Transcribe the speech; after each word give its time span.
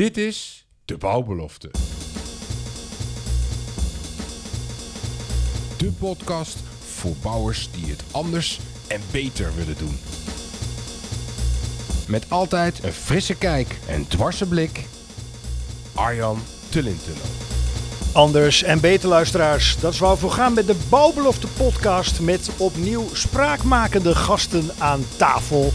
Dit 0.00 0.16
is 0.16 0.66
de 0.84 0.96
bouwbelofte. 0.96 1.70
De 5.76 5.92
podcast 5.98 6.58
voor 6.86 7.14
bouwers 7.22 7.68
die 7.70 7.90
het 7.90 8.02
anders 8.10 8.60
en 8.88 9.00
beter 9.10 9.54
willen 9.54 9.78
doen. 9.78 9.98
Met 12.08 12.30
altijd 12.30 12.84
een 12.84 12.92
frisse 12.92 13.34
kijk 13.34 13.78
en 13.88 14.08
dwarse 14.08 14.46
blik. 14.46 14.84
Arjan 15.94 16.38
Tullintunnel. 16.68 17.26
Anders 18.12 18.62
en 18.62 18.80
beter 18.80 19.08
luisteraars, 19.08 19.80
dat 19.80 19.92
is 19.92 19.98
waar 19.98 20.16
we 20.18 20.30
gaan 20.30 20.54
met 20.54 20.66
de 20.66 20.76
Bouwbelofte 20.88 21.46
podcast 21.46 22.20
met 22.20 22.50
opnieuw 22.56 23.04
spraakmakende 23.12 24.14
gasten 24.14 24.70
aan 24.78 25.04
tafel. 25.16 25.72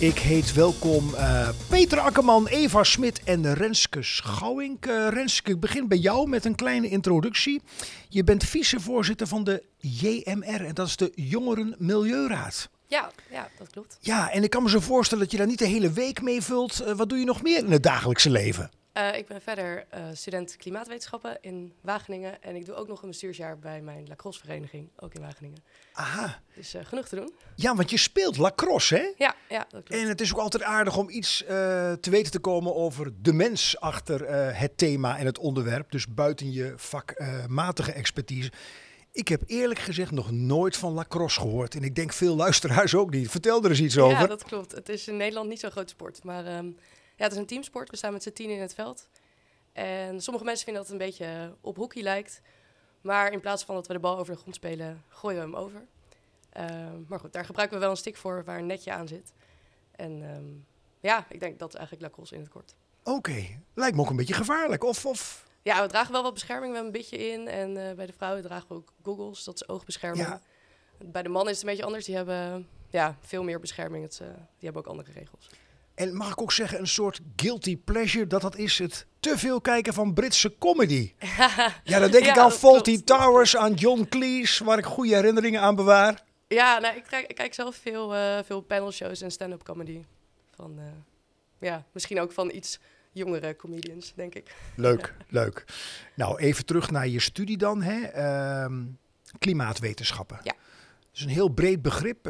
Ik 0.00 0.18
heet 0.18 0.52
welkom 0.52 1.14
eh, 1.14 1.48
Peter 1.68 1.98
Akkerman, 1.98 2.46
Eva 2.46 2.84
Smit 2.84 3.22
en 3.24 3.54
Renske 3.54 4.02
Schouwink. 4.02 4.86
Eh, 4.86 5.08
Renske, 5.08 5.50
ik 5.50 5.60
begin 5.60 5.88
bij 5.88 5.98
jou 5.98 6.28
met 6.28 6.44
een 6.44 6.54
kleine 6.54 6.88
introductie. 6.88 7.62
Je 8.08 8.24
bent 8.24 8.44
vicevoorzitter 8.44 9.26
van 9.26 9.44
de 9.44 9.62
JMR 9.76 10.64
en 10.64 10.74
dat 10.74 10.86
is 10.86 10.96
de 10.96 11.12
Jongeren 11.14 11.74
Milieuraad. 11.78 12.70
Ja, 12.86 13.10
ja, 13.30 13.48
dat 13.58 13.70
klopt. 13.70 13.98
Ja, 14.00 14.30
en 14.30 14.42
ik 14.42 14.50
kan 14.50 14.62
me 14.62 14.68
zo 14.68 14.80
voorstellen 14.80 15.22
dat 15.22 15.32
je 15.32 15.38
daar 15.38 15.46
niet 15.46 15.58
de 15.58 15.66
hele 15.66 15.92
week 15.92 16.22
mee 16.22 16.42
vult. 16.42 16.80
Eh, 16.80 16.94
wat 16.94 17.08
doe 17.08 17.18
je 17.18 17.24
nog 17.24 17.42
meer 17.42 17.58
in 17.58 17.72
het 17.72 17.82
dagelijkse 17.82 18.30
leven? 18.30 18.70
Uh, 18.96 19.16
ik 19.16 19.26
ben 19.26 19.40
verder 19.40 19.86
uh, 19.94 20.04
student 20.12 20.56
klimaatwetenschappen 20.56 21.38
in 21.40 21.72
Wageningen. 21.80 22.42
En 22.42 22.56
ik 22.56 22.66
doe 22.66 22.74
ook 22.74 22.88
nog 22.88 23.02
een 23.02 23.08
bestuursjaar 23.08 23.58
bij 23.58 23.80
mijn 23.80 24.08
lacrosse 24.08 24.40
vereniging, 24.40 24.88
ook 24.96 25.14
in 25.14 25.20
Wageningen. 25.20 25.58
Aha. 25.92 26.42
Dus 26.54 26.74
uh, 26.74 26.84
genoeg 26.84 27.08
te 27.08 27.16
doen. 27.16 27.32
Ja, 27.54 27.74
want 27.76 27.90
je 27.90 27.96
speelt 27.96 28.36
lacrosse, 28.36 28.94
hè? 28.94 29.12
Ja, 29.16 29.34
ja 29.48 29.58
dat 29.58 29.68
klopt. 29.68 30.02
En 30.02 30.08
het 30.08 30.20
is 30.20 30.32
ook 30.32 30.38
altijd 30.38 30.62
aardig 30.62 30.96
om 30.96 31.10
iets 31.10 31.44
te 32.00 32.10
weten 32.10 32.32
te 32.32 32.38
komen 32.38 32.74
over 32.74 33.12
de 33.22 33.32
mens 33.32 33.80
achter 33.80 34.34
het 34.54 34.78
thema 34.78 35.18
en 35.18 35.26
het 35.26 35.38
onderwerp. 35.38 35.90
Dus 35.90 36.06
buiten 36.08 36.52
je 36.52 36.72
vakmatige 36.76 37.92
expertise. 37.92 38.52
Ik 39.12 39.28
heb 39.28 39.42
eerlijk 39.46 39.80
gezegd 39.80 40.10
nog 40.10 40.30
nooit 40.30 40.76
van 40.76 40.92
lacrosse 40.92 41.40
gehoord. 41.40 41.74
En 41.74 41.82
ik 41.82 41.94
denk 41.94 42.12
veel 42.12 42.36
luisteraars 42.36 42.94
ook 42.94 43.10
niet. 43.10 43.30
Vertel 43.30 43.64
er 43.64 43.70
eens 43.70 43.80
iets 43.80 43.98
over. 43.98 44.20
Ja, 44.20 44.26
dat 44.26 44.44
klopt. 44.44 44.72
Het 44.72 44.88
is 44.88 45.08
in 45.08 45.16
Nederland 45.16 45.48
niet 45.48 45.60
zo'n 45.60 45.70
groot 45.70 45.90
sport. 45.90 46.24
Maar 46.24 46.56
um, 46.56 46.76
ja, 47.20 47.26
het 47.26 47.34
is 47.34 47.38
een 47.38 47.46
teamsport. 47.46 47.90
We 47.90 47.96
staan 47.96 48.12
met 48.12 48.22
z'n 48.22 48.32
tien 48.32 48.50
in 48.50 48.60
het 48.60 48.74
veld. 48.74 49.08
En 49.72 50.20
sommige 50.20 50.44
mensen 50.44 50.64
vinden 50.64 50.82
dat 50.82 50.92
het 50.92 51.00
een 51.00 51.06
beetje 51.06 51.54
op 51.60 51.76
hockey 51.76 52.02
lijkt. 52.02 52.40
Maar 53.00 53.32
in 53.32 53.40
plaats 53.40 53.64
van 53.64 53.74
dat 53.74 53.86
we 53.86 53.92
de 53.92 53.98
bal 53.98 54.18
over 54.18 54.34
de 54.34 54.40
grond 54.40 54.54
spelen, 54.54 55.02
gooien 55.08 55.38
we 55.38 55.44
hem 55.44 55.56
over. 55.56 55.86
Uh, 56.56 56.90
maar 57.06 57.20
goed, 57.20 57.32
daar 57.32 57.44
gebruiken 57.44 57.76
we 57.76 57.82
wel 57.82 57.90
een 57.92 57.96
stick 57.96 58.16
voor 58.16 58.44
waar 58.44 58.58
een 58.58 58.66
netje 58.66 58.92
aan 58.92 59.08
zit. 59.08 59.32
En 59.90 60.22
um, 60.22 60.66
ja, 61.00 61.26
ik 61.28 61.40
denk 61.40 61.58
dat 61.58 61.68
is 61.68 61.74
eigenlijk 61.74 62.08
lacrosse 62.08 62.34
in 62.34 62.40
het 62.40 62.50
kort. 62.50 62.74
Oké, 63.00 63.16
okay. 63.16 63.60
lijkt 63.74 63.96
me 63.96 64.02
ook 64.02 64.10
een 64.10 64.16
beetje 64.16 64.34
gevaarlijk. 64.34 64.84
Of, 64.84 65.06
of... 65.06 65.44
Ja, 65.62 65.82
we 65.82 65.88
dragen 65.88 66.12
wel 66.12 66.22
wat 66.22 66.34
bescherming. 66.34 66.72
We 66.72 66.78
hebben 66.78 66.94
een 66.94 67.00
beetje 67.00 67.28
in. 67.28 67.48
En 67.48 67.76
uh, 67.76 67.92
bij 67.92 68.06
de 68.06 68.12
vrouwen 68.12 68.42
dragen 68.42 68.68
we 68.68 68.74
ook 68.74 68.92
goggles, 69.02 69.44
dat 69.44 69.54
is 69.54 69.68
oogbescherming. 69.68 70.26
Ja. 70.26 70.40
Bij 70.98 71.22
de 71.22 71.28
mannen 71.28 71.52
is 71.52 71.58
het 71.58 71.66
een 71.66 71.70
beetje 71.70 71.86
anders. 71.86 72.04
Die 72.04 72.16
hebben 72.16 72.68
ja, 72.90 73.16
veel 73.20 73.42
meer 73.42 73.60
bescherming. 73.60 74.04
Het, 74.04 74.18
uh, 74.22 74.28
die 74.28 74.36
hebben 74.60 74.82
ook 74.82 74.88
andere 74.88 75.12
regels. 75.12 75.48
En 76.00 76.16
mag 76.16 76.30
ik 76.30 76.40
ook 76.40 76.52
zeggen, 76.52 76.78
een 76.78 76.86
soort 76.86 77.20
guilty 77.36 77.76
pleasure, 77.76 78.26
dat 78.26 78.42
dat 78.42 78.56
is 78.56 78.78
het 78.78 79.06
te 79.20 79.38
veel 79.38 79.60
kijken 79.60 79.94
van 79.94 80.14
Britse 80.14 80.58
comedy. 80.58 81.12
ja, 81.84 81.98
dan 81.98 82.10
denk 82.10 82.24
ja, 82.24 82.30
ik 82.30 82.38
aan 82.38 82.52
Faulty 82.52 83.04
Towers, 83.04 83.56
aan 83.56 83.74
John 83.74 84.06
Cleese, 84.08 84.64
waar 84.64 84.78
ik 84.78 84.84
goede 84.84 85.14
herinneringen 85.14 85.60
aan 85.60 85.74
bewaar. 85.74 86.22
Ja, 86.48 86.78
nou, 86.78 86.96
ik, 86.96 87.04
kijk, 87.08 87.26
ik 87.26 87.34
kijk 87.34 87.54
zelf 87.54 87.76
veel, 87.76 88.14
uh, 88.14 88.38
veel 88.44 88.60
panelshows 88.60 89.20
en 89.20 89.30
stand-up 89.30 89.62
comedy. 89.62 90.04
Van, 90.54 90.74
uh, 90.78 90.84
ja, 91.58 91.84
misschien 91.92 92.20
ook 92.20 92.32
van 92.32 92.50
iets 92.50 92.78
jongere 93.12 93.56
comedians, 93.56 94.12
denk 94.14 94.34
ik. 94.34 94.54
Leuk, 94.76 95.14
leuk. 95.28 95.64
Nou, 96.14 96.38
even 96.38 96.64
terug 96.64 96.90
naar 96.90 97.08
je 97.08 97.20
studie 97.20 97.56
dan, 97.56 97.82
hè? 97.82 98.16
Uh, 98.66 98.76
klimaatwetenschappen. 99.38 100.40
Ja. 100.42 100.52
Dat 100.52 101.18
is 101.18 101.22
een 101.22 101.28
heel 101.28 101.48
breed 101.48 101.82
begrip. 101.82 102.28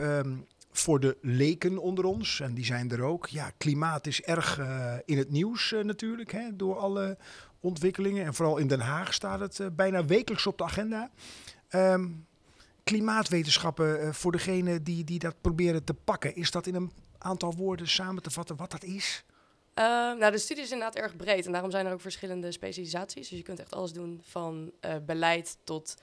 Voor 0.73 1.01
de 1.01 1.17
leken 1.21 1.79
onder 1.79 2.05
ons, 2.05 2.41
en 2.41 2.55
die 2.55 2.65
zijn 2.65 2.91
er 2.91 3.03
ook. 3.03 3.27
Ja, 3.27 3.51
klimaat 3.59 4.07
is 4.07 4.23
erg 4.23 4.59
uh, 4.59 4.95
in 5.05 5.19
het 5.19 5.31
nieuws 5.31 5.73
uh, 5.73 5.85
natuurlijk, 5.85 6.33
hè, 6.33 6.57
door 6.57 6.79
alle 6.79 7.19
ontwikkelingen. 7.61 8.25
En 8.25 8.35
vooral 8.35 8.57
in 8.57 8.67
Den 8.67 8.81
Haag 8.81 9.15
staat 9.15 9.41
het 9.41 9.59
uh, 9.59 9.67
bijna 9.73 10.05
wekelijks 10.05 10.47
op 10.47 10.59
de 10.59 10.65
agenda. 10.65 11.11
Um, 11.71 12.27
klimaatwetenschappen, 12.85 14.15
voor 14.15 14.33
degene 14.33 14.83
die, 14.83 15.05
die 15.05 15.19
dat 15.19 15.41
proberen 15.41 15.85
te 15.85 15.95
pakken, 15.95 16.35
is 16.35 16.51
dat 16.51 16.67
in 16.67 16.75
een 16.75 16.93
aantal 17.19 17.55
woorden 17.55 17.89
samen 17.89 18.23
te 18.23 18.31
vatten 18.31 18.57
wat 18.57 18.71
dat 18.71 18.85
is? 18.85 19.25
nou, 19.75 20.31
de 20.31 20.39
studie 20.39 20.65
is 20.65 20.71
inderdaad 20.71 21.03
erg 21.03 21.17
breed 21.17 21.47
en 21.47 21.53
daarom 21.53 21.71
zijn 21.71 21.87
er 21.87 21.93
ook 21.93 22.01
verschillende 22.01 22.53
specialisaties. 22.53 23.29
Dus 23.29 23.39
je 23.39 23.45
kunt 23.45 23.61
echt 23.61 23.75
alles 23.75 23.93
doen 23.93 24.21
van 24.25 24.73
beleid 25.07 25.57
tot 25.65 25.95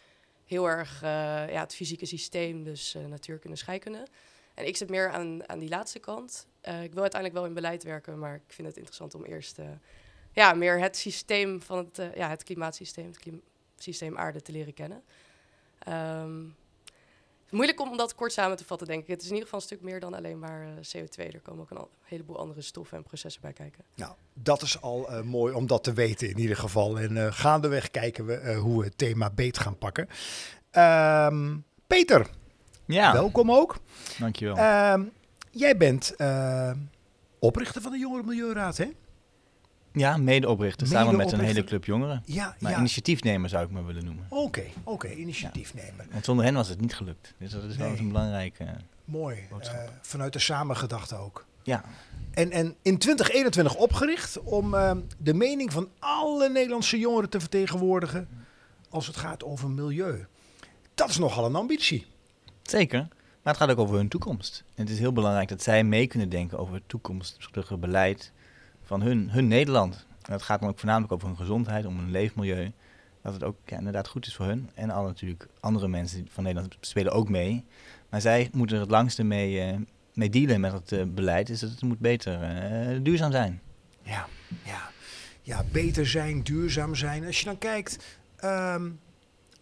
heel 0.46 0.70
erg 0.70 1.02
ja, 1.02 1.60
het 1.60 1.76
fysieke 1.76 2.06
systeem, 2.06 2.64
dus 2.64 2.98
natuurkunde, 3.08 3.58
scheikunde. 3.58 4.08
En 4.58 4.68
ik 4.68 4.78
zit 4.78 4.90
meer 4.90 5.12
aan, 5.12 5.50
aan 5.50 5.60
die 5.60 5.70
laatste 5.70 6.00
kant. 6.00 6.48
Uh, 6.68 6.84
ik 6.84 6.94
wil 6.94 7.02
uiteindelijk 7.02 7.40
wel 7.40 7.50
in 7.50 7.56
beleid 7.56 7.84
werken, 7.84 8.20
maar 8.20 8.36
ik 8.36 8.54
vind 8.54 8.68
het 8.68 8.78
interessant 8.78 9.16
om 9.16 9.24
eerst 9.24 9.60
uh, 9.60 9.66
ja, 10.32 10.54
meer 10.54 10.80
het 10.80 10.98
systeem 10.98 11.62
van 11.62 11.78
het, 11.78 12.00
uh, 12.00 12.16
ja, 12.16 12.30
het 12.30 12.44
klimaatsysteem, 12.44 13.06
het 13.06 13.20
klim 13.20 13.42
systeem 13.78 14.18
aarde 14.18 14.42
te 14.42 14.52
leren 14.52 14.74
kennen. 14.74 15.04
Um, 15.88 16.56
moeilijk 17.50 17.82
om 17.82 17.98
dat 17.98 18.16
kort 18.16 18.34
samen 18.34 18.58
te 18.58 18.66
vatten, 18.66 18.88
denk 18.88 19.02
ik. 19.02 19.08
Het 19.08 19.22
is 19.22 19.28
in 19.28 19.34
ieder 19.34 19.46
geval 19.46 19.60
een 19.60 19.66
stuk 19.66 19.82
meer 19.82 20.00
dan 20.00 20.14
alleen 20.14 20.40
maar 20.40 20.68
CO2. 20.68 21.16
Er 21.16 21.42
komen 21.42 21.62
ook 21.62 21.72
een 21.72 21.88
heleboel 22.04 22.38
andere 22.38 22.62
stoffen 22.62 22.98
en 22.98 23.04
processen 23.04 23.42
bij 23.42 23.54
kijken. 23.54 23.84
Nou, 23.96 24.14
dat 24.34 24.62
is 24.62 24.82
al 24.82 25.24
mooi 25.24 25.54
om 25.54 25.68
dat 25.68 25.84
te 25.84 25.94
weten 25.94 26.30
in 26.30 26.40
ieder 26.40 26.58
geval. 26.58 27.00
En 27.00 27.34
gaandeweg 27.34 27.92
kijken 27.92 28.26
we 28.26 28.54
hoe 28.54 28.80
we 28.80 28.86
het 28.86 28.98
thema 28.98 29.30
beet 29.30 29.58
gaan 29.58 29.78
pakken. 29.78 30.08
Um, 30.72 31.66
Peter, 31.88 32.30
ja. 32.88 33.14
welkom 33.14 33.52
ook. 33.52 33.78
Dankjewel. 34.20 34.58
Uh, 34.58 34.94
jij 35.52 35.78
bent 35.78 36.14
uh, 36.18 36.72
oprichter 37.40 37.82
van 37.82 37.92
de 37.92 37.98
Jongeren 37.98 38.26
Milieuraad, 38.26 38.78
hè? 38.78 38.92
Ja, 39.92 40.18
medeoprichter, 40.18 40.88
mede 40.88 41.00
samen 41.00 41.18
met 41.18 41.32
een 41.32 41.40
hele 41.40 41.64
club 41.64 41.86
jongeren. 41.86 42.24
Ja, 42.26 42.56
maar 42.60 42.72
ja. 42.72 42.78
initiatiefnemer 42.78 43.50
zou 43.50 43.66
ik 43.66 43.72
me 43.72 43.84
willen 43.84 44.06
noemen. 44.06 44.26
Oké, 44.30 44.42
okay, 44.42 44.72
oké, 44.84 44.92
okay, 44.92 45.18
initiatiefnemer. 45.18 46.06
Ja. 46.06 46.12
Want 46.12 46.26
zonder 46.26 46.46
hen 46.46 46.54
was 46.54 46.68
het 46.68 46.82
niet 46.82 46.96
gelukt. 46.96 47.34
Dus 47.38 47.52
dat 47.52 47.64
is 47.64 47.78
nee. 47.78 47.90
wel 47.90 47.98
een 47.98 48.08
belangrijke 48.08 48.66
Mooi, 49.06 49.38
uh, 49.52 49.70
vanuit 50.02 50.34
de 50.34 50.40
samengedachte 50.40 51.16
ook. 51.16 51.46
Ja. 51.64 51.84
En, 52.34 52.52
en 52.52 52.76
in 52.82 52.98
2021 52.98 53.76
opgericht 53.76 54.40
om 54.40 54.72
de 55.18 55.34
mening 55.34 55.72
van 55.72 55.90
alle 56.00 56.50
Nederlandse 56.50 57.00
jongeren 57.00 57.30
te 57.30 57.40
vertegenwoordigen 57.40 58.28
als 58.90 59.08
het 59.08 59.16
gaat 59.16 59.44
over 59.44 59.70
milieu. 59.70 60.26
Dat 60.96 61.10
is 61.10 61.18
nogal 61.18 61.46
een 61.46 61.56
ambitie. 61.56 62.06
Zeker. 62.70 63.08
Maar 63.42 63.54
het 63.54 63.58
gaat 63.58 63.70
ook 63.70 63.78
over 63.78 63.96
hun 63.96 64.08
toekomst. 64.08 64.64
En 64.76 64.84
het 64.84 64.94
is 64.94 65.00
heel 65.00 65.14
belangrijk 65.14 65.50
dat 65.50 65.62
zij 65.62 65.84
mee 65.84 66.08
kunnen 66.08 66.30
denken 66.30 66.58
over 66.58 66.74
het 66.74 66.84
toekomstige 66.88 67.78
beleid 67.78 68.32
van 68.84 69.02
hun, 69.02 69.30
hun 69.30 69.48
Nederland. 69.48 70.06
En 70.22 70.32
dat 70.32 70.42
gaat 70.42 70.60
dan 70.60 70.70
ook 70.70 70.78
voornamelijk 70.80 71.14
over 71.14 71.28
hun 71.28 71.38
gezondheid, 71.38 71.86
om 71.86 71.98
hun 71.98 72.12
leefmilieu. 72.12 72.72
Dat 73.22 73.34
het 73.34 73.44
ook 73.44 73.58
inderdaad 73.66 74.08
goed 74.08 74.26
is 74.26 74.36
voor 74.36 74.46
hun. 74.46 74.70
En 74.74 74.90
al 74.90 75.04
natuurlijk 75.04 75.48
andere 75.60 75.88
mensen 75.88 76.28
van 76.30 76.44
Nederland 76.44 76.78
spelen 76.80 77.12
ook 77.12 77.30
mee. 77.30 77.66
Maar 78.10 78.22
zij 78.22 78.50
moeten 78.52 78.76
er 78.76 78.82
het 78.82 78.92
langste 78.92 79.24
mee, 79.24 79.74
uh, 79.74 79.80
mee 80.14 80.30
dealen 80.30 80.60
met 80.60 80.74
het 80.74 80.92
uh, 80.92 81.04
beleid. 81.04 81.48
Dus 81.48 81.62
het 81.62 81.82
moet 81.82 82.00
beter 82.00 82.42
uh, 82.94 83.00
duurzaam 83.02 83.32
zijn. 83.32 83.62
Ja, 84.02 84.28
ja. 84.64 84.90
ja, 85.42 85.64
beter 85.72 86.08
zijn, 86.08 86.44
duurzaam 86.44 86.96
zijn. 86.96 87.26
Als 87.26 87.40
je 87.40 87.46
dan 87.46 87.58
kijkt, 87.58 88.18
um, 88.44 89.00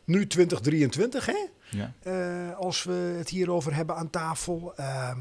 nu 0.03 0.27
2023 0.27 1.25
hè? 1.25 1.45
Ja. 1.69 1.91
Uh, 2.07 2.57
als 2.57 2.83
we 2.83 3.15
het 3.17 3.29
hierover 3.29 3.75
hebben 3.75 3.95
aan 3.95 4.09
tafel. 4.09 4.73
Uh, 4.79 5.11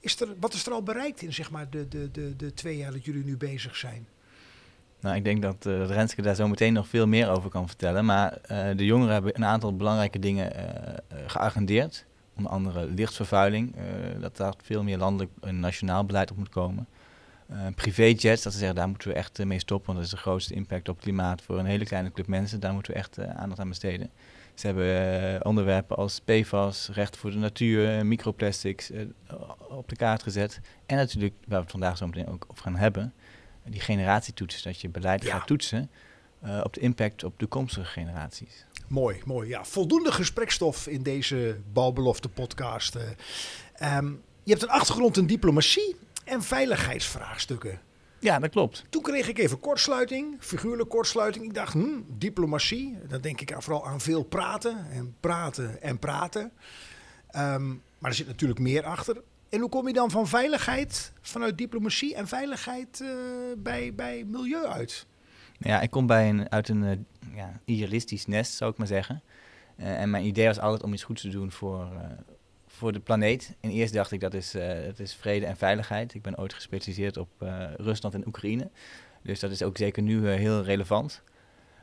is 0.00 0.20
er, 0.20 0.28
wat 0.40 0.54
is 0.54 0.66
er 0.66 0.72
al 0.72 0.82
bereikt 0.82 1.22
in 1.22 1.32
zeg 1.32 1.50
maar, 1.50 1.70
de, 1.70 1.88
de, 1.88 2.10
de, 2.10 2.36
de 2.36 2.54
twee 2.54 2.76
jaar 2.76 2.92
dat 2.92 3.04
jullie 3.04 3.24
nu 3.24 3.36
bezig 3.36 3.76
zijn? 3.76 4.06
Nou, 5.00 5.16
ik 5.16 5.24
denk 5.24 5.42
dat, 5.42 5.66
uh, 5.66 5.86
Renske 5.86 6.22
daar 6.22 6.34
zo 6.34 6.48
meteen 6.48 6.72
nog 6.72 6.88
veel 6.88 7.06
meer 7.06 7.30
over 7.30 7.50
kan 7.50 7.66
vertellen. 7.66 8.04
Maar 8.04 8.38
uh, 8.50 8.76
de 8.76 8.84
jongeren 8.84 9.12
hebben 9.12 9.36
een 9.36 9.44
aantal 9.44 9.76
belangrijke 9.76 10.18
dingen 10.18 10.52
geagendeerd. 11.26 12.04
Onder 12.36 12.52
andere 12.52 12.86
lichtvervuiling, 12.86 13.74
dat 14.20 14.36
daar 14.36 14.54
veel 14.62 14.82
meer 14.82 14.98
landelijk 14.98 15.30
en 15.40 15.60
nationaal 15.60 16.04
beleid 16.04 16.30
op 16.30 16.36
moet 16.36 16.48
komen. 16.48 16.86
privéjets, 17.74 18.42
dat 18.42 18.52
ze 18.52 18.58
zeggen 18.58 18.76
daar 18.76 18.88
moeten 18.88 19.08
we 19.08 19.14
echt 19.14 19.44
mee 19.44 19.58
stoppen, 19.58 19.86
want 19.86 19.98
dat 19.98 20.06
is 20.06 20.14
de 20.14 20.22
grootste 20.22 20.54
impact 20.54 20.88
op 20.88 20.94
het 20.94 21.04
klimaat 21.04 21.42
voor 21.42 21.58
een 21.58 21.66
hele 21.66 21.84
kleine 21.84 22.12
club 22.12 22.26
mensen. 22.26 22.60
Daar 22.60 22.72
moeten 22.72 22.92
we 22.92 22.98
echt 22.98 23.18
aandacht 23.18 23.60
aan 23.60 23.68
besteden. 23.68 24.10
Ze 24.54 24.66
hebben 24.66 25.32
uh, 25.34 25.40
onderwerpen 25.42 25.96
als 25.96 26.20
PFAS, 26.20 26.88
recht 26.92 27.16
voor 27.16 27.30
de 27.30 27.36
natuur, 27.36 28.06
microplastics 28.06 28.90
uh, 28.90 29.00
op 29.68 29.88
de 29.88 29.96
kaart 29.96 30.22
gezet. 30.22 30.60
En 30.86 30.96
natuurlijk, 30.96 31.34
waar 31.40 31.56
we 31.56 31.62
het 31.62 31.70
vandaag 31.70 31.96
zo 31.96 32.06
meteen 32.06 32.28
ook 32.28 32.44
over 32.50 32.62
gaan 32.62 32.76
hebben, 32.76 33.14
die 33.64 33.80
generatietoetsen. 33.80 34.62
Dat 34.62 34.80
je 34.80 34.88
beleid 34.88 35.22
ja. 35.22 35.38
gaat 35.38 35.46
toetsen 35.46 35.90
uh, 36.44 36.60
op 36.64 36.72
de 36.72 36.80
impact 36.80 37.24
op 37.24 37.38
toekomstige 37.38 37.86
generaties. 37.86 38.64
Mooi, 38.86 39.20
mooi. 39.24 39.48
Ja, 39.48 39.64
voldoende 39.64 40.12
gesprekstof 40.12 40.86
in 40.86 41.02
deze 41.02 41.60
Bouwbelofte 41.72 42.28
podcast. 42.28 42.94
Um, 42.94 44.22
je 44.42 44.50
hebt 44.50 44.62
een 44.62 44.68
achtergrond 44.68 45.16
in 45.16 45.26
diplomatie 45.26 45.96
en 46.24 46.42
veiligheidsvraagstukken. 46.42 47.80
Ja, 48.22 48.38
dat 48.38 48.50
klopt. 48.50 48.84
Toen 48.88 49.02
kreeg 49.02 49.28
ik 49.28 49.38
even 49.38 49.60
kortsluiting, 49.60 50.36
figuurlijk 50.38 50.88
kortsluiting. 50.88 51.44
Ik 51.44 51.54
dacht, 51.54 51.72
hm, 51.72 52.00
diplomatie. 52.08 52.98
Dan 53.08 53.20
denk 53.20 53.40
ik 53.40 53.54
vooral 53.58 53.86
aan 53.86 54.00
veel 54.00 54.22
praten 54.22 54.90
en 54.90 55.14
praten 55.20 55.82
en 55.82 55.98
praten. 55.98 56.52
Ehm, 57.30 57.68
maar 57.98 58.10
er 58.10 58.14
zit 58.14 58.26
natuurlijk 58.26 58.60
meer 58.60 58.84
achter. 58.84 59.22
En 59.48 59.60
hoe 59.60 59.68
kom 59.68 59.86
je 59.86 59.92
dan 59.92 60.10
van 60.10 60.26
veiligheid 60.26 61.12
vanuit 61.20 61.58
diplomatie 61.58 62.14
en 62.14 62.28
veiligheid 62.28 63.00
eh, 63.00 63.08
bij, 63.58 63.94
bij 63.94 64.24
milieu 64.24 64.66
uit? 64.66 65.06
Ja, 65.58 65.80
ik 65.80 65.90
kom 65.90 66.06
bij 66.06 66.28
een, 66.28 66.50
uit 66.50 66.68
een 66.68 66.84
eh, 66.84 66.96
ja, 67.36 67.60
idealistisch 67.64 68.26
nest, 68.26 68.52
zou 68.54 68.70
ik 68.70 68.78
maar 68.78 68.86
zeggen. 68.86 69.22
Eh, 69.76 70.00
en 70.00 70.10
mijn 70.10 70.24
idee 70.24 70.46
was 70.46 70.60
altijd 70.60 70.82
om 70.82 70.92
iets 70.92 71.04
goeds 71.04 71.22
te 71.22 71.28
doen 71.28 71.52
voor, 71.52 71.88
voor 72.82 72.92
de 72.92 73.00
planeet. 73.00 73.56
En 73.60 73.70
eerst 73.70 73.92
dacht 73.92 74.12
ik 74.12 74.20
dat 74.20 74.34
is, 74.34 74.54
eh, 74.54 74.84
dat 74.84 74.98
is 74.98 75.14
vrede 75.14 75.46
en 75.46 75.56
veiligheid. 75.56 76.14
Ik 76.14 76.22
ben 76.22 76.38
ooit 76.38 76.54
gespecialiseerd 76.54 77.16
op 77.16 77.28
eh, 77.38 77.64
Rusland 77.76 78.14
en 78.14 78.26
Oekraïne. 78.26 78.70
Dus 79.22 79.40
dat 79.40 79.50
is 79.50 79.62
ook 79.62 79.76
zeker 79.76 80.02
nu 80.02 80.28
eh, 80.28 80.34
heel 80.34 80.62
relevant. 80.62 81.22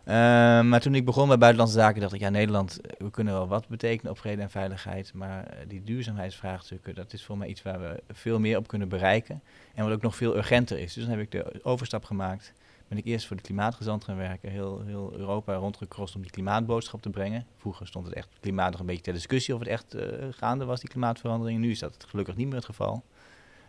Eh, 0.10 0.16
maar 0.62 0.80
toen 0.80 0.96
ik 0.96 1.06
begon 1.06 1.28
bij 1.28 1.38
Buitenlandse 1.38 1.78
Zaken 1.78 2.02
dacht 2.02 2.14
ik, 2.14 2.20
ja 2.20 2.30
Nederland, 2.30 2.82
eh, 2.82 2.92
we 2.98 3.12
kunnen 3.12 3.34
wel 3.34 3.48
wat 3.48 3.68
betekenen 3.68 4.12
op 4.12 4.20
vrede 4.20 4.42
en 4.42 4.50
veiligheid. 4.50 5.14
Maar 5.14 5.44
eh, 5.44 5.58
die 5.68 5.84
duurzaamheidsvraagstukken, 5.84 6.96
dat 6.96 7.14
is 7.14 7.26
voor 7.26 7.38
mij 7.38 7.48
iets 7.48 7.62
waar 7.62 7.80
we 7.80 8.04
veel 8.12 8.40
meer 8.40 8.58
op 8.58 8.68
kunnen 8.68 8.90
bereiken. 8.90 9.42
En 9.76 9.84
wat 9.84 9.94
ook 9.94 10.02
nog 10.02 10.16
veel 10.16 10.36
urgenter 10.36 10.80
is. 10.80 10.94
Dus 10.94 11.04
dan 11.04 11.12
heb 11.18 11.22
ik 11.22 11.32
de 11.32 11.60
overstap 11.64 12.06
gemaakt 12.06 12.54
ben 12.88 12.98
ik 12.98 13.06
eerst 13.06 13.28
voor 13.28 13.36
de 13.36 13.42
klimaatgezant 13.42 14.04
gaan 14.04 14.18
werken. 14.18 14.50
Heel, 14.50 14.82
heel 14.86 15.14
Europa 15.18 15.54
rondgecrossed 15.54 16.16
om 16.16 16.22
die 16.22 16.32
klimaatboodschap 16.32 17.02
te 17.02 17.10
brengen. 17.10 17.46
Vroeger 17.58 17.88
stond 17.88 18.06
het 18.06 18.16
echt 18.16 18.30
klimaat 18.40 18.72
nog 18.72 18.80
een 18.80 18.86
beetje 18.86 19.02
ter 19.02 19.14
discussie 19.14 19.54
of 19.54 19.60
het 19.60 19.70
echt 19.70 19.96
gaande 20.30 20.66
was, 20.66 20.80
die 20.80 20.90
klimaatverandering. 20.90 21.60
Nu 21.60 21.72
is 21.72 21.80
dat 21.80 22.06
gelukkig 22.08 22.36
niet 22.36 22.48
meer 22.48 22.56
het 22.56 22.66
geval. 22.66 23.04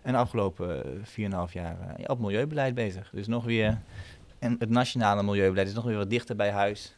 En 0.02 0.12
de 0.12 0.18
afgelopen 0.18 0.84
eh, 0.84 1.48
4,5 1.48 1.52
jaar 1.52 1.76
ja, 1.96 2.04
op 2.06 2.18
milieubeleid 2.18 2.74
bezig. 2.74 3.10
Dus 3.12 3.26
nog 3.26 3.44
weer, 3.44 3.80
en 4.40 4.56
het 4.58 4.68
nationale 4.70 5.22
milieubeleid 5.22 5.68
is 5.68 5.74
nog 5.74 5.84
weer 5.84 5.96
wat 5.96 6.10
dichter 6.10 6.36
bij 6.36 6.50
huis. 6.50 6.96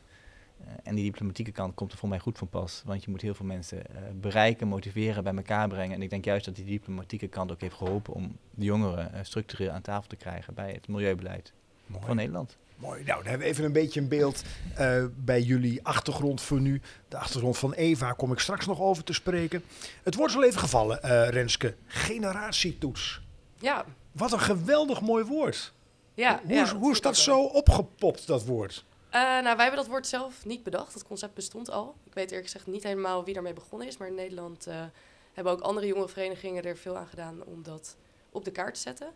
Eh, 0.60 0.66
en 0.82 0.94
die 0.94 1.04
diplomatieke 1.04 1.52
kant 1.52 1.74
komt 1.74 1.92
er 1.92 1.98
voor 1.98 2.08
mij 2.08 2.18
goed 2.18 2.38
van 2.38 2.48
pas. 2.48 2.82
Want 2.84 3.04
je 3.04 3.10
moet 3.10 3.20
heel 3.20 3.34
veel 3.34 3.46
mensen 3.46 3.86
eh, 3.86 4.02
bereiken, 4.20 4.68
motiveren, 4.68 5.24
bij 5.24 5.34
elkaar 5.34 5.68
brengen. 5.68 5.94
En 5.96 6.02
ik 6.02 6.10
denk 6.10 6.24
juist 6.24 6.44
dat 6.44 6.56
die 6.56 6.64
diplomatieke 6.64 7.28
kant 7.28 7.52
ook 7.52 7.60
heeft 7.60 7.74
geholpen 7.74 8.14
om 8.14 8.36
de 8.50 8.64
jongeren 8.64 9.12
eh, 9.14 9.20
structureel 9.22 9.70
aan 9.70 9.82
tafel 9.82 10.08
te 10.08 10.16
krijgen 10.16 10.54
bij 10.54 10.72
het 10.72 10.88
milieubeleid 10.88 11.52
Mooi. 11.86 12.04
van 12.04 12.16
Nederland. 12.16 12.56
Mooi. 12.82 13.04
Nou, 13.04 13.18
dan 13.18 13.28
hebben 13.28 13.46
we 13.46 13.52
even 13.52 13.64
een 13.64 13.72
beetje 13.72 14.00
een 14.00 14.08
beeld 14.08 14.42
eh, 14.74 15.04
bij 15.16 15.42
jullie 15.42 15.84
achtergrond 15.84 16.40
voor 16.40 16.60
nu. 16.60 16.80
De 17.08 17.16
achtergrond 17.18 17.58
van 17.58 17.72
Eva 17.72 18.12
kom 18.12 18.32
ik 18.32 18.38
straks 18.38 18.66
nog 18.66 18.80
over 18.80 19.04
te 19.04 19.12
spreken. 19.12 19.62
Het 20.02 20.14
wordt 20.14 20.34
al 20.34 20.44
even 20.44 20.60
gevallen, 20.60 21.02
eh, 21.02 21.28
Renske. 21.28 21.74
Generatietoets. 21.86 23.20
Ja, 23.58 23.84
Wat 24.12 24.32
een 24.32 24.40
geweldig 24.40 25.00
mooi 25.00 25.24
woord. 25.24 25.72
Ja. 26.14 26.40
hoe, 26.44 26.54
ja, 26.54 26.74
hoe 26.74 26.92
is 26.92 27.00
dat 27.00 27.16
zo 27.16 27.40
opgepopt, 27.40 28.26
dat 28.26 28.44
woord? 28.44 28.84
Eh, 29.12 29.20
nou, 29.20 29.42
wij 29.42 29.64
hebben 29.64 29.76
dat 29.76 29.86
woord 29.86 30.06
zelf 30.06 30.44
niet 30.44 30.62
bedacht. 30.62 30.92
Dat 30.92 31.04
concept 31.04 31.34
bestond 31.34 31.70
al. 31.70 31.94
Ik 32.04 32.14
weet 32.14 32.30
eerlijk 32.30 32.50
gezegd 32.50 32.66
niet 32.66 32.82
helemaal 32.82 33.24
wie 33.24 33.34
daarmee 33.34 33.52
begonnen 33.52 33.88
is. 33.88 33.96
Maar 33.96 34.08
in 34.08 34.14
Nederland 34.14 34.66
eh, 34.66 34.84
hebben 35.32 35.52
ook 35.52 35.60
andere 35.60 35.86
jonge 35.86 36.08
verenigingen 36.08 36.62
er 36.62 36.76
veel 36.76 36.96
aan 36.96 37.06
gedaan 37.06 37.44
om 37.44 37.62
dat 37.62 37.96
op 38.30 38.44
de 38.44 38.50
kaart 38.50 38.74
te 38.74 38.80
zetten. 38.80 39.12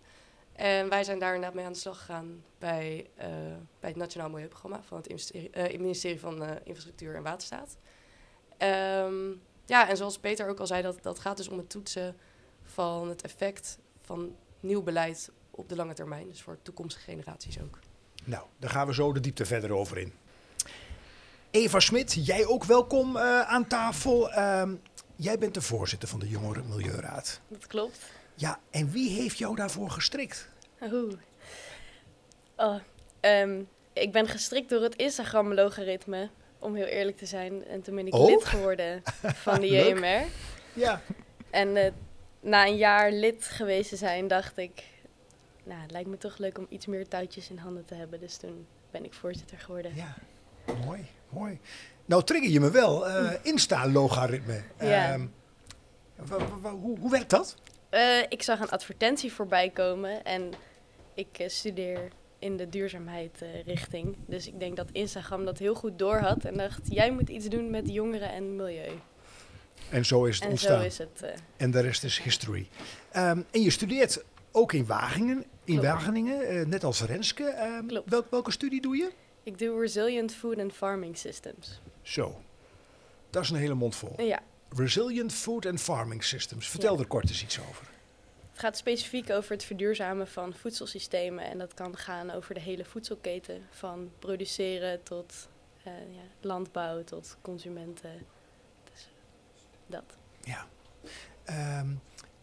En 0.53 0.89
wij 0.89 1.05
zijn 1.05 1.19
daar 1.19 1.35
inderdaad 1.35 1.57
mee 1.57 1.65
aan 1.65 1.73
de 1.73 1.79
slag 1.79 1.99
gegaan 1.99 2.45
bij, 2.59 3.07
eh, 3.15 3.29
bij 3.81 3.91
het 3.91 3.97
Nationaal 3.97 4.31
Milieuprogramma 4.31 4.83
van 4.83 4.97
het 4.97 5.09
ministerie, 5.09 5.79
ministerie 5.79 6.21
van 6.21 6.43
Infrastructuur 6.65 7.15
en 7.15 7.23
Waterstaat. 7.23 7.77
Ehm, 8.57 9.31
ja, 9.67 9.89
en 9.89 9.97
zoals 9.97 10.19
Peter 10.19 10.49
ook 10.49 10.61
al 10.61 10.67
zei, 10.67 10.83
dat, 10.83 11.03
dat 11.03 11.19
gaat 11.19 11.37
dus 11.37 11.49
om 11.49 11.59
het 11.59 11.71
toetsen 11.71 12.17
van 12.63 13.09
het 13.09 13.23
effect 13.23 13.79
van 14.01 14.37
nieuw 14.61 14.83
beleid 14.83 15.31
op 15.57 15.69
de 15.69 15.77
lange 15.77 15.95
termijn. 15.95 16.29
Dus 16.29 16.43
voor 16.43 16.59
toekomstige 16.63 17.05
generaties 17.05 17.61
ook. 17.61 17.79
Nou, 18.25 18.45
daar 18.59 18.71
gaan 18.71 18.87
we 18.87 18.95
zo 18.95 19.13
de 19.13 19.21
diepte 19.21 19.45
verder 19.47 19.73
over 19.73 19.99
in. 19.99 20.13
Eva 21.51 21.81
Smit, 21.81 22.27
jij 22.27 22.47
ook 22.47 22.65
welkom 22.65 23.17
eh, 23.17 23.41
aan 23.41 23.67
tafel. 23.67 24.31
Ehm, 24.33 24.75
jij 25.17 25.39
bent 25.39 25.55
de 25.55 25.61
voorzitter 25.63 26.09
van 26.09 26.21
de 26.21 26.29
Jongeren 26.29 26.69
Milieuraad. 26.69 27.41
Dat 27.49 27.67
klopt. 27.67 27.99
Ja, 28.35 28.61
en 28.71 28.91
wie 28.91 29.11
heeft 29.11 29.39
jou 29.39 29.57
daarvoor 29.57 29.91
gestrikt? 29.91 30.49
Oeh. 30.93 31.13
Oh, 32.57 32.77
ehm, 33.21 33.63
ik 33.93 34.13
ben 34.13 34.29
gestrikt 34.29 34.69
door 34.69 34.83
het 34.83 34.97
Instagram-logaritme, 34.97 36.31
om 36.59 36.75
heel 36.75 36.85
eerlijk 36.85 37.17
te 37.17 37.27
zijn. 37.27 37.65
En 37.67 37.83
toen 37.83 37.95
ben 37.95 38.07
ik 38.07 38.15
Oh. 38.15 38.27
lid 38.27 38.45
geworden 38.45 39.03
van 39.23 39.61
de 39.61 39.69
Leuk. 39.71 39.97
JMR. 39.99 40.25
Ja, 40.73 41.03
En 41.51 41.77
eh, 41.77 41.93
na 42.41 42.67
een 42.67 42.77
jaar 42.77 43.13
lid 43.13 43.45
geweest 43.45 43.89
te 43.89 43.97
zijn, 43.97 44.29
dacht 44.29 44.57
ik... 44.59 44.85
Nou, 45.67 45.81
het 45.81 45.91
lijkt 45.91 46.09
me 46.09 46.17
toch 46.19 46.39
leuk 46.39 46.59
om 46.59 46.67
iets 46.69 46.87
meer 46.87 47.09
touwtjes 47.09 47.51
in 47.51 47.57
handen 47.59 47.85
te 47.85 47.95
hebben. 47.95 48.21
Dus 48.21 48.37
toen 48.37 48.67
ben 48.91 49.05
ik 49.05 49.15
voorzitter 49.15 49.59
geworden. 49.59 49.95
ja. 49.95 50.15
mooi, 50.85 51.07
mooi. 51.29 51.59
Nou 52.05 52.25
trigger 52.25 52.51
je 52.51 52.61
me 52.61 52.71
wel. 52.71 53.09
eh 53.09 53.33
Insta-logaritme. 53.43 54.63
Ja. 54.81 55.13
Ehm, 55.13 55.27
hoe, 56.63 56.99
hoe 56.99 57.11
werkt 57.11 57.31
dat? 57.31 57.57
Eh, 57.89 58.21
ik 58.29 58.43
zag 58.43 58.61
een 58.61 58.71
advertentie 58.71 59.33
voorbij 59.33 59.71
komen 59.71 60.25
en 60.25 60.51
ik 61.15 61.39
eh, 61.39 61.49
studeer 61.49 62.09
in 62.39 62.57
de 62.57 62.69
duurzaamheid 62.69 63.45
richting. 63.65 64.17
Dus 64.27 64.47
ik 64.47 64.59
denk 64.61 64.77
dat 64.77 64.91
Instagram 64.93 65.45
dat 65.45 65.59
heel 65.59 65.75
goed 65.75 65.99
doorhad 65.99 66.45
en 66.45 66.57
dacht, 66.57 66.81
jij 66.85 67.11
moet 67.13 67.29
iets 67.29 67.47
doen 67.49 67.71
met 67.71 67.89
jongeren 67.89 68.33
en 68.33 68.57
milieu. 68.57 68.91
En 69.91 70.05
zo 70.05 70.25
is 70.25 70.35
het 70.35 70.45
En 70.45 70.51
ontstaan. 70.51 70.81
zo 70.81 70.87
is 70.87 70.99
het. 70.99 71.35
En 71.57 71.71
de 71.71 71.81
rest 71.81 72.05
is 72.05 72.19
history. 72.21 72.69
Ehm, 73.13 73.41
en 73.51 73.63
je 73.63 73.71
studeert 73.71 74.25
ook 74.57 74.73
in 74.73 74.87
Wageningen, 74.87 75.45
in 75.65 75.79
Klopt. 75.79 75.83
Wageningen 75.93 76.49
eh, 76.49 76.67
net 76.67 76.85
als 76.85 77.03
Renske. 77.03 77.45
Ehm, 77.45 78.01
welk- 78.07 78.31
welke 78.31 78.51
studie 78.51 78.81
doe 78.81 78.97
je? 78.97 79.13
ik 79.43 79.59
doe 79.59 79.81
Resilient 79.81 80.35
Food 80.35 80.59
and 80.59 80.73
Farming 80.73 81.17
Systems. 81.19 81.81
Zo, 82.03 82.41
dat 83.31 83.43
is 83.43 83.51
een 83.51 83.57
hele 83.57 83.75
mond 83.75 83.95
vol. 83.97 84.23
Ja, 84.23 84.41
Resilient 84.69 85.33
Food 85.33 85.67
and 85.67 85.81
Farming 85.81 86.25
Systems. 86.25 86.69
Vertel 86.69 86.95
Ja. 86.95 87.01
er 87.01 87.07
kort 87.07 87.29
eens 87.29 87.43
iets 87.43 87.61
over. 87.61 87.87
het 88.51 88.65
gaat 88.65 88.77
specifiek 88.77 89.31
over 89.31 89.51
het 89.53 89.65
verduurzamen 89.65 90.29
van 90.29 90.55
voedselsystemen. 90.55 91.45
En 91.45 91.59
dat 91.59 91.75
kan 91.75 91.97
gaan 91.97 92.31
over 92.31 92.55
de 92.55 92.61
hele 92.61 92.85
voedselketen. 92.85 93.67
Van 93.71 94.11
produceren 94.19 95.03
tot 95.03 95.49
eh, 95.83 95.93
ja, 95.93 96.23
landbouw 96.41 97.05
tot 97.05 97.37
consumenten. 97.43 98.11
Dus 98.93 99.09
dat. 99.87 100.17
Ja. 100.43 100.67
Ehm, 101.45 101.89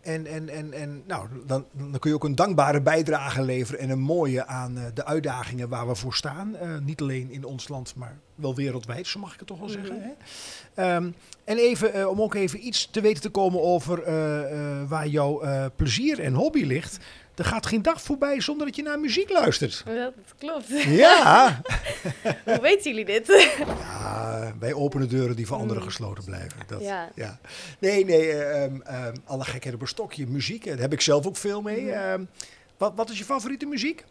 en 0.03 0.27
en, 0.27 0.49
en, 0.49 0.73
en 0.73 1.03
nou, 1.07 1.27
dan, 1.45 1.65
dan 1.71 1.99
kun 1.99 2.09
je 2.09 2.15
ook 2.15 2.23
een 2.23 2.35
dankbare 2.35 2.81
bijdrage 2.81 3.41
leveren 3.41 3.79
en 3.79 3.89
een 3.89 3.99
mooie 3.99 4.45
aan 4.45 4.77
eh, 4.77 4.83
de 4.93 5.05
uitdagingen 5.05 5.69
waar 5.69 5.87
we 5.87 5.95
voor 5.95 6.13
staan. 6.13 6.55
Eh, 6.55 6.77
niet 6.77 7.01
alleen 7.01 7.31
in 7.31 7.45
ons 7.45 7.67
land, 7.67 7.95
maar 7.95 8.19
wel 8.35 8.55
wereldwijd, 8.55 9.07
zo 9.07 9.19
mag 9.19 9.33
ik 9.33 9.39
het 9.39 9.47
toch 9.47 9.59
wel 9.59 9.69
zeggen. 9.69 9.95
Mhm. 9.95 10.03
Hè? 10.03 10.13
Ehm, 10.83 11.11
en 11.43 11.57
even, 11.57 11.93
eh, 11.93 12.07
om 12.07 12.21
ook 12.21 12.33
even 12.33 12.65
iets 12.67 12.89
te 12.91 13.01
weten 13.01 13.21
te 13.21 13.29
komen 13.29 13.61
over 13.61 14.01
waar 14.87 15.07
jouw 15.07 15.41
plezier 15.75 16.19
en 16.19 16.33
hobby 16.33 16.63
ligt. 16.63 16.99
Er 17.35 17.45
gaat 17.45 17.65
geen 17.65 17.81
dag 17.81 18.01
voorbij 18.01 18.41
zonder 18.41 18.65
dat 18.67 18.75
je 18.75 18.81
naar 18.83 18.99
muziek 18.99 19.29
luistert. 19.29 19.83
Dat 19.85 20.13
klopt. 20.37 20.67
Ja, 20.85 21.61
Hoe 22.45 22.61
weten 22.61 22.91
jullie 22.91 23.05
dit? 23.05 23.27
Ja, 23.67 24.53
wij 24.59 24.73
openen 24.73 25.09
deuren 25.09 25.35
die 25.35 25.47
voor 25.47 25.57
anderen 25.57 25.81
Mm. 25.81 25.87
gesloten 25.87 26.23
blijven. 26.23 26.59
Dat, 26.67 26.81
ja. 26.81 27.11
Ja. 27.15 27.39
Nee, 27.79 28.05
nee, 28.05 28.31
eh, 28.31 28.63
ehm, 28.63 28.81
ehm, 28.81 29.15
alle 29.25 29.43
gekheid 29.43 29.75
op 29.75 29.81
een 29.81 29.87
stokje. 29.87 30.27
Muziek, 30.27 30.65
eh, 30.65 30.71
daar 30.71 30.81
heb 30.81 30.93
ik 30.93 31.01
zelf 31.01 31.27
ook 31.27 31.37
veel 31.37 31.61
mee. 31.61 31.81
Mhm. 31.81 31.93
Ehm, 31.93 32.23
wat, 32.77 32.93
wat 32.95 33.09
is 33.09 33.17
je 33.17 33.23
favoriete 33.25 33.65
muziek? 33.65 34.03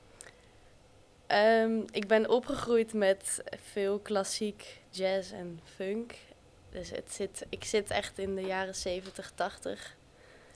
Ik 1.91 2.07
ben 2.07 2.29
opgegroeid 2.29 2.93
met 2.93 3.43
veel 3.73 3.99
klassiek, 3.99 4.81
jazz 4.91 5.33
en 5.33 5.61
funk. 5.77 6.13
Dus 6.71 6.91
het 6.91 7.13
zit, 7.13 7.47
ik 7.49 7.65
zit 7.65 7.91
echt 7.91 8.19
in 8.19 8.35
de 8.35 8.41
jaren 8.43 8.75
70, 8.75 9.33
80. 9.35 9.97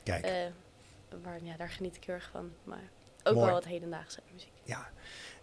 Kijk, 0.02 0.25
Eh, 0.25 0.32
waar, 1.22 1.38
ja, 1.42 1.56
daar 1.56 1.68
geniet 1.70 1.96
ik 1.96 2.04
heel 2.04 2.14
erg 2.14 2.28
van. 2.32 2.50
Maar 2.64 2.90
ook 3.22 3.34
Mooi. 3.34 3.46
wel 3.46 3.54
wat 3.54 3.64
hedendaagse 3.64 4.20
muziek. 4.32 4.52
ja. 4.62 4.88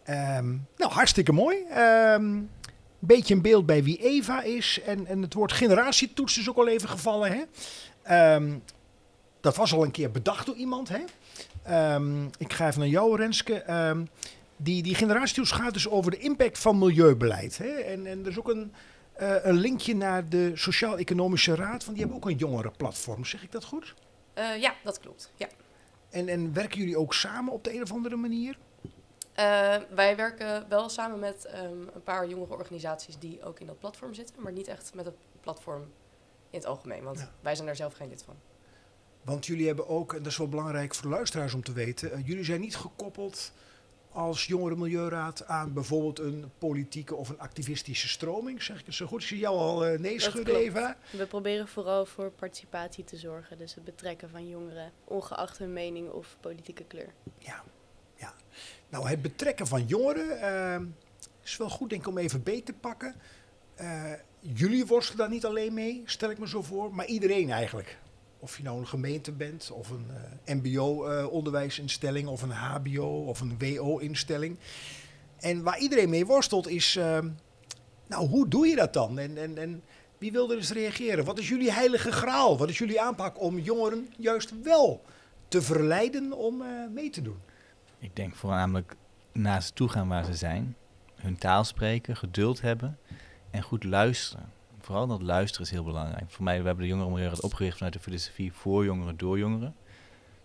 Ehm, 0.04 0.50
nou, 0.78 0.92
hartstikke 0.92 1.32
mooi. 1.32 1.64
Ehm 1.70 2.40
beetje 3.06 3.34
een 3.34 3.42
beeld 3.42 3.66
bij 3.66 3.84
wie 3.84 3.98
Eva 3.98 4.42
is. 4.42 4.80
En, 4.86 5.08
en 5.08 5.22
het 5.22 5.34
woord 5.34 5.52
generatietoets 5.52 6.38
is 6.38 6.50
ook 6.50 6.58
al 6.58 6.68
even 6.68 6.90
gevallen. 6.90 7.32
Hè? 7.32 7.44
Ehm, 8.04 8.58
dat 9.42 9.56
was 9.56 9.74
al 9.74 9.84
een 9.84 9.92
keer 9.92 10.12
bedacht 10.12 10.46
door 10.46 10.56
iemand. 10.56 10.90
Hè? 10.90 11.00
Ik 12.38 12.54
ga 12.54 12.68
even 12.68 12.80
naar 12.80 12.90
jou, 12.90 13.16
Renske. 13.16 13.64
Die, 14.58 14.84
die 14.84 14.96
generatietoets 14.96 15.52
gaat 15.52 15.74
dus 15.74 15.90
over 15.90 16.12
de 16.12 16.18
impact 16.18 16.60
van 16.60 16.78
milieubeleid. 16.78 17.58
Hè? 17.58 17.70
En, 17.70 18.06
en 18.06 18.20
er 18.20 18.28
is 18.28 18.40
ook 18.40 18.50
een, 18.50 18.74
eh, 19.14 19.36
een 19.42 19.56
linkje 19.56 19.96
naar 19.96 20.30
de 20.30 20.52
Sociaal-Economische 20.56 21.56
Raad. 21.56 21.86
Want 21.86 21.98
die 21.98 22.00
hebben 22.00 22.16
ook 22.16 22.26
een 22.26 22.38
jongerenplatform. 22.38 23.26
Zeg 23.26 23.44
ik 23.44 23.52
dat 23.52 23.64
goed? 23.64 23.94
Eh, 24.34 24.58
ja, 24.62 24.76
dat 24.84 25.00
klopt. 25.00 25.32
Ja. 25.36 25.48
En, 26.10 26.28
en 26.28 26.54
werken 26.54 26.80
jullie 26.80 26.98
ook 26.98 27.14
samen 27.14 27.54
op 27.54 27.64
de 27.64 27.74
een 27.76 27.82
of 27.82 27.92
andere 27.92 28.16
manier? 28.16 28.58
Eh, 29.34 29.76
wij 29.90 30.16
werken 30.16 30.66
wel 30.70 30.90
samen 30.90 31.20
met 31.20 31.46
ehm, 31.46 31.82
een 31.94 32.04
paar 32.04 32.28
jongere 32.28 32.54
organisaties 32.54 33.18
die 33.20 33.44
ook 33.44 33.60
in 33.60 33.66
dat 33.68 33.80
platform 33.80 34.14
zitten, 34.14 34.36
maar 34.42 34.52
niet 34.52 34.68
echt 34.68 34.94
met 34.94 35.06
het 35.06 35.16
platform 35.42 35.82
in 36.50 36.60
het 36.60 36.66
algemeen, 36.66 37.04
want 37.04 37.20
Ja. 37.20 37.32
wij 37.42 37.54
zijn 37.56 37.68
daar 37.68 37.76
zelf 37.76 37.94
geen 37.94 38.10
lid 38.10 38.24
van. 38.24 38.36
Want 39.22 39.46
jullie 39.46 39.68
hebben 39.68 39.88
ook, 39.88 40.12
en 40.14 40.18
dat 40.24 40.32
is 40.32 40.38
wel 40.38 40.50
belangrijk 40.50 40.94
voor 40.96 41.04
de 41.10 41.16
luisteraars 41.16 41.54
om 41.54 41.64
te 41.64 41.74
weten, 41.74 42.12
eh, 42.12 42.28
jullie 42.28 42.44
zijn 42.44 42.60
niet 42.62 42.76
gekoppeld 42.76 43.52
als 44.14 44.46
Jongerenmilieuraad 44.46 45.48
aan 45.48 45.74
bijvoorbeeld 45.74 46.20
een 46.20 46.52
politieke 46.58 47.16
of 47.16 47.30
een 47.30 47.40
activistische 47.40 48.08
stroming? 48.08 48.64
Zeg 48.64 48.80
ik 48.80 48.86
het 48.86 48.96
zo 48.96 49.06
goed? 49.06 49.22
Ik 49.22 49.28
zie 49.28 49.38
jou 49.38 49.58
al 49.58 49.92
uh, 49.92 50.00
nee 50.00 50.20
schudden. 50.20 50.56
Eva. 50.56 50.98
We 51.12 51.26
proberen 51.26 51.68
vooral 51.68 52.06
voor 52.06 52.32
participatie 52.32 53.04
te 53.04 53.18
zorgen. 53.18 53.58
Dus 53.58 53.76
het 53.76 53.84
betrekken 53.84 54.30
van 54.30 54.50
jongeren, 54.50 54.92
ongeacht 55.04 55.58
hun 55.58 55.74
mening 55.74 56.10
of 56.10 56.38
politieke 56.40 56.84
kleur. 56.84 57.14
Ja, 57.38 57.64
ja. 58.16 58.34
Nou, 58.90 59.08
het 59.08 59.22
betrekken 59.22 59.68
van 59.68 59.86
jongeren 59.86 60.38
uh, 60.82 60.88
is 61.44 61.58
wel 61.58 61.70
goed, 61.70 61.90
denk 61.90 62.02
ik, 62.02 62.08
om 62.08 62.18
even 62.18 62.44
beet 62.44 62.66
te 62.66 62.74
pakken. 62.74 63.16
Uh, 63.82 64.12
jullie 64.40 64.86
worstelen 64.86 65.20
daar 65.20 65.30
niet 65.30 65.46
alleen 65.46 65.74
mee, 65.74 66.02
stel 66.06 66.30
ik 66.30 66.38
me 66.38 66.48
zo 66.48 66.62
voor, 66.62 66.96
maar 66.96 67.06
iedereen 67.06 67.52
eigenlijk. 67.52 67.98
Of 68.44 68.58
je 68.58 68.64
nou 68.64 68.80
een 68.80 68.88
gemeente 68.88 69.32
bent, 69.32 69.72
of 69.72 69.90
een 69.90 70.08
uh, 70.46 70.56
MBO-onderwijsinstelling, 70.56 72.28
of 72.28 72.42
een 72.42 72.52
HBO, 72.52 73.26
of 73.26 73.42
een 73.42 73.58
WO-instelling. 73.58 74.58
En 75.40 75.64
waar 75.64 75.80
iedereen 75.80 76.10
mee 76.10 76.26
worstelt 76.26 76.68
is, 76.68 76.96
uh, 76.96 77.20
nou, 78.08 78.28
hoe 78.28 78.48
doe 78.48 78.68
je 78.68 78.76
dat 78.76 78.94
dan? 78.94 79.20
En, 79.20 79.38
en, 79.38 79.58
en 79.58 79.84
wie 80.18 80.32
wil 80.32 80.52
er 80.52 80.58
eens 80.58 80.72
reageren? 80.72 81.26
Wat 81.26 81.40
is 81.40 81.50
jullie 81.50 81.72
heilige 81.72 82.12
graal? 82.12 82.58
Wat 82.58 82.70
is 82.70 82.78
jullie 82.78 83.02
aanpak 83.02 83.42
om 83.42 83.60
jongeren 83.60 84.14
juist 84.18 84.62
wel 84.64 85.02
te 85.48 85.62
verleiden 85.62 86.32
om 86.32 86.62
uh, 86.62 86.68
mee 86.94 87.10
te 87.10 87.22
doen? 87.22 87.40
Ik 88.00 88.16
denk 88.16 88.36
voornamelijk 88.36 88.96
naar 89.32 89.64
ze 89.64 89.74
toe 89.74 89.90
gaan 89.90 90.08
waar 90.08 90.26
ze 90.26 90.34
zijn, 90.34 90.76
hun 91.16 91.38
taal 91.38 91.64
spreken, 91.64 92.16
geduld 92.16 92.62
hebben 92.62 92.98
en 93.52 93.62
goed 93.62 93.84
luisteren 93.84 94.52
vooral 94.86 95.08
dat 95.08 95.22
luisteren 95.22 95.66
is 95.66 95.72
heel 95.72 95.84
belangrijk. 95.84 96.30
Voor 96.30 96.44
mij, 96.44 96.60
we 96.60 96.66
hebben 96.66 96.84
de 96.84 96.90
Jongerenmilieu 96.90 97.32
opgericht 97.40 97.78
vanuit 97.78 97.94
de 97.94 98.00
filosofie 98.00 98.54
voor 98.54 98.86
jongeren, 98.86 99.18
door 99.18 99.38
jongeren. 99.38 99.76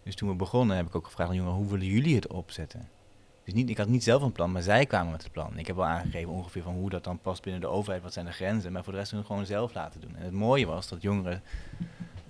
Dus 0.02 0.14
toen 0.14 0.28
we 0.28 0.35
begonnen 0.35 0.76
heb 0.76 0.87
ik 0.87 0.95
ook 0.95 1.04
gevraagd 1.04 1.30
aan 1.30 1.37
jongeren, 1.37 1.59
hoe 1.59 1.68
willen 1.68 1.87
jullie 1.87 2.14
het 2.14 2.26
opzetten? 2.26 2.88
Dus 3.45 3.54
niet, 3.54 3.71
ik 3.71 3.76
had 3.76 3.88
niet 3.88 4.02
zelf 4.02 4.23
een 4.23 4.33
plan, 4.33 4.52
maar 4.52 4.62
zij 4.62 4.87
kwamen 4.87 5.12
met 5.12 5.23
het 5.23 5.33
plan. 5.33 5.59
Ik 5.59 5.66
heb 5.66 5.76
wel 5.76 5.85
aangegeven 5.85 6.33
ongeveer 6.33 6.62
van 6.62 6.75
hoe 6.75 6.90
dat 6.90 7.04
dan 7.04 7.18
past 7.18 7.42
binnen 7.42 7.61
de 7.61 7.66
overheid, 7.66 8.02
wat 8.02 8.12
zijn 8.12 8.26
de 8.26 8.33
grenzen, 8.33 8.73
maar 8.73 8.85
voor 8.85 8.92
de 8.92 8.99
rest 8.99 9.11
hun 9.11 9.25
gewoon 9.25 9.47
zelf 9.47 9.75
laten 9.75 10.00
doen. 10.00 10.16
En 10.16 10.25
het 10.25 10.33
mooie 10.33 10.66
was 10.66 10.88
dat 10.88 11.02
jongeren 11.02 11.42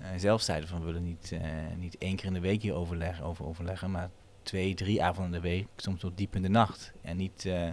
uh, 0.00 0.07
zelf 0.17 0.43
zeiden 0.43 0.69
van 0.69 0.79
we 0.79 0.87
willen 0.87 1.05
niet, 1.05 1.31
uh, 1.33 1.41
niet 1.77 1.99
één 1.99 2.17
keer 2.17 2.27
in 2.27 2.33
de 2.33 2.41
week 2.41 2.62
hier 2.62 2.75
overleggen, 2.75 3.25
over 3.25 3.47
overleggen, 3.47 3.91
maar 3.91 4.11
twee, 4.43 4.75
drie 4.75 5.03
avonden 5.03 5.35
in 5.35 5.43
de 5.43 5.49
week, 5.49 5.67
soms 5.77 6.00
tot 6.00 6.17
diep 6.17 6.35
in 6.35 6.43
de 6.43 6.49
nacht. 6.49 6.93
En 7.03 7.17
niet... 7.17 7.45
Uh, 7.45 7.71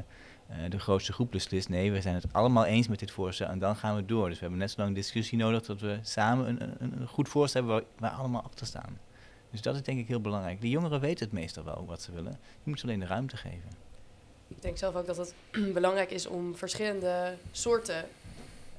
uh, 0.50 0.70
de 0.70 0.80
grootste 0.80 1.14
groep 1.14 1.32
beslist. 1.32 1.70
Nee, 1.70 1.92
we 1.92 2.02
zijn 2.02 2.16
het 2.16 2.26
allemaal 2.32 2.66
eens 2.66 2.88
met 2.88 3.00
dit 3.00 3.12
voorstel 3.12 3.48
en 3.48 3.60
dan 3.60 3.76
gaan 3.76 3.96
we 3.96 4.06
door. 4.06 4.26
Dus 4.28 4.36
we 4.36 4.42
hebben 4.42 4.60
net 4.60 4.72
zo 4.72 4.82
lang 4.82 4.96
discussie 4.96 5.38
nodig 5.38 5.66
dat 5.66 5.80
we 5.80 6.00
samen 6.02 6.48
een, 6.48 6.62
een, 6.80 7.02
een 7.02 7.08
goed 7.08 7.30
voorstel 7.30 7.62
hebben 7.62 7.80
waar, 7.80 8.10
waar 8.12 8.20
allemaal 8.20 8.44
achter 8.44 8.66
staan. 8.66 9.00
Dus 9.52 9.62
dat 9.62 9.76
is 9.76 9.82
denk 9.82 10.00
ik 10.00 10.08
heel 10.08 10.22
belangrijk. 10.22 10.62
Die 10.62 10.70
jongeren 10.70 11.00
weten 11.00 11.26
het 11.26 11.34
meestal 11.34 11.64
wel 11.64 11.86
wat 11.88 12.02
ze 12.02 12.12
willen. 12.12 12.32
Je 12.32 12.70
moet 12.70 12.80
ze 12.80 12.86
alleen 12.86 13.00
de 13.00 13.06
ruimte 13.06 13.38
geven. 13.38 13.70
Ik 14.48 14.62
denk 14.62 14.78
zelf 14.78 14.96
ook 14.96 15.06
dat 15.06 15.18
het 15.18 15.34
belangrijk 15.74 16.12
is 16.12 16.28
om 16.28 16.56
verschillende 16.56 17.38
soorten 17.52 18.06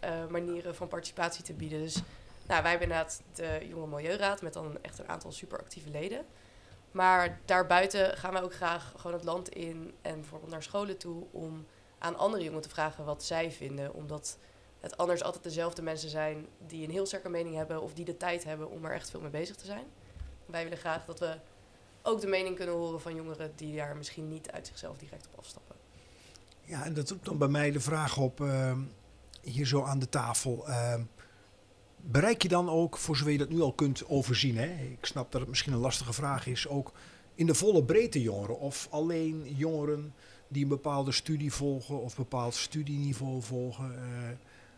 uh, 0.05 0.11
manieren 0.31 0.75
van 0.75 0.89
participatie 0.89 1.45
te 1.45 1.53
bieden. 1.53 1.81
Dus 1.81 2.03
nou, 2.47 2.63
wij 2.63 2.71
hebben 2.71 2.89
inderdaad 2.89 3.23
de 3.35 3.67
Jonge 3.69 3.87
Milieuraad 3.87 4.43
met 4.43 4.53
dan 4.53 4.79
echt 4.81 4.99
een 4.99 5.09
aantal 5.09 5.33
superactieve 5.33 5.91
leden. 5.91 6.25
Maar 6.97 7.41
daarbuiten 7.45 8.17
gaan 8.17 8.33
we 8.33 8.43
ook 8.43 8.55
graag 8.55 8.93
gewoon 8.97 9.17
het 9.17 9.25
land 9.25 9.49
in 9.49 9.95
en 10.03 10.15
bijvoorbeeld 10.15 10.51
naar 10.51 10.63
scholen 10.63 10.97
toe 10.99 11.25
om 11.31 11.67
aan 11.99 12.17
andere 12.17 12.43
jongeren 12.43 12.65
te 12.69 12.75
vragen 12.75 13.05
wat 13.05 13.25
zij 13.25 13.53
vinden. 13.53 13.95
Omdat 13.95 14.39
het 14.81 14.97
anders 14.97 15.23
altijd 15.23 15.45
dezelfde 15.45 15.83
mensen 15.83 16.09
zijn 16.09 16.47
die 16.67 16.85
een 16.85 16.91
heel 16.91 17.07
sterke 17.07 17.29
mening 17.29 17.55
hebben 17.55 17.83
of 17.83 17.95
die 17.95 18.05
de 18.05 18.17
tijd 18.17 18.45
hebben 18.45 18.71
om 18.71 18.85
er 18.85 18.93
echt 18.93 19.11
veel 19.11 19.21
mee 19.21 19.31
bezig 19.31 19.57
te 19.57 19.65
zijn. 19.65 19.85
Wij 20.47 20.63
willen 20.63 20.79
graag 20.79 21.05
dat 21.05 21.19
we 21.19 21.39
ook 22.03 22.21
de 22.21 22.27
mening 22.27 22.57
kunnen 22.57 22.75
horen 22.75 23.01
van 23.01 23.15
jongeren 23.15 23.53
die 23.57 23.77
daar 23.77 23.97
misschien 23.97 24.29
niet 24.29 24.51
uit 24.51 24.67
zichzelf 24.67 24.97
direct 24.97 25.27
op 25.27 25.39
afstappen. 25.39 25.77
Ja, 26.65 26.85
en 26.85 26.95
dat 26.95 27.11
roept 27.11 27.25
dan 27.25 27.39
bij 27.39 27.49
mij 27.49 27.71
de 27.71 27.81
vraag 27.81 28.17
op, 28.19 28.41
uh, 28.41 28.73
hier 29.43 29.67
zo 29.67 29.83
aan 29.83 29.99
de 29.99 30.09
tafel. 30.09 30.69
Uh, 30.69 30.95
bereik 32.11 32.43
je 32.43 32.49
dan 32.49 32.69
ook, 32.69 32.97
voor 32.97 33.17
zover 33.17 33.33
je 33.33 33.39
dat 33.39 33.49
nu 33.49 33.61
al 33.61 33.73
kunt 33.73 34.09
overzien, 34.09 34.57
hè? 34.57 34.75
ik 34.93 35.07
snap 35.07 35.33
dat 35.33 35.41
het 35.41 35.51
misschien 35.51 35.73
een 35.73 35.79
lastige 35.79 36.13
vraag 36.13 36.47
is, 36.47 36.69
ook 36.69 36.93
in 37.35 37.47
de 37.47 37.55
volle 37.55 37.85
breedte 37.85 38.23
jongeren 38.23 38.59
of 38.59 38.89
alleen 38.91 39.55
jongeren 39.57 40.15
die 40.49 40.63
een 40.63 40.69
bepaalde 40.69 41.13
studie 41.13 41.53
volgen 41.53 42.01
of 42.01 42.11
een 42.11 42.23
bepaald 42.23 42.55
studieniveau 42.55 43.43
volgen? 43.43 43.93
Uh, 43.93 44.29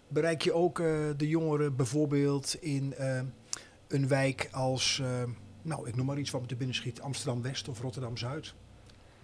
bereik 0.09 0.43
je 0.43 0.53
ook 0.53 0.79
uh, 0.79 1.09
de 1.17 1.29
jongeren 1.29 1.77
bijvoorbeeld 1.77 2.57
in 2.61 2.95
uh, 3.01 3.21
een 3.89 4.09
wijk 4.09 4.49
als, 4.53 5.03
nou 5.63 5.89
ik 5.89 5.97
noem 5.97 6.07
maar 6.07 6.19
iets 6.19 6.31
wat 6.31 6.41
me 6.41 6.47
te 6.47 6.57
binnen 6.57 6.77
schiet, 6.77 7.01
Amsterdam-West 7.01 7.69
of 7.69 7.81
Rotterdam-Zuid? 7.81 8.55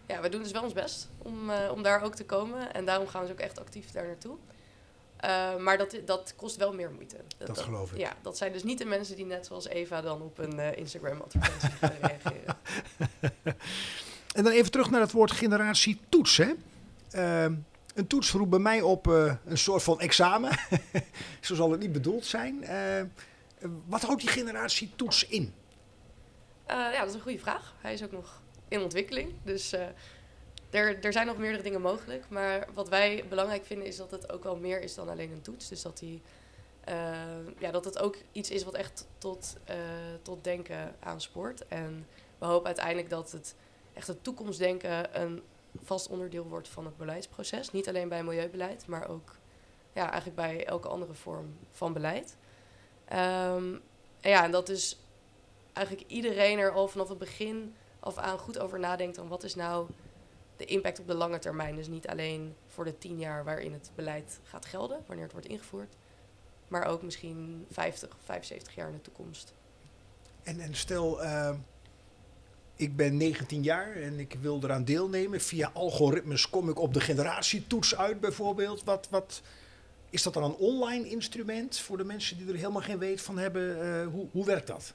Ja, 0.06 0.20
we 0.20 0.28
doen 0.28 0.42
dus 0.42 0.52
wel 0.52 0.62
ons 0.62 0.72
best 0.72 1.10
om, 1.18 1.50
om 1.50 1.82
daar 1.82 2.02
ook 2.02 2.14
te 2.14 2.24
komen 2.24 2.74
en 2.74 2.84
daarom 2.84 3.06
gaan 3.06 3.20
we 3.20 3.26
dus 3.26 3.36
ook 3.36 3.42
echt 3.42 3.60
actief 3.60 3.90
daar 3.90 4.06
naartoe. 4.06 4.36
Uh, 5.24 5.56
maar 5.56 5.78
dat, 5.78 5.96
dat 6.04 6.32
kost 6.36 6.56
wel 6.56 6.72
meer 6.72 6.90
moeite. 6.90 7.16
Dat, 7.38 7.46
dat, 7.46 7.58
geloof 7.58 7.92
ik. 7.92 7.98
Ja, 7.98 8.12
dat 8.22 8.36
zijn 8.36 8.52
dus 8.52 8.62
niet 8.62 8.78
de 8.78 8.84
mensen 8.84 9.16
die 9.16 9.24
net 9.24 9.46
zoals 9.46 9.68
Eva 9.68 10.00
dan 10.00 10.22
op 10.22 10.38
een 10.38 10.58
uh, 10.58 10.76
Instagram-advertentie 10.76 11.70
gaan 11.70 11.92
reageren. 12.02 12.56
en 14.36 14.44
dan 14.44 14.52
even 14.52 14.70
terug 14.70 14.90
naar 14.90 15.00
het 15.00 15.12
woord 15.12 15.30
generatie 15.30 16.00
toets. 16.08 16.36
Hè? 16.36 16.52
Uh, 17.12 17.56
een 17.94 18.06
toets 18.06 18.30
roept 18.30 18.50
bij 18.50 18.58
mij 18.58 18.80
op 18.80 19.06
uh, 19.06 19.34
een 19.44 19.58
soort 19.58 19.82
van 19.82 20.00
examen. 20.00 20.58
Zo 21.40 21.54
zal 21.54 21.70
het 21.70 21.80
niet 21.80 21.92
bedoeld 21.92 22.24
zijn. 22.24 22.64
wat 23.86 24.02
houdt 24.02 24.20
die 24.20 24.30
generatie 24.30 24.92
toets 24.96 25.26
in? 25.26 25.54
ja, 26.66 26.98
dat 26.98 27.08
is 27.08 27.14
een 27.14 27.20
goede 27.20 27.38
vraag. 27.38 27.74
Hij 27.80 27.92
is 27.92 28.02
ook 28.02 28.12
nog 28.12 28.42
in 28.68 28.80
ontwikkeling. 28.80 29.32
Dus 29.42 29.74
er, 30.74 31.04
er 31.04 31.12
zijn 31.12 31.26
nog 31.26 31.38
meerdere 31.38 31.62
dingen 31.62 31.80
mogelijk. 31.80 32.24
Maar 32.28 32.68
wat 32.74 32.88
wij 32.88 33.24
belangrijk 33.28 33.64
vinden 33.64 33.86
is 33.86 33.96
dat 33.96 34.10
het 34.10 34.32
ook 34.32 34.42
wel 34.42 34.56
meer 34.56 34.82
is 34.82 34.94
dan 34.94 35.08
alleen 35.08 35.32
een 35.32 35.42
toets. 35.42 35.68
Dus 35.68 35.82
dat, 35.82 35.98
die, 35.98 36.22
uh, 36.88 36.94
ja, 37.58 37.70
dat 37.70 37.84
het 37.84 37.98
ook 37.98 38.16
iets 38.32 38.50
is 38.50 38.64
wat 38.64 38.74
echt 38.74 39.06
tot, 39.18 39.56
uh, 39.70 39.76
tot 40.22 40.44
denken 40.44 40.96
aanspoort. 41.00 41.66
En 41.68 42.06
we 42.38 42.46
hopen 42.46 42.66
uiteindelijk 42.66 43.10
dat 43.10 43.32
het 43.32 43.54
echt 43.92 44.06
het 44.06 44.24
toekomstdenken 44.24 45.20
een 45.20 45.42
vast 45.82 46.08
onderdeel 46.08 46.44
wordt 46.44 46.68
van 46.68 46.84
het 46.84 46.96
beleidsproces. 46.96 47.70
Niet 47.70 47.88
alleen 47.88 48.08
bij 48.08 48.24
milieubeleid, 48.24 48.86
maar 48.86 49.08
ook 49.08 49.36
ja, 49.92 50.02
eigenlijk 50.10 50.36
bij 50.36 50.66
elke 50.66 50.88
andere 50.88 51.14
vorm 51.14 51.56
van 51.70 51.92
beleid. 51.92 52.36
Um, 53.12 53.82
en 54.20 54.30
ja, 54.30 54.44
en 54.44 54.50
dat 54.50 54.66
dus 54.66 54.98
eigenlijk 55.72 56.10
iedereen 56.10 56.58
er 56.58 56.70
al 56.70 56.88
vanaf 56.88 57.08
het 57.08 57.18
begin 57.18 57.74
af 58.00 58.16
aan 58.16 58.38
goed 58.38 58.58
over 58.58 58.78
nadenkt 58.78 59.16
van 59.16 59.28
wat 59.28 59.42
is 59.42 59.54
nou 59.54 59.86
de 60.56 60.64
impact 60.64 61.00
op 61.00 61.06
de 61.06 61.14
lange 61.14 61.38
termijn. 61.38 61.76
Dus 61.76 61.88
niet 61.88 62.06
alleen 62.06 62.54
voor 62.66 62.84
de 62.84 62.98
tien 62.98 63.18
jaar 63.18 63.44
waarin 63.44 63.72
het 63.72 63.90
beleid 63.94 64.38
gaat 64.42 64.66
gelden, 64.66 64.98
wanneer 65.06 65.24
het 65.24 65.32
wordt 65.32 65.48
ingevoerd, 65.48 65.94
maar 66.68 66.86
ook 66.86 67.02
misschien 67.02 67.66
50 67.70 68.08
of 68.08 68.24
75 68.24 68.74
jaar 68.74 68.88
in 68.88 68.94
de 68.94 69.00
toekomst. 69.00 69.52
En, 70.42 70.60
en 70.60 70.74
stel, 70.74 71.22
uh, 71.22 71.54
ik 72.76 72.96
ben 72.96 73.16
19 73.16 73.62
jaar 73.62 73.96
en 73.96 74.18
ik 74.18 74.36
wil 74.40 74.60
eraan 74.62 74.84
deelnemen. 74.84 75.40
Via 75.40 75.70
algoritmes 75.74 76.50
kom 76.50 76.68
ik 76.68 76.78
op 76.78 76.94
de 76.94 77.00
generatietoets 77.00 77.96
uit 77.96 78.20
bijvoorbeeld. 78.20 78.84
Wat, 78.84 79.08
wat, 79.10 79.42
is 80.10 80.22
dat 80.22 80.34
dan 80.34 80.44
een 80.44 80.54
online 80.54 81.08
instrument 81.08 81.78
voor 81.78 81.96
de 81.96 82.04
mensen 82.04 82.36
die 82.36 82.48
er 82.48 82.54
helemaal 82.54 82.82
geen 82.82 82.98
weet 82.98 83.20
van 83.20 83.38
hebben? 83.38 83.86
Uh, 83.86 84.06
hoe, 84.06 84.26
hoe 84.30 84.44
werkt 84.44 84.66
dat? 84.66 84.94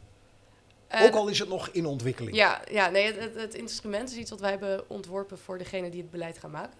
Uh, 0.93 1.03
Ook 1.03 1.13
al 1.13 1.27
is 1.27 1.39
het 1.39 1.49
nog 1.49 1.69
in 1.69 1.85
ontwikkeling. 1.85 2.35
Ja, 2.35 2.61
ja 2.71 2.89
nee, 2.89 3.13
het, 3.13 3.35
het, 3.35 3.53
instrument 3.53 4.11
is 4.11 4.17
iets 4.17 4.29
wat 4.29 4.39
wij 4.39 4.49
hebben 4.49 4.89
ontworpen 4.89 5.37
voor 5.37 5.57
degene 5.57 5.89
die 5.89 6.01
het 6.01 6.11
beleid 6.11 6.37
gaan 6.37 6.51
maken. 6.51 6.77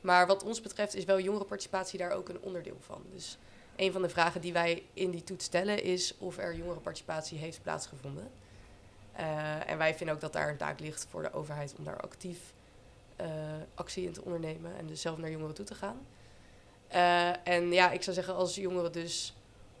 Maar 0.00 0.26
wat 0.26 0.44
ons 0.44 0.60
betreft 0.60 0.94
is 0.94 1.04
wel 1.04 1.20
jongerenparticipatie 1.20 1.98
daar 1.98 2.10
ook 2.10 2.28
een 2.28 2.40
onderdeel 2.40 2.76
van. 2.80 3.02
Dus 3.12 3.38
een 3.76 3.92
van 3.92 4.02
de 4.02 4.08
vragen 4.08 4.40
die 4.40 4.52
wij 4.52 4.82
in 4.94 5.10
die 5.10 5.24
toets 5.24 5.44
stellen 5.44 5.82
is 5.82 6.14
of 6.18 6.38
er 6.38 6.56
jongerenparticipatie 6.56 7.38
heeft 7.38 7.62
plaatsgevonden. 7.62 8.30
Uh, 9.20 9.70
en 9.70 9.78
wij 9.78 9.94
vinden 9.94 10.14
ook 10.14 10.20
dat 10.20 10.32
daar 10.32 10.48
een 10.48 10.56
taak 10.56 10.80
ligt 10.80 11.06
voor 11.10 11.22
de 11.22 11.32
overheid 11.32 11.74
om 11.78 11.84
daar 11.84 12.00
actief 12.00 12.38
uh, 13.20 13.26
actie 13.74 14.04
in 14.04 14.12
te 14.12 14.24
ondernemen 14.24 14.76
en 14.78 14.86
dus 14.86 15.00
zelf 15.00 15.18
naar 15.18 15.30
jongeren 15.30 15.54
toe 15.54 15.64
te 15.64 15.74
gaan. 15.74 16.06
en 17.44 17.72
ja, 17.72 17.90
ik 17.90 18.02
zou 18.02 18.16
zeggen 18.16 18.34
als 18.34 18.54
jongeren 18.54 18.92
dus 18.92 19.34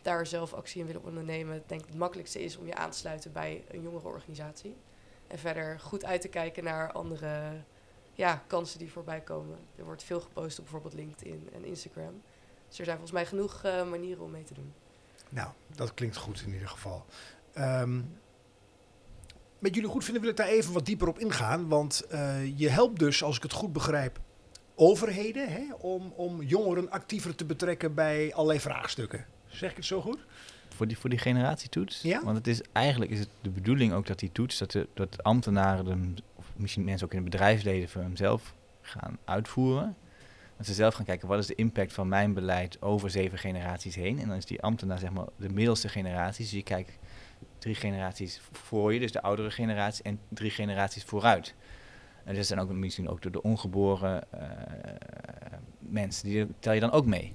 daar 0.08 0.26
zelf 0.26 0.52
actie 0.52 0.80
in 0.80 0.86
willen 0.86 1.04
ondernemen, 1.04 1.62
denk 1.66 1.80
ik 1.80 1.86
het 1.86 1.96
makkelijkste 1.96 2.44
is 2.44 2.56
om 2.56 2.66
je 2.66 2.74
aan 2.74 2.90
te 2.90 2.96
sluiten 2.96 3.32
bij 3.32 3.64
een 3.70 3.82
jongere 3.82 4.08
organisatie. 4.08 4.76
En 5.26 5.38
verder 5.38 5.80
goed 5.80 6.04
uit 6.04 6.20
te 6.20 6.28
kijken 6.28 6.64
naar 6.64 6.92
andere 6.92 7.52
ja, 8.12 8.42
kansen 8.46 8.78
die 8.78 8.92
voorbij 8.92 9.20
komen. 9.20 9.58
Er 9.76 9.84
wordt 9.84 10.02
veel 10.02 10.20
gepost 10.20 10.58
op 10.58 10.64
bijvoorbeeld 10.64 10.94
LinkedIn 10.94 11.48
en 11.54 11.64
Instagram. 11.64 12.22
Dus 12.68 12.78
er 12.78 12.84
zijn 12.84 12.96
volgens 12.98 13.18
mij 13.18 13.26
genoeg 13.26 13.64
uh, 13.64 13.90
manieren 13.90 14.24
om 14.24 14.30
mee 14.30 14.44
te 14.44 14.54
doen. 14.54 14.72
Nou, 15.28 15.50
dat 15.66 15.94
klinkt 15.94 16.16
goed 16.16 16.42
in 16.46 16.52
ieder 16.52 16.68
geval. 16.68 17.04
Um, 17.58 18.18
met 19.58 19.74
jullie 19.74 19.90
goed 19.90 20.04
vinden 20.04 20.22
wil 20.22 20.30
ik 20.30 20.36
daar 20.36 20.46
even 20.46 20.72
wat 20.72 20.86
dieper 20.86 21.08
op 21.08 21.18
ingaan. 21.18 21.68
Want 21.68 22.04
uh, 22.12 22.58
je 22.58 22.68
helpt 22.68 22.98
dus, 22.98 23.22
als 23.22 23.36
ik 23.36 23.42
het 23.42 23.52
goed 23.52 23.72
begrijp, 23.72 24.20
overheden 24.74 25.48
hè, 25.48 25.74
om, 25.78 26.12
om 26.16 26.42
jongeren 26.42 26.90
actiever 26.90 27.34
te 27.34 27.44
betrekken 27.44 27.94
bij 27.94 28.34
allerlei 28.34 28.60
vraagstukken. 28.60 29.26
Zeg 29.48 29.70
ik 29.70 29.76
het 29.76 29.84
zo 29.84 30.00
goed? 30.00 30.18
Voor 30.68 30.86
die, 30.86 30.98
voor 30.98 31.10
die 31.10 31.18
generatietoets? 31.18 32.02
Ja. 32.02 32.24
Want 32.24 32.36
het 32.36 32.46
is, 32.46 32.60
eigenlijk 32.72 33.10
is 33.10 33.18
het 33.18 33.28
de 33.40 33.50
bedoeling 33.50 33.92
ook 33.92 34.06
dat 34.06 34.18
die 34.18 34.32
toets, 34.32 34.58
dat, 34.58 34.70
de, 34.70 34.88
dat 34.94 35.22
ambtenaren, 35.22 35.84
de, 35.84 36.22
of 36.34 36.52
misschien 36.56 36.84
mensen 36.84 37.06
ook 37.06 37.12
in 37.12 37.22
het 37.22 37.30
bedrijfsleven 37.30 37.88
voor 37.88 38.02
hemzelf 38.02 38.54
gaan 38.80 39.18
uitvoeren. 39.24 39.96
Dat 40.56 40.66
ze 40.66 40.74
zelf 40.74 40.94
gaan 40.94 41.04
kijken 41.04 41.28
wat 41.28 41.38
is 41.38 41.46
de 41.46 41.54
impact 41.54 41.92
van 41.92 42.08
mijn 42.08 42.34
beleid 42.34 42.82
over 42.82 43.10
zeven 43.10 43.38
generaties 43.38 43.94
heen. 43.94 44.18
En 44.18 44.28
dan 44.28 44.36
is 44.36 44.44
die 44.44 44.62
ambtenaar 44.62 44.98
zeg 44.98 45.10
maar 45.10 45.26
de 45.36 45.48
middelste 45.48 45.88
generatie. 45.88 46.44
Dus 46.44 46.52
je 46.52 46.62
kijkt 46.62 46.98
drie 47.58 47.74
generaties 47.74 48.40
voor 48.52 48.92
je, 48.92 49.00
dus 49.00 49.12
de 49.12 49.22
oudere 49.22 49.50
generatie, 49.50 50.04
en 50.04 50.20
drie 50.28 50.50
generaties 50.50 51.04
vooruit. 51.04 51.54
En 52.24 52.34
dat 52.34 52.46
zijn 52.46 52.60
ook 52.60 52.70
misschien 52.70 53.08
ook 53.08 53.22
door 53.22 53.32
de 53.32 53.42
ongeboren 53.42 54.24
uh, 54.34 54.40
mensen, 55.78 56.28
die 56.28 56.46
tel 56.58 56.72
je 56.72 56.80
dan 56.80 56.90
ook 56.90 57.06
mee. 57.06 57.34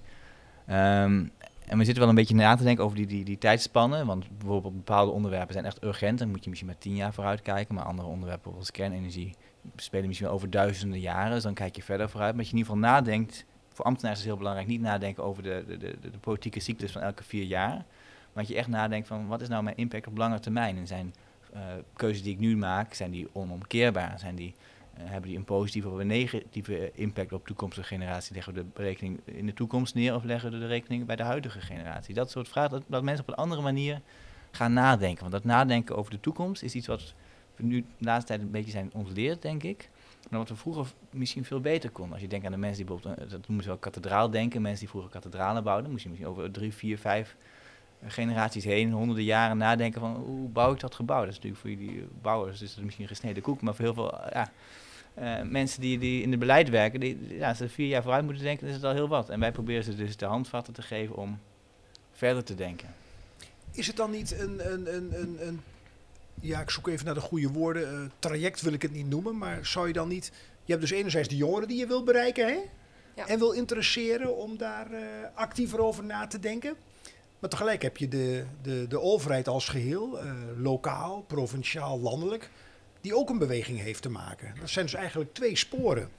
Um, 0.70 1.32
en 1.68 1.78
we 1.78 1.84
zitten 1.84 2.02
wel 2.02 2.10
een 2.10 2.16
beetje 2.16 2.36
na 2.36 2.56
te 2.56 2.64
denken 2.64 2.84
over 2.84 2.98
die, 2.98 3.06
die, 3.06 3.24
die 3.24 3.38
tijdspannen. 3.38 4.06
Want 4.06 4.38
bijvoorbeeld 4.38 4.76
bepaalde 4.76 5.12
onderwerpen 5.12 5.54
zijn 5.54 5.66
echt 5.66 5.84
urgent. 5.84 6.20
Dan 6.20 6.30
moet 6.30 6.44
je 6.44 6.50
misschien 6.50 6.70
maar 6.70 6.80
tien 6.80 6.96
jaar 6.96 7.14
vooruit 7.14 7.42
kijken. 7.42 7.76
Maar 7.76 7.84
andere 7.84 8.08
onderwerpen, 8.08 8.52
zoals 8.52 8.72
kernenergie, 8.72 9.36
spelen 9.76 10.08
misschien 10.08 10.28
over 10.28 10.50
duizenden 10.50 11.00
jaren. 11.00 11.34
Dus 11.34 11.44
dan 11.44 11.54
kijk 11.54 11.76
je 11.76 11.84
verder 11.84 12.10
vooruit. 12.10 12.36
Maar 12.36 12.44
je 12.44 12.52
in 12.52 12.58
ieder 12.58 12.74
geval 12.74 12.90
nadenkt. 12.90 13.46
Voor 13.70 13.86
ambtenaren 13.86 14.18
is 14.18 14.24
het 14.24 14.28
heel 14.28 14.38
belangrijk 14.38 14.70
niet 14.70 14.82
nadenken 14.82 15.24
over 15.24 15.44
de, 15.44 15.64
de, 15.68 15.78
de, 15.78 15.98
de 16.02 16.18
politieke 16.20 16.60
cyclus 16.60 16.92
van 16.92 17.02
elke 17.02 17.24
vier 17.24 17.44
jaar. 17.44 17.86
Maar 18.34 18.44
dat 18.44 18.48
je 18.48 18.56
echt 18.56 18.68
nadenkt 18.68 19.08
van 19.08 19.28
wat 19.28 19.42
is 19.42 19.48
nou 19.48 19.64
mijn 19.64 19.78
impact 19.78 20.08
op 20.08 20.18
lange 20.18 20.40
termijn? 20.40 20.78
En 20.78 20.88
zijn 20.88 21.14
uh, 21.54 21.60
keuzes 21.94 22.24
die 22.24 22.34
ik 22.34 22.40
nu 22.40 22.58
maak, 22.58 22.94
zijn 22.94 23.12
die 23.12 23.28
onomkeerbaar? 23.32 24.20
Zijn 24.20 24.36
die 24.36 24.54
hebben 24.98 25.30
die 25.30 25.38
een 25.38 25.46
positieve 25.46 25.90
of 25.90 25.98
een 25.98 26.08
negatieve 26.08 26.92
impact 26.94 27.34
op 27.34 27.48
toekomstige 27.48 27.88
generatie? 27.88 28.34
Leggen 28.34 28.54
we 28.54 28.60
de 28.60 28.66
berekening 28.74 29.20
in 29.26 29.46
de 29.46 29.54
toekomst 29.54 29.94
neer 29.94 30.16
of 30.16 30.24
leggen 30.24 30.52
we 30.52 30.60
de 30.60 30.68
rekening 30.68 31.06
bij 31.06 31.16
de 31.16 31.24
huidige 31.24 31.62
generatie? 31.62 32.14
Dat 32.14 32.32
soort 32.32 32.48
vragen, 32.48 32.84
dat, 32.88 33.04
mensen 33.04 33.26
op 33.26 33.30
een 33.30 33.44
andere 33.44 33.62
manier 33.62 34.02
gaan 34.52 34.74
nadenken. 34.74 35.20
Want 35.20 35.32
dat 35.32 35.44
nadenken 35.44 35.96
over 35.96 36.12
de 36.12 36.20
toekomst 36.20 36.64
is 36.64 36.76
iets 36.76 36.88
wat 36.88 37.14
we 37.56 37.64
nu 37.64 37.80
de 37.80 38.06
laatste 38.06 38.28
tijd 38.28 38.42
een 38.42 38.52
beetje 38.52 38.72
zijn 38.72 38.90
ontleerd, 38.94 39.42
denk 39.42 39.64
ik. 39.64 39.90
Maar 40.30 40.40
wat 40.40 40.50
we 40.50 40.56
vroeger 40.56 40.88
misschien 41.10 41.46
veel 41.46 41.60
beter 41.60 41.90
konden. 41.90 42.14
Als 42.14 42.22
je 42.22 42.28
denkt 42.28 42.46
aan 42.46 42.52
de 42.52 42.58
mensen 42.58 42.86
die 42.86 42.96
bijvoorbeeld, 42.96 43.30
dat 43.30 43.48
noemen 43.48 43.64
ze 43.64 43.70
wel 43.70 43.80
kathedraal 43.80 44.30
denken, 44.30 44.62
mensen 44.62 44.80
die 44.80 44.90
vroeger 44.90 45.12
kathedralen 45.12 45.64
bouwden, 45.64 45.92
moest 45.92 46.04
je 46.04 46.10
misschien 46.10 46.32
over 46.32 46.52
drie, 46.52 46.74
vier, 46.74 46.98
vijf 46.98 47.36
generaties 48.08 48.64
heen, 48.64 48.92
honderden 48.92 49.24
jaren 49.24 49.58
nadenken 49.58 50.02
van 50.02 50.16
hoe 50.16 50.50
bouw 50.50 50.74
ik 50.74 50.80
dat 50.80 50.96
gebouw. 50.96 51.20
Dat 51.20 51.30
is 51.30 51.36
natuurlijk 51.36 51.62
voor 51.62 51.72
jullie 51.72 52.08
bouwers 52.22 52.62
is 52.62 52.76
het 52.76 52.84
misschien 52.84 53.08
gesneden 53.08 53.44
koek, 53.44 53.62
maar 53.62 53.76
voor 53.76 53.86
heel 53.86 53.94
veel 53.94 54.20
ja, 54.34 54.52
uh, 55.20 55.50
mensen 55.50 55.82
die, 55.82 56.00
die 56.00 56.22
in 56.22 56.32
het 56.32 56.40
beleid 56.40 56.70
werken, 56.70 57.00
die, 57.00 57.28
ja, 57.30 57.50
als 57.50 57.58
ze 57.58 57.70
vier 57.70 57.88
jaar 57.88 58.02
vooruit 58.02 58.24
moeten 58.24 58.44
denken, 58.44 58.68
is 58.68 58.74
het 58.74 58.84
al 58.84 58.94
heel 58.94 59.08
wat. 59.08 59.30
En 59.30 59.40
wij 59.40 59.52
proberen 59.52 59.84
ze 59.84 59.96
dus 59.96 60.18
de 60.18 60.26
handvatten 60.26 60.74
te 60.74 60.82
geven 60.82 61.16
om 61.16 61.40
verder 62.12 62.44
te 62.44 62.56
denken. 62.56 62.96
Is 63.72 63.88
het 63.88 63.96
dan 63.96 64.12
niet 64.12 64.40
een, 64.40 64.72
een, 64.74 64.96
een, 64.96 65.22
een, 65.22 65.48
een 65.48 65.62
ja, 66.42 66.62
ik 66.62 66.70
zoek 66.70 66.88
even 66.88 67.06
naar 67.06 67.14
de 67.14 67.22
goede 67.22 67.48
woorden, 67.48 67.94
uh, 67.94 68.10
traject 68.20 68.62
wil 68.62 68.74
ik 68.74 68.82
het 68.82 68.92
niet 68.92 69.10
noemen, 69.10 69.38
maar 69.38 69.66
zou 69.66 69.88
je 69.88 69.94
dan 69.94 70.08
niet, 70.08 70.32
je 70.64 70.72
hebt 70.72 70.82
dus 70.82 70.92
enerzijds 70.92 71.30
de 71.30 71.36
jongeren 71.36 71.68
die 71.68 71.78
je 71.78 71.88
wil 71.88 72.04
bereiken, 72.04 72.48
hè? 72.48 72.60
Ja. 73.16 73.28
En 73.28 73.40
wil 73.40 73.52
interesseren 73.52 74.38
om 74.38 74.58
daar 74.58 74.92
uh, 74.92 75.00
actiever 75.34 75.80
over 75.80 76.04
na 76.04 76.28
te 76.28 76.40
denken. 76.40 76.76
Maar 77.44 77.52
tegelijk 77.52 77.82
heb 77.82 77.98
je 77.98 78.08
de, 78.08 78.46
de, 78.62 78.86
de 78.88 79.00
overheid 79.00 79.48
als 79.48 79.68
geheel, 79.68 80.24
uh, 80.24 80.34
lokaal, 80.58 81.24
provinciaal, 81.28 82.00
landelijk 82.00 82.50
die 83.02 83.16
ook 83.16 83.30
een 83.30 83.38
beweging 83.38 83.80
heeft 83.80 84.02
te 84.02 84.10
maken. 84.10 84.56
Dat 84.60 84.70
zijn 84.70 84.86
dus 84.86 84.94
eigenlijk 84.94 85.34
twee 85.34 85.56
sporen. 85.56 86.10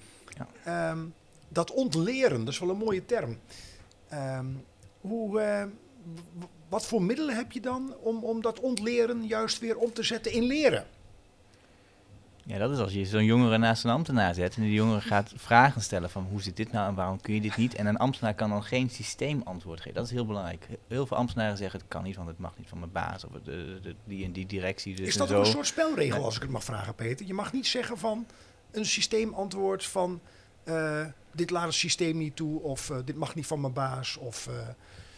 Ja. 0.64 0.90
Um, 0.90 1.14
dat 1.48 1.70
ontleren, 1.70 2.38
dat 2.44 2.54
is 2.54 2.58
wel 2.58 2.70
een 2.70 2.76
mooie 2.76 3.04
term. 3.04 3.38
Um, 4.12 4.64
hoe, 5.00 5.40
uh, 5.40 5.64
wat 6.68 6.86
voor 6.86 7.02
middelen 7.02 7.36
heb 7.36 7.52
je 7.52 7.60
dan 7.60 7.94
om, 8.00 8.24
om 8.24 8.42
dat 8.42 8.60
ontleren 8.60 9.26
juist 9.26 9.58
weer 9.58 9.76
om 9.76 9.92
te 9.92 10.02
zetten 10.02 10.32
in 10.32 10.42
leren? 10.42 10.86
Ja, 12.46 12.58
dat 12.58 12.70
is 12.70 12.78
als 12.78 12.92
je 12.92 13.06
zo'n 13.06 13.24
jongere 13.24 13.58
naast 13.58 13.84
een 13.84 13.90
ambtenaar 13.90 14.34
zet 14.34 14.56
en 14.56 14.62
die 14.62 14.72
jongere 14.72 15.00
gaat 15.00 15.32
vragen 15.36 15.82
stellen 15.82 16.10
van 16.10 16.26
hoe 16.30 16.42
zit 16.42 16.56
dit 16.56 16.72
nou 16.72 16.88
en 16.88 16.94
waarom 16.94 17.20
kun 17.20 17.34
je 17.34 17.40
dit 17.40 17.56
niet? 17.56 17.74
En 17.74 17.86
een 17.86 17.96
ambtenaar 17.96 18.34
kan 18.34 18.50
dan 18.50 18.64
geen 18.64 18.90
systeemantwoord 18.90 19.80
geven. 19.80 19.94
Dat 19.94 20.04
is 20.04 20.10
heel 20.10 20.26
belangrijk. 20.26 20.66
Heel 20.88 21.06
veel 21.06 21.16
ambtenaren 21.16 21.56
zeggen 21.56 21.78
het 21.78 21.88
kan 21.88 22.02
niet, 22.02 22.16
want 22.16 22.28
het 22.28 22.38
mag 22.38 22.58
niet 22.58 22.68
van 22.68 22.78
mijn 22.78 22.92
baas 22.92 23.24
of 23.24 23.30
de, 23.44 23.78
de, 23.82 23.94
die 24.04 24.24
en 24.24 24.32
die 24.32 24.46
directie. 24.46 24.96
Dus 24.96 25.06
is 25.06 25.16
dat 25.16 25.32
ook 25.32 25.44
een 25.44 25.50
soort 25.50 25.66
spelregel 25.66 26.24
als 26.24 26.36
ik 26.36 26.42
het 26.42 26.50
mag 26.50 26.64
vragen, 26.64 26.94
Peter? 26.94 27.26
Je 27.26 27.34
mag 27.34 27.52
niet 27.52 27.66
zeggen 27.66 27.98
van 27.98 28.26
een 28.70 28.86
systeemantwoord 28.86 29.86
van 29.86 30.20
uh, 30.64 31.06
dit 31.32 31.50
laat 31.50 31.64
het 31.64 31.74
systeem 31.74 32.18
niet 32.18 32.36
toe 32.36 32.60
of 32.60 32.90
uh, 32.90 32.96
dit 33.04 33.16
mag 33.16 33.34
niet 33.34 33.46
van 33.46 33.60
mijn 33.60 33.72
baas 33.72 34.16
of 34.16 34.46
uh, 34.46 34.54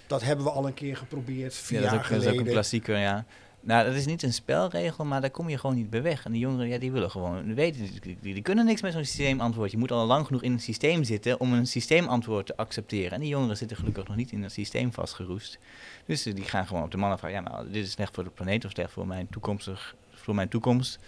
dat 0.06 0.22
hebben 0.22 0.44
we 0.44 0.50
al 0.50 0.66
een 0.66 0.74
keer 0.74 0.96
geprobeerd 0.96 1.54
vier 1.54 1.80
ja, 1.80 1.92
jaar 1.92 2.04
geleden. 2.04 2.24
Dat 2.24 2.34
is 2.34 2.40
ook 2.40 2.46
een 2.46 2.52
klassieker, 2.52 2.98
ja. 2.98 3.24
Nou, 3.66 3.86
dat 3.86 3.94
is 3.94 4.06
niet 4.06 4.22
een 4.22 4.32
spelregel, 4.32 5.04
maar 5.04 5.20
daar 5.20 5.30
kom 5.30 5.48
je 5.48 5.58
gewoon 5.58 5.76
niet 5.76 5.90
bij 5.90 6.02
weg. 6.02 6.24
En 6.24 6.32
die 6.32 6.40
jongeren, 6.40 6.68
ja, 6.68 6.78
die 6.78 6.92
willen 6.92 7.10
gewoon 7.10 7.54
weten, 7.54 7.88
die, 8.20 8.42
kunnen 8.42 8.64
niks 8.64 8.82
met 8.82 8.92
zo'n 8.92 9.04
systeemantwoord. 9.04 9.70
Je 9.70 9.78
moet 9.78 9.90
al 9.90 10.06
lang 10.06 10.26
genoeg 10.26 10.42
in 10.42 10.52
een 10.52 10.60
systeem 10.60 11.04
zitten 11.04 11.40
om 11.40 11.52
een 11.52 11.66
systeemantwoord 11.66 12.46
te 12.46 12.56
accepteren. 12.56 13.12
En 13.12 13.20
die 13.20 13.28
jongeren 13.28 13.56
zitten 13.56 13.76
gelukkig 13.76 14.06
nog 14.06 14.16
niet 14.16 14.32
in 14.32 14.42
dat 14.42 14.52
systeem 14.52 14.92
vastgeroest. 14.92 15.58
Dus 16.04 16.22
die 16.22 16.44
gaan 16.44 16.66
gewoon 16.66 16.82
op 16.82 16.90
de 16.90 16.96
mannen 16.96 17.18
vragen, 17.18 17.36
ja, 17.36 17.50
nou, 17.50 17.70
dit 17.70 17.84
is 17.84 17.90
slecht 17.90 18.14
voor 18.14 18.24
de 18.24 18.30
planeet 18.30 18.64
of 18.64 18.70
slecht 18.70 18.92
voor 18.92 19.06
mijn, 19.06 19.28
toekomstig, 19.30 19.94
voor 20.10 20.34
mijn 20.34 20.48
toekomst. 20.48 20.98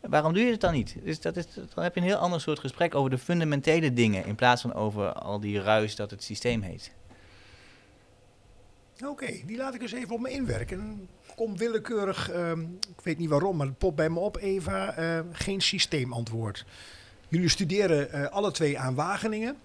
Waarom 0.00 0.32
doe 0.32 0.42
je 0.42 0.50
het 0.50 0.60
dan 0.60 0.72
niet? 0.72 0.96
Dus 1.04 1.20
dat 1.20 1.36
is, 1.36 1.44
dan 1.54 1.84
heb 1.84 1.94
je 1.94 2.00
een 2.00 2.06
heel 2.06 2.16
ander 2.16 2.40
soort 2.40 2.58
gesprek 2.58 2.94
over 2.94 3.10
de 3.10 3.18
fundamentele 3.18 3.92
dingen, 3.92 4.26
in 4.26 4.34
plaats 4.34 4.62
van 4.62 4.74
over 4.74 5.12
al 5.12 5.40
die 5.40 5.60
ruis 5.60 5.96
dat 5.96 6.10
het 6.10 6.22
systeem 6.22 6.62
heet. 6.62 6.92
Oké, 9.06 9.40
die 9.46 9.56
laat 9.56 9.74
ik 9.74 9.82
eens 9.82 9.92
even 9.92 10.14
op 10.14 10.20
me 10.20 10.30
inwerken 10.30 11.08
kom 11.34 11.56
willekeurig, 11.56 12.32
uh, 12.32 12.50
ik 12.96 13.00
weet 13.02 13.18
niet 13.18 13.28
waarom, 13.28 13.56
maar 13.56 13.66
het 13.66 13.78
popt 13.78 13.96
bij 13.96 14.10
me 14.10 14.18
op, 14.18 14.36
Eva, 14.36 14.98
uh, 14.98 15.20
geen 15.32 15.60
systeemantwoord. 15.60 16.64
Jullie 17.28 17.48
studeren 17.48 18.08
uh, 18.14 18.28
alle 18.28 18.50
twee 18.50 18.78
aan 18.78 18.94
Wageningen. 18.94 19.56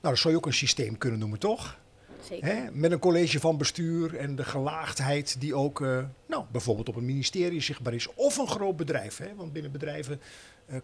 Nou, 0.00 0.14
dat 0.14 0.18
zou 0.18 0.32
je 0.32 0.38
ook 0.38 0.46
een 0.46 0.52
systeem 0.52 0.98
kunnen 0.98 1.18
noemen, 1.18 1.38
toch? 1.38 1.78
Zeker. 2.22 2.46
Hè? 2.46 2.70
Met 2.70 2.92
een 2.92 2.98
college 2.98 3.40
van 3.40 3.56
bestuur 3.56 4.16
en 4.16 4.36
de 4.36 4.44
gelaagdheid 4.44 5.40
die 5.40 5.54
ook, 5.54 5.80
uh, 5.80 6.04
nou, 6.26 6.44
bijvoorbeeld 6.52 6.88
op 6.88 6.96
een 6.96 7.04
ministerie 7.04 7.60
zichtbaar 7.60 7.94
is. 7.94 8.14
Of 8.14 8.36
een 8.36 8.48
groot 8.48 8.76
bedrijf, 8.76 9.16
hè? 9.16 9.34
want 9.34 9.52
binnen 9.52 9.72
bedrijven 9.72 10.20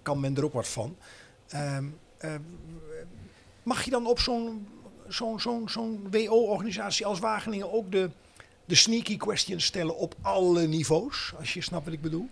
kan 0.03 0.21
men 0.21 0.37
er 0.37 0.45
ook 0.45 0.53
wat 0.53 0.69
van. 0.69 0.97
Ehm, 1.49 1.85
mag 3.63 3.85
je 3.85 3.91
dan 3.91 4.07
op 4.07 4.19
zo'n 4.19 4.67
zo'n 5.09 5.41
zo'n 5.41 5.69
zo'n 5.69 6.07
WO-organisatie 6.11 7.07
als 7.07 7.19
Wageningen 7.19 7.73
ook 7.73 7.93
de 7.93 8.11
de 8.69 8.75
sneaky 8.75 9.17
questions 9.17 9.65
stellen 9.65 9.97
op 9.97 10.15
alle 10.21 10.67
niveaus, 10.67 11.33
als 11.39 11.55
je 11.55 11.61
snapt 11.61 11.85
wat 11.85 11.95
ik 11.95 12.01
bedoel? 12.01 12.29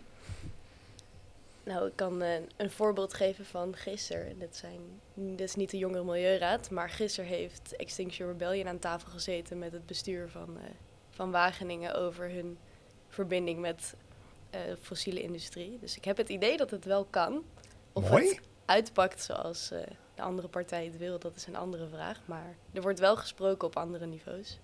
Nou, 1.63 1.87
ik 1.87 1.93
kan 1.95 2.23
uh, 2.23 2.35
een 2.57 2.71
voorbeeld 2.71 3.15
geven 3.15 3.47
van 3.47 3.77
gisteren. 3.77 4.39
Dat, 4.39 4.57
zijn, 4.57 4.81
dat 5.15 5.41
is 5.41 5.55
niet 5.55 5.71
de 5.71 5.79
Jongere 5.79 6.05
Milieuraad, 6.05 6.71
maar 6.71 6.91
gisteren 6.91 7.31
heeft 7.31 7.77
Extinction 7.77 8.29
Rebellion 8.29 8.69
aan 8.69 8.79
tafel 8.79 9.11
gezeten 9.11 9.59
met 9.59 9.73
het 9.73 9.87
bestuur 9.87 10.29
van, 10.29 10.57
uh, 10.57 10.63
van 11.11 11.31
Wageningen 11.31 11.95
over 11.95 12.31
hun 12.31 12.59
verbinding 13.09 13.61
met 13.61 13.95
uh, 14.55 14.61
fossiele 14.81 15.23
industrie. 15.23 15.79
Dus 15.81 15.97
ik 15.97 16.05
heb 16.05 16.17
het 16.17 16.29
idee 16.29 16.57
dat 16.57 16.71
het 16.71 16.85
wel 16.85 17.05
kan. 17.05 17.43
Of 17.93 18.11
Mooi. 18.11 18.29
het 18.29 18.41
uitpakt 18.65 19.23
zoals 19.23 19.69
de 20.15 20.23
andere 20.23 20.49
partij 20.49 20.85
het 20.85 20.99
wil, 20.99 21.19
dat 21.19 21.37
is 21.37 21.47
een 21.47 21.57
andere 21.57 21.89
vraag. 21.89 22.21
Maar 22.25 22.55
er 22.73 22.83
wordt 22.83 22.99
wel 22.99 23.17
gesproken 23.17 23.69
op 23.69 23.77
andere 23.77 24.07
niveaus. 24.07 24.59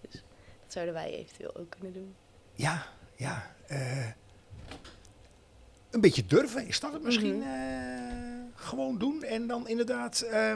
Dus 0.00 0.22
dat 0.66 0.74
zouden 0.74 0.94
wij 0.94 1.10
eventueel 1.10 1.56
ook 1.56 1.70
kunnen 1.70 1.92
doen. 1.92 2.14
Ja, 2.52 2.86
ja. 3.16 3.54
Uh, 3.70 4.06
een 5.90 6.00
beetje 6.00 6.26
durven, 6.26 6.66
is 6.66 6.80
dat 6.80 6.92
het 6.92 7.02
misschien? 7.02 7.36
Mm 7.36 7.42
-hmm. 7.42 8.38
uh, 8.38 8.44
gewoon 8.54 8.98
doen 8.98 9.22
en 9.22 9.46
dan 9.46 9.68
inderdaad 9.68 10.24
uh, 10.24 10.54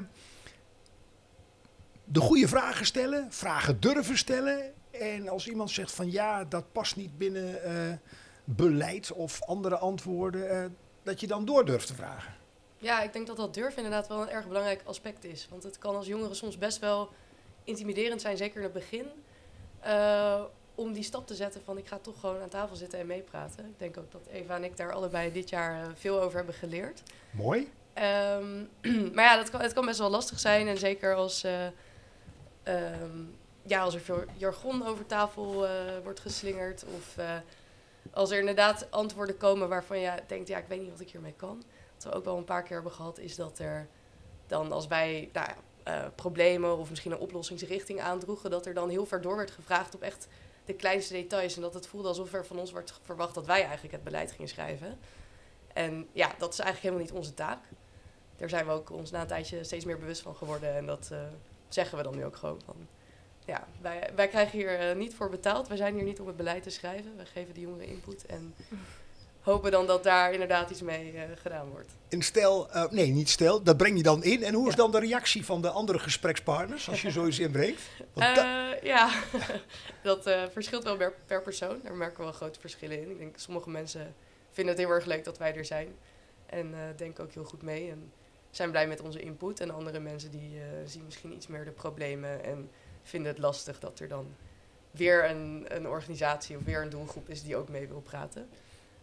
de 2.04 2.20
goede 2.20 2.48
vragen 2.48 2.86
stellen, 2.86 3.32
vragen 3.32 3.80
durven 3.80 4.18
stellen. 4.18 4.72
En 4.90 5.28
als 5.28 5.48
iemand 5.48 5.70
zegt 5.70 5.92
van 5.92 6.10
ja, 6.10 6.44
dat 6.44 6.72
past 6.72 6.96
niet 6.96 7.18
binnen 7.18 8.00
beleid 8.44 9.12
of 9.12 9.42
andere 9.42 9.76
antwoorden, 9.76 10.76
dat 11.02 11.20
je 11.20 11.26
dan 11.26 11.44
door 11.44 11.64
durft 11.64 11.86
te 11.86 11.94
vragen. 11.94 12.34
Ja, 12.78 13.02
ik 13.02 13.12
denk 13.12 13.26
dat 13.26 13.36
dat 13.36 13.54
durven 13.54 13.76
inderdaad 13.76 14.08
wel 14.08 14.22
een 14.22 14.28
erg 14.28 14.46
belangrijk 14.46 14.82
aspect 14.84 15.24
is. 15.24 15.46
Want 15.50 15.62
het 15.62 15.78
kan 15.78 15.96
als 15.96 16.06
jongeren 16.06 16.36
soms 16.36 16.58
best 16.58 16.78
wel 16.78 17.10
intimiderend 17.64 18.20
zijn, 18.20 18.36
zeker 18.36 18.56
in 18.56 18.62
het 18.62 18.72
begin. 18.72 19.06
Uh, 19.86 20.42
om 20.74 20.92
die 20.92 21.02
stap 21.02 21.26
te 21.26 21.34
zetten 21.34 21.62
van 21.64 21.78
ik 21.78 21.86
ga 21.86 21.98
toch 21.98 22.20
gewoon 22.20 22.40
aan 22.40 22.48
tafel 22.48 22.76
zitten 22.76 22.98
en 22.98 23.06
meepraten. 23.06 23.66
Ik 23.66 23.78
denk 23.78 23.96
ook 23.96 24.12
dat 24.12 24.26
Eva 24.30 24.56
en 24.56 24.64
ik 24.64 24.76
daar 24.76 24.92
allebei 24.92 25.32
dit 25.32 25.48
jaar 25.48 25.84
uh, 25.84 25.90
veel 25.94 26.20
over 26.20 26.36
hebben 26.36 26.54
geleerd. 26.54 27.02
Mooi. 27.30 27.72
Um, 28.38 28.68
maar 29.14 29.24
ja, 29.24 29.36
dat 29.36 29.50
kan, 29.50 29.60
het 29.60 29.72
kan 29.72 29.86
best 29.86 29.98
wel 29.98 30.10
lastig 30.10 30.40
zijn. 30.40 30.68
En 30.68 30.78
zeker 30.78 31.14
als, 31.14 31.44
uh, 31.44 31.64
um, 32.64 33.36
ja, 33.62 33.82
als 33.82 33.94
er 33.94 34.00
veel 34.00 34.24
jargon 34.36 34.86
over 34.86 35.06
tafel 35.06 35.66
wordt 36.02 36.20
geslingerd. 36.20 36.84
Of 36.96 37.16
als 38.10 38.30
er 38.30 38.38
inderdaad 38.38 38.90
antwoorden 38.90 39.36
komen 39.36 39.68
waarvan 39.68 40.00
je 40.00 40.12
denkt, 40.26 40.48
ja, 40.48 40.58
ik 40.58 40.66
weet 40.68 40.80
niet 40.80 40.90
wat 40.90 41.00
ik 41.00 41.10
hiermee 41.10 41.34
kan. 41.36 41.62
Wat 41.94 42.04
we 42.04 42.12
ook 42.12 42.24
wel 42.24 42.36
een 42.36 42.44
paar 42.44 42.62
keer 42.62 42.74
hebben 42.74 42.92
gehad, 42.92 43.18
is 43.18 43.36
dat 43.36 43.58
er 43.58 43.88
dan 44.46 44.72
als 44.72 44.86
wij 44.86 45.28
nou 45.32 45.46
ja, 45.48 45.56
uh, 45.90 46.06
problemen 46.14 46.78
of 46.78 46.90
misschien 46.90 47.12
een 47.12 47.18
oplossingsrichting 47.18 48.00
aandroegen, 48.00 48.50
dat 48.50 48.66
er 48.66 48.74
dan 48.74 48.88
heel 48.88 49.06
ver 49.06 49.20
door 49.20 49.36
werd 49.36 49.50
gevraagd 49.50 49.94
op 49.94 50.02
echt 50.02 50.28
de 50.64 50.74
kleinste 50.74 51.12
details. 51.12 51.56
En 51.56 51.62
dat 51.62 51.74
het 51.74 51.86
voelde 51.86 52.08
alsof 52.08 52.32
er 52.32 52.46
van 52.46 52.58
ons 52.58 52.70
wordt 52.72 53.00
verwacht 53.02 53.34
dat 53.34 53.46
wij 53.46 53.62
eigenlijk 53.62 53.92
het 53.92 54.04
beleid 54.04 54.32
gingen 54.32 54.48
schrijven. 54.48 54.98
En 55.72 56.08
ja, 56.12 56.34
dat 56.38 56.52
is 56.52 56.58
eigenlijk 56.58 56.82
helemaal 56.82 57.04
niet 57.04 57.24
onze 57.24 57.34
taak. 57.34 57.58
daar 58.36 58.48
zijn 58.48 58.66
we 58.66 58.72
ook 58.72 58.90
ons 58.90 59.10
na 59.10 59.20
een 59.20 59.26
tijdje 59.26 59.64
steeds 59.64 59.84
meer 59.84 59.98
bewust 59.98 60.22
van 60.22 60.34
geworden. 60.34 60.74
En 60.74 60.86
dat 60.86 61.08
eh, 61.12 61.18
zeggen 61.68 61.98
we 61.98 62.04
dan 62.04 62.16
nu 62.16 62.24
ook 62.24 62.36
gewoon 62.36 62.60
van. 62.64 62.76
Ja, 63.44 63.66
wij, 63.80 64.10
wij 64.14 64.28
krijgen 64.28 64.58
hier 64.58 64.78
eh, 64.78 64.96
niet 64.96 65.14
voor 65.14 65.28
betaald. 65.28 65.68
We 65.68 65.76
zijn 65.76 65.94
hier 65.94 66.04
niet 66.04 66.20
om 66.20 66.26
het 66.26 66.36
beleid 66.36 66.62
te 66.62 66.70
schrijven. 66.70 67.16
We 67.16 67.26
geven 67.26 67.54
de 67.54 67.60
jongeren 67.60 67.86
input 67.86 68.26
en 68.26 68.54
hopen 69.40 69.70
dan 69.70 69.86
dat 69.86 70.02
daar 70.04 70.32
inderdaad 70.32 70.70
iets 70.70 70.82
mee 70.82 71.12
eh, 71.12 71.22
gedaan 71.42 71.68
wordt. 71.68 71.88
En 72.08 72.22
stel, 72.22 72.70
eh, 72.70 72.90
nee, 72.90 73.10
niet 73.10 73.28
stel, 73.28 73.62
dat 73.62 73.76
breng 73.76 73.96
je 73.96 74.02
dan 74.02 74.22
in. 74.24 74.42
En 74.42 74.54
hoe 74.54 74.64
is 74.66 74.70
Ja. 74.74 74.76
dan 74.78 74.90
de 74.90 74.98
reactie 74.98 75.44
van 75.44 75.62
de 75.62 75.70
andere 75.70 75.98
gesprekspartners 75.98 76.88
als 76.88 77.02
je 77.02 77.10
zoiets 77.10 77.38
inbrengt? 77.38 77.80
Want 78.12 78.36
Eh, 78.38 78.82
ja, 78.82 79.10
dat 80.02 80.30
verschilt 80.52 80.84
wel 80.84 80.96
per, 80.96 81.14
per 81.26 81.42
persoon. 81.42 81.80
Daar 81.82 81.94
merken 81.94 82.16
we 82.18 82.22
wel 82.24 82.32
grote 82.32 82.60
verschillen 82.60 83.02
in. 83.02 83.10
Ik 83.10 83.18
denk 83.18 83.38
sommige 83.38 83.70
mensen 83.70 84.14
vinden 84.50 84.74
het 84.74 84.84
heel 84.84 84.94
erg 84.94 85.04
leuk 85.04 85.24
dat 85.24 85.38
wij 85.38 85.54
er 85.56 85.64
zijn. 85.64 85.88
En 86.46 86.74
denken 86.96 87.24
ook 87.24 87.32
heel 87.32 87.44
goed 87.44 87.62
mee. 87.62 87.90
En 87.90 88.12
zijn 88.50 88.70
blij 88.70 88.86
met 88.88 89.00
onze 89.00 89.20
input. 89.20 89.60
En 89.60 89.70
andere 89.70 90.00
mensen 90.00 90.30
die 90.30 90.60
zien 90.86 91.04
misschien 91.04 91.32
iets 91.32 91.46
meer 91.46 91.64
de 91.64 91.70
problemen. 91.70 92.44
En 92.44 92.70
vinden 93.02 93.32
het 93.32 93.40
lastig 93.40 93.78
dat 93.78 93.98
er 94.00 94.08
dan 94.08 94.26
weer 94.90 95.30
een, 95.30 95.64
een 95.68 95.88
organisatie 95.88 96.56
of 96.56 96.62
weer 96.64 96.82
een 96.82 96.90
doelgroep 96.90 97.28
is 97.28 97.42
die 97.42 97.56
ook 97.56 97.68
mee 97.68 97.86
wil 97.88 98.00
praten. 98.00 98.48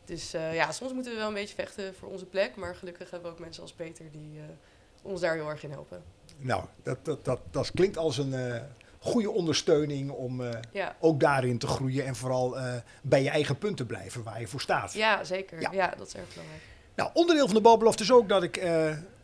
Dus 0.07 0.33
eh, 0.33 0.55
ja, 0.55 0.71
soms 0.71 0.93
moeten 0.93 1.11
we 1.11 1.17
wel 1.17 1.27
een 1.27 1.33
beetje 1.33 1.55
vechten 1.55 1.95
voor 1.95 2.09
onze 2.09 2.25
plek. 2.25 2.55
Maar 2.55 2.75
gelukkig 2.75 3.09
hebben 3.09 3.29
we 3.29 3.35
ook 3.35 3.41
mensen 3.41 3.61
als 3.61 3.73
Peter 3.73 4.05
die 4.11 4.39
eh, 4.39 4.43
ons 5.01 5.21
daar 5.21 5.35
heel 5.35 5.49
erg 5.49 5.63
in 5.63 5.71
helpen. 5.71 6.03
nou, 6.37 6.63
dat, 6.83 7.05
dat, 7.05 7.25
dat, 7.25 7.39
dat 7.51 7.71
klinkt 7.71 7.97
als 7.97 8.17
een 8.17 8.33
eh, 8.33 8.61
goede 8.99 9.31
ondersteuning 9.31 10.11
om 10.11 10.41
Ja. 10.71 10.95
ook 10.99 11.19
daarin 11.19 11.57
te 11.57 11.67
groeien. 11.67 12.05
En 12.05 12.15
vooral 12.15 12.57
bij 13.01 13.23
je 13.23 13.29
eigen 13.29 13.57
punt 13.57 13.77
te 13.77 13.85
blijven 13.85 14.23
waar 14.23 14.39
je 14.39 14.47
voor 14.47 14.61
staat. 14.61 14.93
Ja, 14.93 15.23
zeker. 15.23 15.61
Ja. 15.61 15.71
Ja. 15.71 15.93
dat 15.97 16.07
is 16.07 16.15
erg 16.15 16.29
belangrijk. 16.29 16.61
Nou, 16.95 17.09
onderdeel 17.13 17.45
van 17.45 17.55
de 17.55 17.61
balbelofte 17.61 18.03
is 18.03 18.11
ook 18.11 18.29
dat 18.29 18.43
ik 18.43 18.61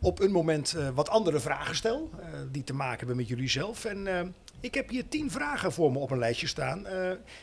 op 0.00 0.20
een 0.20 0.30
moment 0.30 0.76
wat 0.94 1.08
andere 1.08 1.40
vragen 1.40 1.74
stel. 1.74 2.10
die 2.50 2.64
te 2.64 2.74
maken 2.74 2.98
hebben 2.98 3.16
met 3.16 3.28
jullie 3.28 3.48
zelf. 3.48 3.84
En 3.84 4.34
ik 4.60 4.74
heb 4.74 4.88
hier 4.88 5.08
tien 5.08 5.30
vragen 5.30 5.72
voor 5.72 5.92
me 5.92 5.98
op 5.98 6.10
een 6.10 6.18
lijstje 6.18 6.46
staan. 6.46 6.86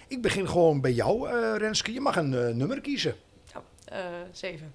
Ik 0.08 0.22
begin 0.22 0.48
gewoon 0.48 0.82
bij 0.82 0.94
jou, 0.94 1.30
Renske. 1.58 1.94
Je 1.94 2.02
mag 2.02 2.16
een 2.16 2.58
nummer 2.58 2.82
kiezen. 2.82 3.16
Eh, 3.92 4.00
zeven. 4.32 4.74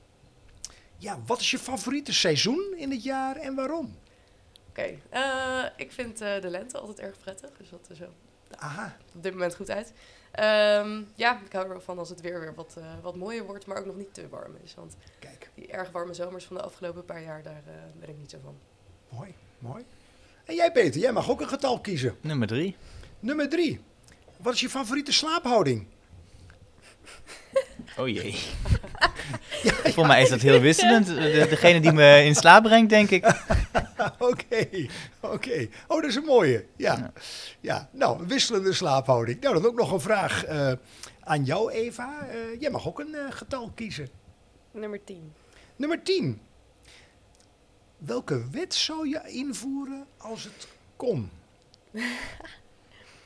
Ja, 0.99 1.19
wat 1.27 1.41
is 1.41 1.51
je 1.51 1.59
favoriete 1.59 2.13
seizoen 2.13 2.75
in 2.77 2.91
het 2.91 3.03
jaar 3.03 3.37
en 3.37 3.55
waarom? 3.55 3.99
Oké. 4.69 4.99
Eh, 5.09 5.65
ik 5.77 5.93
vind 5.93 6.21
eh, 6.21 6.41
de 6.41 6.51
lente 6.51 6.79
altijd 6.79 7.01
erg 7.01 7.19
prettig. 7.19 7.51
Dus 7.59 7.71
dat 7.71 7.87
is 7.91 7.99
wel 7.99 8.15
Aha, 8.59 8.97
op 9.15 9.23
dit 9.23 9.33
moment 9.33 9.55
goed 9.55 9.71
uit. 9.71 9.93
Ehm, 10.31 11.03
ja, 11.15 11.41
ik 11.45 11.53
hou 11.53 11.65
er 11.65 11.71
wel 11.71 11.81
van 11.81 11.99
als 11.99 12.09
het 12.09 12.21
weer 12.21 12.41
weer 12.41 12.55
wat, 12.55 12.75
eh, 12.79 12.85
wat 13.03 13.17
mooier 13.17 13.45
wordt, 13.47 13.67
maar 13.67 13.79
ook 13.79 13.87
nog 13.87 13.97
niet 13.97 14.15
te 14.15 14.29
warm 14.29 14.57
is. 14.65 14.75
Want 14.75 14.97
kijk, 15.19 15.51
die 15.55 15.67
erg 15.67 15.91
warme 15.91 16.15
zomers 16.15 16.45
van 16.45 16.57
de 16.57 16.63
afgelopen 16.63 17.05
paar 17.05 17.23
jaar, 17.23 17.43
daar 17.43 17.63
eh, 17.67 17.73
ben 18.01 18.09
ik 18.09 18.19
niet 18.19 18.31
zo 18.31 18.39
van. 18.43 18.59
mooi, 19.09 19.35
mooi. 19.59 19.85
En 20.45 20.55
jij 20.55 20.73
Peter, 20.73 21.01
jij 21.01 21.13
mag 21.13 21.31
ook 21.31 21.41
een 21.41 21.49
getal 21.49 21.81
kiezen. 21.81 22.17
Nummer 22.21 22.47
drie. 22.47 22.77
Nummer 23.21 23.49
drie. 23.49 23.81
Wat 24.37 24.55
is 24.55 24.61
je 24.61 24.69
favoriete 24.69 25.13
slaaphouding? 25.13 25.87
Oh 27.99 28.09
jee. 28.09 28.35
Voor 29.95 30.07
mij 30.07 30.23
is 30.23 30.29
dat 30.29 30.41
heel 30.41 30.61
wisselend. 30.61 31.07
De- 31.17 31.47
degene 31.49 31.81
die 31.81 31.93
me 31.93 32.25
in 32.25 32.35
slaap 32.35 32.63
brengt, 32.63 32.91
denk 32.91 33.11
ik. 33.11 33.25
Oké, 34.19 34.69
oké. 35.21 35.69
Oh, 35.89 36.01
dat 36.01 36.11
is 36.11 36.15
een 36.15 36.25
mooie. 36.25 36.67
Ja. 36.77 36.97
Ja. 36.97 37.13
ja. 37.61 37.89
Nou, 37.93 38.27
wisselende 38.27 38.73
slaaphouding. 38.73 39.41
Nou, 39.41 39.55
dan 39.55 39.67
ook 39.67 39.77
nog 39.77 39.93
een 39.93 40.01
vraag 40.01 40.45
eh, 40.45 40.73
aan 41.21 41.45
jou, 41.45 41.71
Eva. 41.71 42.27
Eh, 42.29 42.61
jij 42.61 42.71
mag 42.71 42.87
ook 42.89 43.01
een 43.01 43.15
eh, 43.15 43.21
getal 43.31 43.71
kiezen. 43.75 44.09
Nummer 44.71 45.05
10. 45.05 45.33
Nummer 45.77 46.03
10. 46.03 46.41
Welke 47.99 48.51
wet 48.51 48.75
zou 48.75 49.09
je 49.09 49.21
invoeren 49.27 50.07
als 50.17 50.45
het 50.45 50.69
kon? 50.97 51.31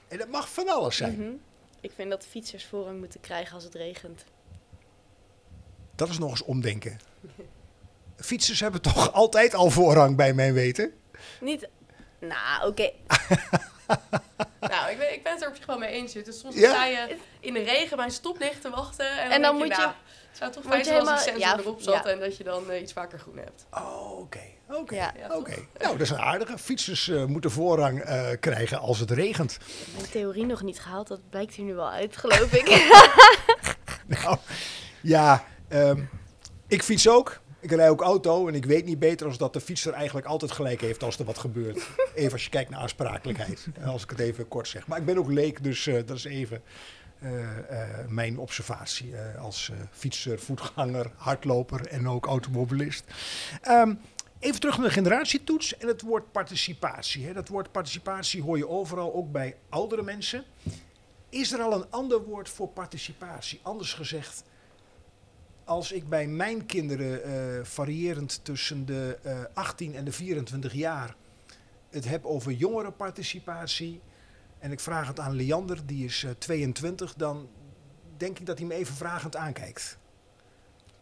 en 0.08 0.18
dat 0.18 0.28
mag 0.28 0.52
van 0.52 0.68
alles 0.68 0.96
zijn. 0.96 1.16
Mhm. 1.16 1.32
Ik 1.80 1.92
vind 1.94 2.10
dat 2.10 2.26
fietsers 2.26 2.64
voorrang 2.66 2.98
moeten 2.98 3.20
krijgen 3.20 3.54
als 3.54 3.64
het 3.64 3.74
regent. 3.74 4.24
Dat 6.00 6.08
is 6.08 6.18
nog 6.18 6.30
eens 6.30 6.42
omdenken. 6.42 7.00
Fietsers 8.16 8.60
hebben 8.60 8.80
toch 8.82 9.12
altijd 9.22 9.54
al 9.54 9.70
voorrang 9.70 10.16
bij 10.16 10.32
mijn 10.32 10.52
weten? 10.52 10.92
Niet... 11.40 11.68
Nou, 12.20 12.66
oké. 12.68 12.90
nou, 14.72 14.90
ik 14.90 14.98
ben, 14.98 15.12
ik 15.14 15.22
ben 15.22 15.32
het 15.32 15.42
er 15.42 15.48
op 15.48 15.56
zich 15.56 15.66
wel 15.66 15.78
mee 15.78 15.90
eens. 15.90 16.12
Dus 16.12 16.38
soms 16.40 16.54
Ja? 16.54 16.70
sta 16.70 16.84
je 16.86 17.16
in 17.40 17.52
de 17.54 17.62
regen 17.62 17.96
bij 17.96 18.06
een 18.06 18.12
stoplicht 18.12 18.60
te 18.62 18.70
wachten. 18.70 19.10
En 19.10 19.22
dan, 19.24 19.30
En 19.32 19.42
dan 19.42 19.56
moet 19.56 19.66
je- 19.66 19.72
nou, 19.76 19.90
het 20.28 20.38
zou 20.38 20.52
toch 20.52 20.62
fijn 20.64 20.78
je 20.78 20.84
zijn 20.84 20.98
als 21.00 21.08
die 21.24 21.32
helemaal- 21.32 21.40
sensor 21.48 21.58
ja, 21.58 21.58
erop 21.70 21.80
zat 21.82 22.04
ja. 22.04 22.10
en 22.10 22.18
dat 22.20 22.36
je 22.36 22.44
dan 22.44 22.70
eh, 22.70 22.80
iets 22.80 22.92
vaker 22.92 23.18
groen 23.18 23.36
hebt. 23.36 23.66
Oh, 23.70 24.18
oké. 24.18 24.40
Oké. 24.70 24.94
Ja. 24.94 25.12
Ja, 25.18 25.28
toch? 25.28 25.36
Oké. 25.38 25.54
Nou, 25.78 25.92
dat 25.92 26.00
is 26.00 26.10
een 26.10 26.18
aardige. 26.20 26.58
Fietsers 26.58 27.08
eh, 27.08 27.24
moeten 27.24 27.50
voorrang 27.50 28.00
eh, 28.00 28.28
krijgen 28.40 28.78
als 28.78 28.98
het 28.98 29.10
regent. 29.10 29.58
Mijn 29.96 30.10
theorie 30.10 30.46
nog 30.46 30.62
niet 30.62 30.80
gehaald, 30.80 31.08
dat 31.08 31.20
blijkt 31.30 31.54
hier 31.54 31.64
nu 31.64 31.74
wel 31.74 31.90
uit, 31.90 32.16
geloof 32.16 32.52
ik. 32.52 32.68
Nou, 34.06 34.36
ja, 35.00 35.44
ehm, 35.70 36.02
ik 36.66 36.82
fiets 36.82 37.08
ook. 37.08 37.40
Ik 37.60 37.70
rij 37.70 37.90
ook 37.90 38.00
auto 38.00 38.48
en 38.48 38.54
ik 38.54 38.64
weet 38.64 38.84
niet 38.84 38.98
beter 38.98 39.26
als 39.26 39.38
dat 39.38 39.52
de 39.52 39.60
fietser 39.60 39.92
eigenlijk 39.92 40.26
altijd 40.26 40.52
gelijk 40.52 40.80
heeft 40.80 41.02
als 41.02 41.18
er 41.18 41.24
wat 41.24 41.38
gebeurt. 41.38 41.88
Even 42.14 42.32
als 42.32 42.44
je 42.44 42.50
kijkt 42.50 42.70
naar 42.70 42.80
aansprakelijkheid, 42.80 43.66
als 43.84 44.02
ik 44.02 44.10
het 44.10 44.18
even 44.18 44.48
kort 44.48 44.68
zeg. 44.68 44.86
Maar 44.86 44.98
ik 44.98 45.04
ben 45.04 45.18
ook 45.18 45.30
leek, 45.30 45.62
dus 45.62 45.86
eh, 45.86 45.94
dat 46.06 46.16
is 46.16 46.24
even 46.24 46.62
eh, 47.20 47.58
eh, 47.68 48.06
mijn 48.08 48.38
observatie 48.38 49.16
eh, 49.16 49.42
als 49.42 49.70
eh, 49.70 49.76
fietser, 49.90 50.38
voetganger, 50.38 51.10
hardloper 51.16 51.86
en 51.86 52.08
ook 52.08 52.26
automobilist. 52.26 53.04
Ehm, 53.62 53.94
even 54.38 54.60
terug 54.60 54.78
naar 54.78 54.86
de 54.86 54.92
generatietoets 54.92 55.76
en 55.76 55.88
het 55.88 56.00
woord 56.00 56.32
participatie. 56.32 57.32
Dat 57.32 57.48
woord 57.48 57.72
participatie 57.72 58.42
hoor 58.42 58.56
je 58.56 58.68
overal, 58.68 59.14
ook 59.14 59.32
bij 59.32 59.56
oudere 59.68 60.02
mensen. 60.02 60.44
Is 61.28 61.52
er 61.52 61.60
al 61.60 61.72
een 61.72 61.90
ander 61.90 62.22
woord 62.22 62.48
voor 62.48 62.68
participatie? 62.68 63.60
Anders 63.62 63.92
gezegd, 63.92 64.42
als 65.70 65.92
ik 65.92 66.08
bij 66.08 66.26
mijn 66.26 66.66
kinderen 66.66 67.22
eh, 67.22 67.64
variërend 67.64 68.40
tussen 68.42 68.86
de 68.86 69.18
eh, 69.22 69.38
18 69.54 69.94
en 69.94 70.04
de 70.04 70.12
24 70.12 70.72
jaar 70.72 71.14
het 71.90 72.08
heb 72.08 72.24
over 72.24 72.52
jongerenparticipatie 72.52 74.00
en 74.58 74.72
ik 74.72 74.80
vraag 74.80 75.06
het 75.06 75.20
aan 75.20 75.36
Leander, 75.36 75.86
die 75.86 76.04
is 76.04 76.24
eh, 76.24 76.30
22, 76.30 77.14
dan 77.14 77.48
denk 78.16 78.38
ik 78.38 78.46
dat 78.46 78.58
hij 78.58 78.66
me 78.66 78.74
even 78.74 78.94
vragend 78.94 79.36
aankijkt. 79.36 79.98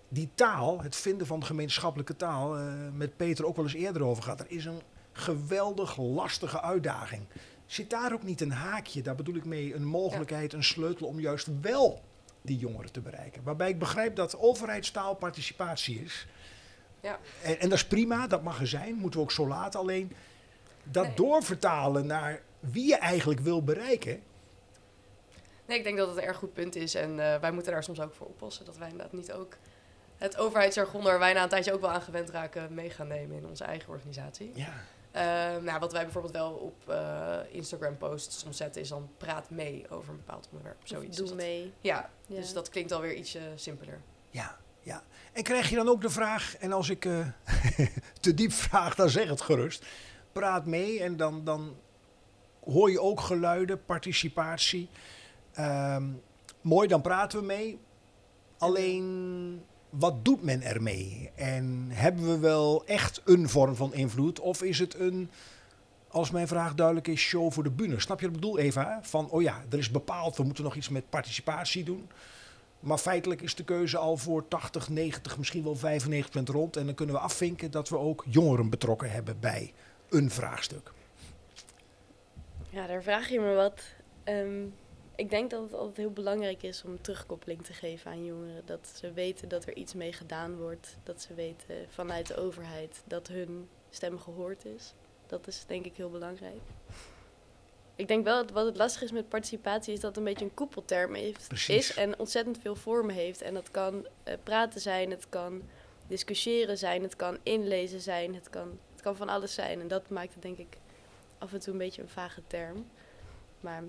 Die 0.08 0.30
taal, 0.34 0.82
het 0.82 0.96
vinden 0.96 1.26
van 1.26 1.44
gemeenschappelijke 1.44 2.16
taal, 2.16 2.56
eh, 2.56 2.72
met 2.92 3.16
Peter 3.16 3.46
ook 3.46 3.56
wel 3.56 3.64
eens 3.64 3.74
eerder 3.74 4.02
over 4.02 4.22
gehad, 4.22 4.40
er 4.40 4.50
is 4.50 4.64
een 4.64 4.82
geweldig 5.12 5.96
lastige 5.96 6.62
uitdaging. 6.62 7.22
Zit 7.66 7.90
daar 7.90 8.12
ook 8.12 8.22
niet 8.22 8.40
een 8.40 8.52
haakje, 8.52 9.02
daar 9.02 9.14
bedoel 9.14 9.36
ik 9.36 9.44
mee, 9.44 9.74
een 9.74 9.86
mogelijkheid, 9.86 10.52
een 10.52 10.64
sleutel 10.64 11.06
om 11.06 11.20
juist 11.20 11.48
wel 11.60 12.02
die 12.48 12.58
jongeren 12.58 12.92
te 12.92 13.00
bereiken? 13.00 13.42
Waarbij 13.42 13.68
ik 13.68 13.78
begrijp 13.78 14.16
dat 14.16 14.38
overheidstaal 14.38 15.14
participatie 15.14 16.02
is. 16.04 16.26
Ja. 17.00 17.18
En, 17.42 17.60
en 17.60 17.68
dat 17.68 17.78
is 17.78 17.86
prima, 17.86 18.26
dat 18.26 18.42
mag 18.42 18.60
er 18.60 18.66
zijn, 18.66 18.94
moeten 18.94 19.20
we 19.20 19.26
ook 19.26 19.32
zo 19.32 19.48
laten. 19.48 19.80
Alleen 19.80 20.12
dat 20.82 21.04
Nee. 21.04 21.14
doorvertalen 21.14 22.06
naar 22.06 22.40
wie 22.60 22.86
je 22.86 22.96
eigenlijk 22.96 23.40
wil 23.40 23.64
bereiken. 23.64 24.22
Nee, 25.66 25.78
ik 25.78 25.84
denk 25.84 25.96
dat 25.96 26.08
het 26.08 26.16
een 26.16 26.22
erg 26.22 26.36
goed 26.36 26.52
punt 26.52 26.76
is. 26.76 26.94
En 26.94 27.10
eh, 27.32 27.40
wij 27.40 27.50
moeten 27.50 27.72
daar 27.72 27.84
soms 27.84 28.00
ook 28.00 28.14
voor 28.14 28.26
oppassen. 28.26 28.64
Dat 28.64 28.76
wij 28.76 28.88
inderdaad 28.88 29.12
niet 29.12 29.32
ook 29.32 29.56
het 30.16 30.36
overheidsjargon 30.36 31.02
waar 31.02 31.18
wij 31.18 31.32
na 31.32 31.42
een 31.42 31.48
tijdje 31.48 31.72
ook 31.72 31.80
wel 31.80 31.90
aan 31.90 32.02
gewend 32.02 32.30
raken, 32.30 32.74
mee 32.74 32.90
gaan 32.90 33.08
nemen 33.08 33.36
in 33.36 33.46
onze 33.46 33.64
eigen 33.64 33.88
organisatie. 33.88 34.50
Ja. 34.54 34.72
Eh, 35.10 35.22
nou, 35.62 35.78
wat 35.80 35.92
wij 35.92 36.02
bijvoorbeeld 36.02 36.32
wel 36.34 36.50
op 36.52 36.88
eh, 36.88 37.36
Instagram 37.50 37.96
posts 37.96 38.38
soms 38.38 38.56
zetten, 38.56 38.80
is 38.82 38.88
dan 38.88 39.10
praat 39.16 39.50
mee 39.50 39.90
over 39.90 40.10
een 40.10 40.16
bepaald 40.16 40.46
onderwerp. 40.50 40.76
Zoiets. 40.84 41.16
Doe 41.16 41.26
Dus 41.26 41.34
dat- 41.36 41.44
mee. 41.46 41.72
Ja, 41.80 42.10
Ja. 42.26 42.36
dus 42.36 42.52
dat 42.52 42.68
klinkt 42.68 42.92
alweer 42.92 43.14
ietsje 43.14 43.40
simpeler. 43.54 44.00
Ja, 44.30 44.58
ja. 44.80 45.02
En 45.32 45.42
krijg 45.42 45.68
je 45.70 45.76
dan 45.76 45.88
ook 45.88 46.00
de 46.00 46.10
vraag, 46.10 46.56
en 46.56 46.72
als 46.72 46.88
ik 46.88 47.04
eh, 47.04 47.26
te 48.20 48.34
diep 48.34 48.52
vraag, 48.52 48.94
dan 48.94 49.08
zeg 49.10 49.28
het 49.28 49.40
gerust. 49.40 49.86
Praat 50.32 50.66
mee 50.66 51.02
en 51.02 51.16
dan, 51.16 51.44
dan 51.44 51.76
hoor 52.64 52.90
je 52.90 53.00
ook 53.00 53.20
geluiden, 53.20 53.84
participatie. 53.84 54.88
Ehm, 55.52 56.04
mooi, 56.60 56.88
dan 56.88 57.00
praten 57.00 57.38
we 57.40 57.44
mee. 57.44 57.78
Alleen, 58.58 59.64
wat 59.90 60.24
doet 60.24 60.42
men 60.42 60.62
ermee? 60.62 61.30
En 61.34 61.86
hebben 61.90 62.28
we 62.28 62.38
wel 62.38 62.86
echt 62.86 63.22
een 63.24 63.48
vorm 63.48 63.74
van 63.74 63.94
invloed? 63.94 64.40
Of 64.40 64.62
is 64.62 64.78
het 64.78 64.94
een, 64.98 65.30
als 66.08 66.30
mijn 66.30 66.48
vraag 66.48 66.74
duidelijk 66.74 67.08
is, 67.08 67.20
show 67.20 67.52
voor 67.52 67.62
de 67.62 67.70
bühne? 67.70 68.00
Snap 68.00 68.20
je 68.20 68.26
wat 68.26 68.34
ik 68.34 68.40
bedoel, 68.40 68.58
Eva? 68.58 68.98
Van, 69.02 69.30
oh 69.30 69.42
ja, 69.42 69.64
er 69.70 69.78
is 69.78 69.90
bepaald, 69.90 70.36
we 70.36 70.42
moeten 70.42 70.64
nog 70.64 70.74
iets 70.74 70.88
met 70.88 71.10
participatie 71.10 71.84
doen. 71.84 72.08
Maar 72.80 72.98
feitelijk 72.98 73.42
is 73.42 73.54
de 73.54 73.64
keuze 73.64 73.98
al 73.98 74.16
voor 74.16 74.48
80, 74.48 74.88
90, 74.88 75.38
misschien 75.38 75.64
wel 75.64 75.76
95 75.76 76.54
rond. 76.54 76.76
En 76.76 76.86
dan 76.86 76.94
kunnen 76.94 77.14
we 77.14 77.20
afvinken 77.20 77.70
dat 77.70 77.88
we 77.88 77.98
ook 77.98 78.24
jongeren 78.28 78.70
betrokken 78.70 79.10
hebben 79.10 79.40
bij 79.40 79.72
een 80.08 80.30
vraagstuk. 80.30 80.92
Ja, 82.70 82.86
daar 82.86 83.02
vraag 83.02 83.28
je 83.28 83.40
me 83.40 83.54
wat. 83.54 83.82
Ehm, 84.24 84.64
Ik 85.18 85.30
denk 85.30 85.50
dat 85.50 85.62
het 85.62 85.74
altijd 85.74 85.96
heel 85.96 86.10
belangrijk 86.10 86.62
is 86.62 86.84
om 86.84 87.00
terugkoppeling 87.00 87.64
te 87.64 87.72
geven 87.72 88.10
aan 88.10 88.24
jongeren. 88.24 88.62
Dat 88.66 88.92
ze 88.94 89.12
weten 89.12 89.48
dat 89.48 89.66
er 89.66 89.76
iets 89.76 89.94
mee 89.94 90.12
gedaan 90.12 90.56
wordt. 90.56 90.96
Dat 91.02 91.22
ze 91.22 91.34
weten 91.34 91.76
vanuit 91.88 92.26
de 92.26 92.36
overheid 92.36 93.02
dat 93.04 93.28
hun 93.28 93.68
stem 93.90 94.18
gehoord 94.18 94.64
is. 94.64 94.94
Dat 95.26 95.46
is 95.46 95.64
denk 95.66 95.84
ik 95.84 95.96
heel 95.96 96.10
belangrijk. 96.10 96.60
Ik 97.94 98.08
denk 98.08 98.24
wel 98.24 98.36
dat 98.36 98.50
wat 98.50 98.66
het 98.66 98.76
lastig 98.76 99.02
is 99.02 99.12
met 99.12 99.28
participatie 99.28 99.92
is 99.92 100.00
dat 100.00 100.08
het 100.08 100.18
een 100.18 100.24
beetje 100.24 100.44
een 100.44 100.54
koepelterm 100.54 101.14
heeft, 101.14 101.48
Precies. 101.48 101.90
is 101.90 101.96
en 101.96 102.18
ontzettend 102.18 102.58
veel 102.58 102.76
vormen 102.76 103.14
heeft. 103.14 103.42
En 103.42 103.54
dat 103.54 103.70
kan 103.70 104.06
eh, 104.22 104.34
praten 104.42 104.80
zijn, 104.80 105.10
het 105.10 105.28
kan 105.28 105.62
discussiëren 106.06 106.78
zijn, 106.78 107.02
het 107.02 107.16
kan 107.16 107.38
inlezen 107.42 108.00
zijn, 108.00 108.34
het 108.34 108.50
kan, 108.50 108.78
het 108.92 109.02
kan 109.02 109.16
van 109.16 109.28
alles 109.28 109.54
zijn. 109.54 109.80
En 109.80 109.88
dat 109.88 110.08
maakt 110.08 110.32
het 110.32 110.42
denk 110.42 110.58
ik 110.58 110.78
af 111.38 111.52
en 111.52 111.60
toe 111.60 111.72
een 111.72 111.78
beetje 111.78 112.02
een 112.02 112.08
vage 112.08 112.42
term. 112.46 112.86
Maar 113.60 113.82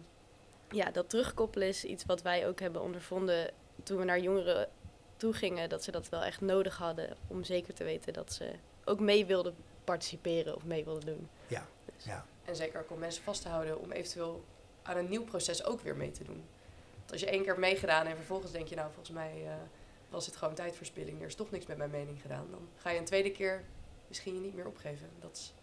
ja, 0.70 0.92
dat 0.92 1.10
terugkoppelen 1.10 1.68
is 1.68 1.86
iets 1.86 2.06
wat 2.06 2.22
wij 2.22 2.48
ook 2.48 2.60
hebben 2.60 2.82
ondervonden 2.82 3.52
toen 3.84 3.98
we 3.98 4.04
naar 4.04 4.20
jongeren 4.20 4.70
toe 5.18 5.34
gingen. 5.34 5.70
Dat 5.70 5.84
ze 5.84 5.92
dat 5.92 6.10
wel 6.10 6.24
echt 6.24 6.42
nodig 6.42 6.78
hadden 6.78 7.18
om 7.28 7.44
zeker 7.44 7.74
te 7.74 7.84
weten 7.84 8.14
dat 8.14 8.34
ze 8.34 8.52
ook 8.86 9.00
mee 9.00 9.26
wilden 9.26 9.56
participeren 9.84 10.56
of 10.56 10.66
mee 10.66 10.84
wilden 10.84 11.06
doen. 11.06 11.30
Ja, 11.48 11.68
ja. 11.98 12.26
En 12.46 12.56
zeker 12.56 12.80
ook 12.80 12.92
om 12.92 13.00
mensen 13.00 13.24
vast 13.24 13.42
te 13.42 13.50
houden 13.50 13.80
om 13.80 13.92
eventueel 13.92 14.44
aan 14.82 14.98
een 14.98 15.10
nieuw 15.10 15.24
proces 15.24 15.64
ook 15.64 15.82
weer 15.82 15.96
mee 15.96 16.12
te 16.12 16.24
doen. 16.24 16.44
Want 16.98 17.12
als 17.12 17.22
je 17.22 17.30
één 17.30 17.44
keer 17.44 17.60
meegedaan 17.60 18.06
en 18.06 18.16
vervolgens 18.16 18.52
denk 18.52 18.68
je, 18.68 18.76
nou 18.76 18.88
volgens 18.88 19.16
mij 19.16 19.46
eh, 19.46 19.54
was 20.10 20.26
het 20.26 20.36
gewoon 20.36 20.54
tijdverspilling, 20.54 21.22
er 21.22 21.28
is 21.28 21.36
toch 21.36 21.52
niks 21.52 21.66
met 21.66 21.78
mijn 21.78 21.90
mening 21.90 22.22
gedaan. 22.22 22.48
Dan 22.52 22.70
ga 22.76 22.90
je 22.90 23.00
een 23.00 23.06
tweede 23.06 23.32
keer 23.32 23.64
misschien 24.08 24.34
je 24.34 24.40
niet 24.40 24.56
meer 24.56 24.68
opgeven. 24.68 25.10
Dat 25.20 25.36
is, 25.36 25.54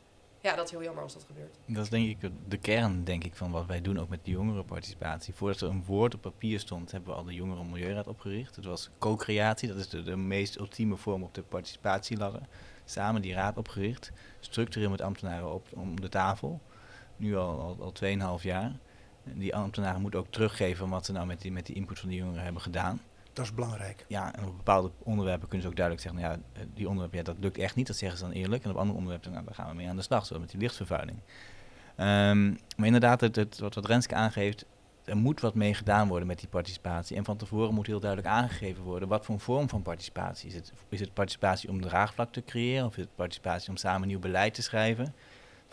ja, 0.47 0.57
dat 0.57 0.65
is 0.65 0.71
heel 0.71 0.83
jammer 0.83 1.03
als 1.03 1.13
dat 1.13 1.25
gebeurt. 1.25 1.57
Dat 1.67 1.83
is 1.83 1.91
denk 1.91 2.09
ik 2.09 2.31
de 2.49 2.57
kern 2.57 3.05
denk 3.05 3.25
ik, 3.25 3.37
van 3.37 3.51
wat 3.51 3.67
wij 3.67 3.81
doen, 3.81 3.99
ook 3.99 4.09
met 4.09 4.25
de 4.25 4.31
jongerenparticipatie. 4.31 5.35
Voordat 5.35 5.61
er 5.61 5.69
een 5.69 5.85
woord 5.85 6.15
op 6.15 6.21
papier 6.21 6.61
stond, 6.61 6.91
hebben 6.91 7.11
we 7.11 7.17
al 7.17 7.25
de 7.25 7.35
Jongeren 7.35 7.71
Milieuraad 7.71 8.07
opgericht. 8.07 8.57
Het 8.57 8.65
was 8.65 8.91
co-creatie, 8.99 9.69
dat 9.69 9.77
is 9.77 9.89
de, 9.89 10.17
meest 10.17 10.59
ultieme 10.59 10.97
vorm 10.97 11.23
op 11.23 11.35
de 11.35 11.43
participatieladder. 11.43 12.43
Samen 12.85 13.23
die 13.23 13.35
raad 13.35 13.57
opgericht, 13.57 14.13
structureel 14.41 14.91
met 14.91 15.01
ambtenaren 15.01 15.53
op 15.53 15.67
om 15.75 16.01
de 16.01 16.09
tafel. 16.09 16.61
Nu 17.17 17.37
al, 17.37 17.61
al, 17.61 17.77
al 17.81 18.39
2,5 18.39 18.43
jaar. 18.43 18.73
Die 19.25 19.55
ambtenaren 19.55 20.01
moeten 20.01 20.21
ook 20.21 20.31
teruggeven 20.31 20.89
wat 20.89 21.05
ze 21.07 21.13
nou 21.13 21.27
met 21.27 21.41
die, 21.41 21.53
met 21.53 21.67
die 21.67 21.75
input 21.75 21.99
van 21.99 22.09
de 22.09 22.15
jongeren 22.15 22.43
hebben 22.43 22.63
gedaan. 22.63 23.01
Dat 23.37 23.45
is 23.45 23.55
belangrijk. 23.55 24.05
Ja, 24.09 24.35
en 24.35 24.45
op 24.45 24.57
bepaalde 24.57 24.91
onderwerpen 25.03 25.49
kunnen 25.49 25.63
ze 25.63 25.69
ook 25.69 25.77
duidelijk 25.77 26.07
zeggen, 26.07 26.23
nou 26.23 26.41
ja, 26.55 26.65
die 26.75 26.89
onderwerpen, 26.89 27.19
ja, 27.19 27.25
dat 27.25 27.37
lukt 27.41 27.59
echt 27.59 27.75
niet, 27.75 27.87
dat 27.87 27.97
zeggen 27.97 28.19
ze 28.19 28.25
dan 28.25 28.33
eerlijk. 28.33 28.65
En 28.65 28.71
op 28.71 28.77
andere 28.77 28.97
onderwerpen, 28.97 29.33
nou, 29.33 29.45
daar 29.45 29.55
gaan 29.55 29.69
we 29.69 29.75
mee 29.75 29.89
aan 29.89 29.97
de 29.97 30.03
slag, 30.03 30.27
zoals 30.27 30.43
met 30.43 30.51
die 30.51 30.61
lichtvervuiling. 30.61 31.19
Ehm, 31.97 32.51
maar 32.77 32.87
inderdaad, 32.87 33.21
het, 33.21 33.37
het, 33.37 33.59
wat, 33.59 33.75
wat 33.75 33.87
Renske 33.87 34.15
aangeeft, 34.15 34.65
er 35.05 35.17
moet 35.17 35.41
wat 35.41 35.55
mee 35.55 35.75
gedaan 35.75 36.09
worden 36.09 36.27
met 36.27 36.39
die 36.39 36.49
participatie. 36.49 37.17
En 37.17 37.25
van 37.25 37.37
tevoren 37.37 37.75
moet 37.75 37.87
heel 37.87 38.01
duidelijk 38.01 38.31
aangegeven 38.31 38.83
worden 38.83 39.09
wat 39.09 39.25
voor 39.25 39.35
een 39.35 39.41
vorm 39.41 39.69
van 39.69 39.83
participatie 39.83 40.49
is 40.49 40.55
het. 40.55 40.73
Is 40.89 41.01
het 41.01 41.15
participatie 41.15 41.69
om 41.69 41.81
draagvlak 41.81 42.33
te 42.33 42.45
creëren 42.45 42.87
of 42.87 42.97
is 42.97 43.03
het 43.03 43.15
participatie 43.15 43.71
om 43.71 43.77
samen 43.77 44.09
nieuw 44.09 44.19
beleid 44.19 44.55
te 44.55 44.63
schrijven? 44.63 45.15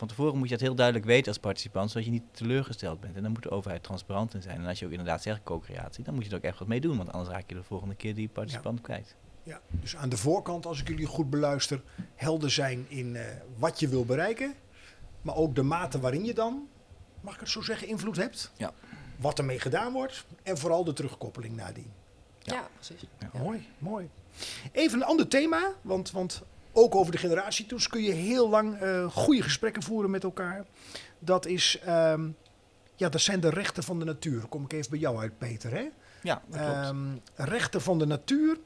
Van 0.04 0.16
tevoren 0.16 0.38
moet 0.38 0.48
je 0.48 0.54
dat 0.54 0.66
heel 0.66 0.74
duidelijk 0.74 1.06
weten 1.06 1.28
als 1.28 1.38
participant, 1.38 1.90
zodat 1.90 2.04
je 2.04 2.10
niet 2.10 2.22
teleurgesteld 2.30 3.00
bent. 3.00 3.16
En 3.16 3.22
dan 3.22 3.32
moet 3.32 3.42
de 3.42 3.50
overheid 3.50 3.82
transparant 3.82 4.34
in 4.34 4.42
zijn. 4.42 4.56
En 4.56 4.66
als 4.66 4.78
je 4.78 4.84
ook 4.84 4.90
inderdaad 4.90 5.22
zegt 5.22 5.42
co-creatie, 5.42 6.04
dan 6.04 6.14
moet 6.14 6.24
je 6.24 6.30
er 6.30 6.36
ook 6.36 6.42
echt 6.42 6.58
wat 6.58 6.68
mee 6.68 6.80
doen, 6.80 6.96
want 6.96 7.12
anders 7.12 7.30
raak 7.30 7.48
je 7.48 7.54
de 7.54 7.62
volgende 7.62 7.94
keer 7.94 8.14
die 8.14 8.28
participant 8.28 8.80
kwijt. 8.80 9.16
Ja, 9.42 9.60
dus 9.68 9.96
aan 9.96 10.08
de 10.08 10.16
voorkant, 10.16 10.66
als 10.66 10.80
ik 10.80 10.88
jullie 10.88 11.06
goed 11.06 11.30
beluister, 11.30 11.82
helder 12.14 12.50
zijn 12.50 12.86
in 12.88 13.16
eh, 13.16 13.24
wat 13.56 13.80
je 13.80 13.88
wil 13.88 14.04
bereiken. 14.04 14.54
Maar 15.22 15.36
ook 15.36 15.54
de 15.54 15.62
mate 15.62 16.00
waarin 16.00 16.24
je 16.24 16.34
dan, 16.34 16.68
mag 17.20 17.34
ik 17.34 17.40
het 17.40 17.48
zo 17.48 17.60
zeggen, 17.60 17.88
invloed 17.88 18.16
hebt. 18.16 18.52
Ja. 18.56 18.72
Wat 19.16 19.38
ermee 19.38 19.60
gedaan 19.60 19.92
wordt. 19.92 20.26
En 20.42 20.58
vooral 20.58 20.84
de 20.84 20.92
terugkoppeling 20.92 21.56
nadien. 21.56 21.92
Ja. 22.38 22.54
Ja, 22.54 22.68
precies. 22.74 23.08
Ja. 23.18 23.30
Mooi, 23.38 23.68
mooi. 23.78 24.08
Even 24.72 24.98
een 24.98 25.06
ander 25.06 25.28
thema, 25.28 25.72
want, 25.82 26.10
want 26.10 26.42
ook 26.74 26.94
over 26.94 27.12
de 27.12 27.18
generatietoets 27.18 27.88
kun 27.88 28.02
je 28.02 28.12
heel 28.12 28.48
lang 28.48 28.78
eh, 28.78 29.04
goede 29.10 29.42
gesprekken 29.42 29.82
voeren 29.82 30.10
met 30.10 30.24
elkaar. 30.24 30.64
Dat 31.18 31.46
is, 31.46 31.78
ehm, 31.84 32.28
ja, 32.96 33.08
dat 33.08 33.20
zijn 33.20 33.40
de 33.40 33.50
rechten 33.50 33.82
van 33.82 33.98
de 33.98 34.04
natuur. 34.04 34.40
Dan 34.40 34.48
kom 34.48 34.64
ik 34.64 34.72
even 34.72 34.90
bij 34.90 34.98
jou 34.98 35.18
uit, 35.18 35.38
Peter. 35.38 35.70
Hè? 35.70 35.88
Ja, 36.22 36.42
dat 36.48 36.60
klopt. 36.60 36.76
Ehm, 36.76 37.16
rechten 37.34 37.80
van 37.80 37.98
de 37.98 38.06
natuur. 38.06 38.58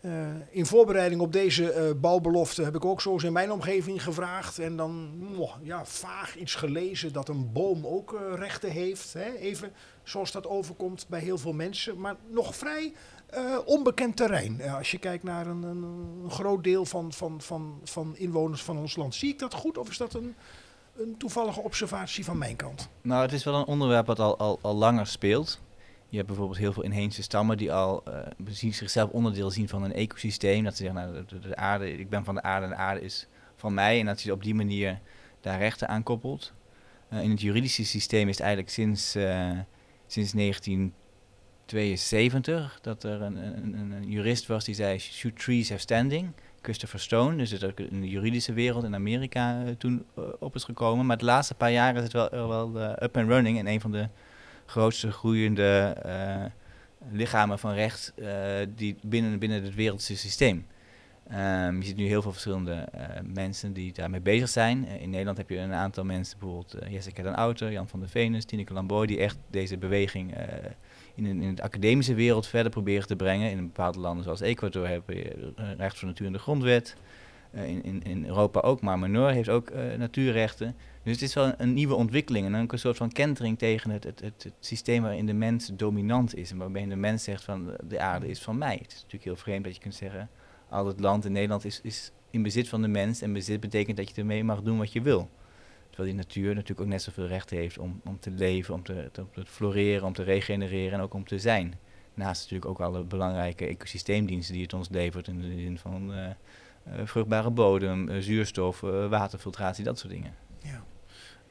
Eh, 0.00 0.10
in 0.50 0.66
voorbereiding 0.66 1.20
op 1.20 1.32
deze 1.32 1.72
eh, 1.72 1.90
bouwbelofte 1.96 2.62
heb 2.62 2.74
ik 2.74 2.84
ook 2.84 3.00
zo 3.00 3.12
eens 3.12 3.22
in 3.22 3.32
mijn 3.32 3.52
omgeving 3.52 4.02
gevraagd. 4.02 4.58
En 4.58 4.76
dan 4.76 5.12
ja, 5.62 5.84
vaag 5.84 6.36
iets 6.36 6.54
gelezen 6.54 7.12
dat 7.12 7.28
een 7.28 7.52
boom 7.52 7.86
ook 7.86 8.20
rechten 8.34 8.70
heeft. 8.70 9.12
Hè? 9.12 9.32
Even 9.32 9.72
zoals 10.02 10.32
dat 10.32 10.46
overkomt 10.46 11.06
bij 11.08 11.20
heel 11.20 11.38
veel 11.38 11.52
mensen. 11.52 12.00
Maar 12.00 12.16
nog 12.28 12.56
vrij 12.56 12.92
eh, 13.34 13.58
onbekend 13.64 14.16
terrein. 14.16 14.60
Eh, 14.60 14.76
als 14.76 14.90
je 14.90 14.98
kijkt 14.98 15.24
naar 15.24 15.46
een, 15.46 15.62
een, 15.62 15.82
een 16.24 16.30
groot 16.30 16.64
deel 16.64 16.84
van, 16.84 17.12
van, 17.12 17.40
van, 17.40 17.80
van, 17.84 18.16
inwoners 18.16 18.62
van 18.62 18.78
ons 18.78 18.96
land. 18.96 19.14
Zie 19.14 19.32
ik 19.32 19.38
dat 19.38 19.54
goed 19.54 19.78
of 19.78 19.90
is 19.90 19.96
dat 19.96 20.14
een, 20.14 20.34
een, 20.96 21.16
toevallige 21.16 21.60
observatie 21.60 22.24
van 22.24 22.38
mijn 22.38 22.56
kant? 22.56 22.88
Nou, 23.02 23.22
het 23.22 23.32
is 23.32 23.44
wel 23.44 23.54
een 23.54 23.64
onderwerp 23.64 24.06
wat 24.06 24.18
al, 24.18 24.58
al, 24.60 24.74
langer 24.74 25.06
speelt. 25.06 25.60
Je 26.08 26.16
hebt 26.16 26.28
bijvoorbeeld 26.28 26.58
heel 26.58 26.72
veel 26.72 26.82
inheemse 26.82 27.22
stammen 27.22 27.56
die 27.56 27.72
al 27.72 28.02
uh, 28.08 28.18
zichzelf 28.48 29.10
onderdeel 29.10 29.50
zien 29.50 29.68
van 29.68 29.82
een 29.82 29.92
ecosysteem. 29.92 30.64
Dat 30.64 30.76
ze 30.76 30.82
zeggen, 30.84 31.12
nou, 31.12 31.24
de, 31.40 31.56
aarde, 31.56 31.98
ik 31.98 32.08
ben 32.08 32.24
van 32.24 32.34
de 32.34 32.42
aarde 32.42 32.64
en 32.64 32.72
de 32.72 32.78
aarde 32.78 33.00
is 33.00 33.26
van 33.56 33.74
mij. 33.74 34.00
En 34.00 34.06
dat 34.06 34.22
je 34.22 34.32
op 34.32 34.42
die 34.42 34.54
manier 34.54 35.00
daar 35.40 35.58
rechten 35.58 35.88
aan 35.88 36.02
koppelt. 36.02 36.52
in 37.10 37.30
het 37.30 37.40
juridische 37.40 37.84
systeem 37.84 38.28
is 38.28 38.36
het 38.36 38.46
eigenlijk 38.46 38.74
sinds, 38.74 39.16
sinds 40.06 40.32
19 40.32 40.94
72 41.64 42.78
dat 42.82 43.04
er 43.04 43.22
een, 43.22 43.36
een, 43.36 43.92
een, 43.92 44.10
jurist 44.10 44.46
was 44.46 44.64
die 44.64 44.74
zei: 44.74 44.98
Shoot 44.98 45.38
trees 45.38 45.68
have 45.68 45.80
standing. 45.80 46.32
Christopher 46.64 47.00
Stone, 47.00 47.36
dus 47.36 47.58
dat 47.58 47.78
in 47.78 48.00
de 48.00 48.08
juridische 48.08 48.52
wereld 48.52 48.84
in 48.84 48.94
Amerika 48.94 49.64
eh, 49.64 49.72
toen 49.78 50.04
eh, 50.16 50.24
op 50.38 50.54
is 50.54 50.64
gekomen. 50.64 51.06
Maar 51.06 51.18
de 51.18 51.24
laatste 51.24 51.54
paar 51.54 51.72
jaren 51.72 51.96
is 51.96 52.02
het 52.02 52.12
wel, 52.12 52.48
wel 52.48 52.80
eh, 52.80 53.02
up 53.02 53.16
and 53.16 53.28
running 53.28 53.58
en 53.58 53.66
een 53.66 53.80
van 53.80 53.92
de 53.92 54.08
grootste 54.66 55.12
groeiende 55.12 55.96
lichamen 57.10 57.58
van 57.58 57.72
recht 57.72 58.12
die 58.74 58.96
binnen, 59.02 59.38
binnen 59.38 59.62
het 59.62 59.74
wereldse 59.74 60.16
systeem. 60.16 60.66
Um, 61.32 61.80
je 61.80 61.86
ziet 61.86 61.96
nu 61.96 62.06
heel 62.06 62.22
veel 62.22 62.32
verschillende 62.32 62.88
mensen 63.22 63.72
die 63.72 63.92
daarmee 63.92 64.20
bezig 64.20 64.48
zijn. 64.48 64.86
in 64.86 65.10
Nederland 65.10 65.36
heb 65.36 65.48
je 65.48 65.58
een 65.58 65.72
aantal 65.72 66.04
mensen, 66.04 66.38
bijvoorbeeld 66.38 66.76
Jessica 66.88 67.22
den 67.22 67.34
Outer, 67.34 67.72
Jan 67.72 67.88
van 67.88 68.00
der 68.00 68.08
Venus, 68.08 68.44
Tineke 68.44 68.72
Lamboy, 68.72 69.06
die 69.06 69.18
echt 69.18 69.36
deze 69.50 69.78
beweging 69.78 70.34
in, 71.14 71.42
in 71.42 71.54
de 71.54 71.62
academische 71.62 72.14
wereld 72.14 72.46
verder 72.46 72.72
proberen 72.72 73.06
te 73.06 73.16
brengen. 73.16 73.50
In 73.50 73.56
bepaalde 73.56 73.98
landen 73.98 74.24
zoals 74.24 74.40
Ecuador 74.40 74.88
heb 74.88 75.02
je 75.08 75.52
eh, 75.56 75.66
recht 75.76 75.98
voor 75.98 76.08
natuur 76.08 76.26
in 76.26 76.32
de 76.32 76.38
grondwet. 76.38 76.96
Eh, 77.50 77.68
in, 77.68 77.82
in, 77.82 78.02
in 78.02 78.26
Europa 78.26 78.60
ook, 78.60 78.80
maar 78.80 78.98
Manor 78.98 79.30
heeft 79.30 79.48
ook 79.48 79.70
eh, 79.70 79.98
natuurrechten. 79.98 80.76
Dus 81.02 81.12
het 81.12 81.22
is 81.22 81.34
wel 81.34 81.52
een, 81.56 81.72
nieuwe 81.72 81.94
ontwikkeling 81.94 82.46
en 82.46 82.62
ook 82.62 82.72
een 82.72 82.78
soort 82.78 82.96
van 82.96 83.12
kentering 83.12 83.58
tegen 83.58 83.90
het, 83.90 84.04
het, 84.04 84.20
het, 84.20 84.42
het 84.42 84.54
systeem 84.60 85.02
waarin 85.02 85.26
de 85.26 85.32
mens 85.32 85.70
dominant 85.74 86.36
is. 86.36 86.50
En 86.50 86.56
waarbij 86.56 86.86
de 86.86 86.96
mens 86.96 87.24
zegt 87.24 87.44
van 87.44 87.76
de 87.88 88.00
aarde 88.00 88.28
is 88.28 88.42
van 88.42 88.58
mij. 88.58 88.78
Het 88.82 88.92
is 88.92 88.94
natuurlijk 88.94 89.24
heel 89.24 89.36
vreemd 89.36 89.64
dat 89.64 89.74
je 89.74 89.80
kunt 89.80 89.94
zeggen, 89.94 90.30
al 90.68 90.86
het 90.86 91.00
land 91.00 91.24
in 91.24 91.32
Nederland 91.32 91.64
is, 91.64 91.80
is 91.82 92.12
in 92.30 92.42
bezit 92.42 92.68
van 92.68 92.82
de 92.82 92.88
mens. 92.88 93.22
En 93.22 93.32
bezit 93.32 93.60
betekent 93.60 93.96
dat 93.96 94.08
je 94.08 94.14
ermee 94.20 94.44
mag 94.44 94.62
doen 94.62 94.78
wat 94.78 94.92
je 94.92 95.02
wil. 95.02 95.30
Terwijl 95.94 96.14
die 96.14 96.24
natuur 96.24 96.54
natuurlijk 96.54 96.80
ook 96.80 96.86
net 96.86 97.02
zoveel 97.02 97.26
rechten 97.26 97.56
heeft 97.56 97.78
om, 97.78 98.00
om 98.04 98.18
te 98.20 98.30
leven, 98.30 98.74
om 98.74 98.82
te, 98.82 99.08
te, 99.12 99.24
te 99.32 99.46
floreren, 99.46 100.06
om 100.06 100.12
te 100.12 100.22
regenereren 100.22 100.92
en 100.92 101.00
ook 101.00 101.14
om 101.14 101.26
te 101.26 101.38
zijn. 101.38 101.74
Naast 102.14 102.42
natuurlijk 102.42 102.70
ook 102.70 102.80
alle 102.80 103.02
belangrijke 103.02 103.66
ecosysteemdiensten 103.66 104.54
die 104.54 104.62
het 104.62 104.72
ons 104.72 104.88
levert 104.88 105.28
in 105.28 105.40
de 105.40 105.46
zin 105.46 105.78
van 105.78 106.12
eh, 106.12 106.26
eh, 106.26 106.34
vruchtbare 107.04 107.50
bodem, 107.50 108.08
eh, 108.08 108.18
zuurstof, 108.20 108.80
waterfiltratie, 108.80 109.84
dat 109.84 109.98
soort 109.98 110.12
dingen. 110.12 110.34
Ja. 110.58 110.84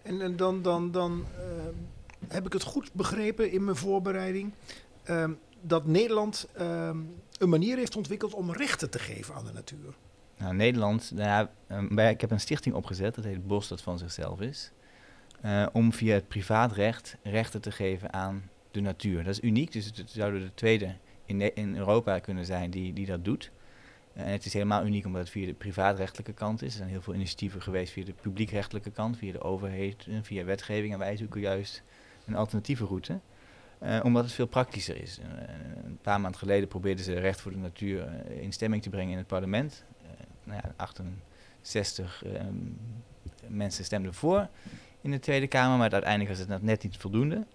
En, 0.02 0.22
en 0.22 0.36
dan, 0.36 0.62
dan, 0.62 0.92
dan 0.92 1.26
heb 2.28 2.46
ik 2.46 2.54
het 2.54 2.64
goed 2.64 2.94
begrepen 2.94 3.52
in 3.52 3.64
mijn 3.64 3.78
voorbereiding. 3.78 4.54
ehm, 5.04 5.32
dat 5.62 5.86
Nederland 5.86 6.48
ehm, 6.54 6.98
een 7.40 7.50
manier 7.50 7.78
heeft 7.78 7.96
ontwikkeld 7.96 8.34
om 8.34 8.52
rechten 8.52 8.90
te 8.90 9.00
geven 9.00 9.36
aan 9.36 9.46
de 9.46 9.54
natuur. 9.54 9.94
Nou, 10.38 10.56
Nederland, 10.56 11.12
ja, 11.16 11.52
ehm, 11.68 12.00
ik 12.00 12.22
heb 12.22 12.32
een 12.32 12.40
stichting 12.40 12.76
opgezet, 12.76 13.16
dat 13.16 13.24
heet 13.24 13.48
Bos 13.48 13.68
dat 13.68 13.82
van 13.82 13.98
zichzelf 13.98 14.42
is. 14.42 14.72
eh, 15.42 15.68
om 15.74 15.94
via 15.94 16.14
het 16.14 16.28
privaatrecht 16.28 17.18
rechten 17.24 17.62
te 17.62 17.72
geven 17.72 18.14
aan 18.14 18.50
de 18.72 18.82
natuur. 18.82 19.24
Dat 19.24 19.34
is 19.34 19.42
uniek, 19.42 19.72
dus 19.72 19.86
het, 19.86 20.04
zouden 20.06 20.42
de 20.42 20.52
tweede 20.54 20.96
in, 21.26 21.56
in 21.56 21.78
Europa 21.78 22.20
kunnen 22.20 22.46
zijn 22.46 22.70
die, 22.70 22.94
die 22.94 23.06
dat 23.06 23.26
doet. 23.26 23.52
Eh, 24.14 24.26
En 24.26 24.32
het 24.32 24.46
is 24.46 24.54
helemaal 24.54 24.86
uniek 24.86 25.06
omdat 25.06 25.22
het 25.22 25.30
via 25.30 25.46
de 25.46 25.54
privaatrechtelijke 25.54 26.34
kant 26.34 26.62
is. 26.62 26.72
Er 26.72 26.78
zijn 26.78 26.90
heel 26.90 27.02
veel 27.02 27.14
initiatieven 27.14 27.62
geweest 27.62 27.94
via 27.94 28.04
de 28.06 28.14
publiekrechtelijke 28.22 28.92
kant, 28.92 29.18
via 29.18 29.32
de 29.32 29.42
overheid, 29.42 30.06
en 30.10 30.24
via 30.24 30.44
wetgeving. 30.44 30.94
En 30.94 31.00
wij 31.00 31.18
zoeken 31.18 31.42
juist 31.42 31.84
een 32.26 32.36
alternatieve 32.36 32.86
route. 32.86 33.20
eh, 33.80 34.00
omdat 34.04 34.24
het 34.24 34.34
veel 34.34 34.46
praktischer 34.48 35.02
is. 35.02 35.20
Eh, 35.20 35.26
een 35.86 35.98
paar 36.02 36.22
maanden 36.22 36.40
geleden 36.40 36.68
probeerden 36.68 37.06
ze 37.06 37.14
recht 37.20 37.42
voor 37.42 37.52
de 37.52 37.58
natuur 37.58 38.08
eh, 38.08 38.42
in 38.42 38.52
stemming 38.54 38.82
te 38.82 38.90
brengen 38.90 39.12
in 39.12 39.18
het 39.18 39.28
parlement. 39.28 39.86
Eh, 40.46 40.52
nou 40.52 40.62
ja, 40.64 40.74
68 40.76 42.24
ehm, 42.26 42.56
mensen 43.48 43.86
stemden 43.86 44.14
voor 44.14 44.48
in 45.02 45.12
de 45.12 45.20
Tweede 45.20 45.48
Kamer, 45.48 45.78
maar 45.78 45.92
uiteindelijk 45.92 46.38
was 46.38 46.48
het 46.48 46.62
net 46.62 46.84
niet 46.84 46.98
voldoende. 46.98 47.46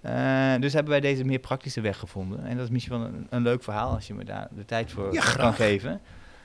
Eh, 0.00 0.54
dus 0.60 0.72
hebben 0.72 0.92
wij 0.92 1.00
deze 1.00 1.24
meer 1.24 1.38
praktische 1.38 1.80
weg 1.80 1.98
gevonden. 1.98 2.44
En 2.44 2.56
dat 2.56 2.64
is 2.64 2.70
misschien 2.70 2.98
wel 2.98 3.06
een, 3.06 3.26
een 3.30 3.42
leuk 3.42 3.62
verhaal 3.62 3.94
als 3.94 4.06
je 4.06 4.14
me 4.14 4.24
daar 4.24 4.48
de 4.56 4.64
tijd 4.64 4.90
voor 4.90 5.12
Ja, 5.12 5.32
kan 5.32 5.54
geven. 5.54 6.00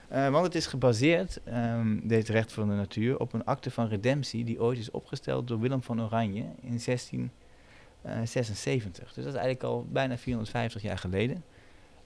Eh, 0.07 0.29
want 0.29 0.45
het 0.45 0.55
is 0.55 0.67
gebaseerd, 0.67 1.39
ehm 1.43 1.99
dit 2.03 2.29
recht 2.29 2.51
van 2.51 2.69
de 2.69 2.75
natuur, 2.75 3.19
op 3.19 3.33
een 3.33 3.45
akte 3.45 3.71
van 3.71 3.87
redemptie 3.87 4.43
die 4.43 4.61
ooit 4.61 4.77
is 4.77 4.91
opgesteld 4.91 5.47
door 5.47 5.59
Willem 5.59 5.83
van 5.83 6.01
Oranje 6.01 6.45
in 6.61 6.79
1676. 6.85 9.13
Dus 9.13 9.23
dat 9.23 9.33
is 9.33 9.39
eigenlijk 9.39 9.63
al 9.63 9.87
bijna 9.91 10.17
450 10.17 10.81
jaar 10.81 10.97
geleden. 10.97 11.43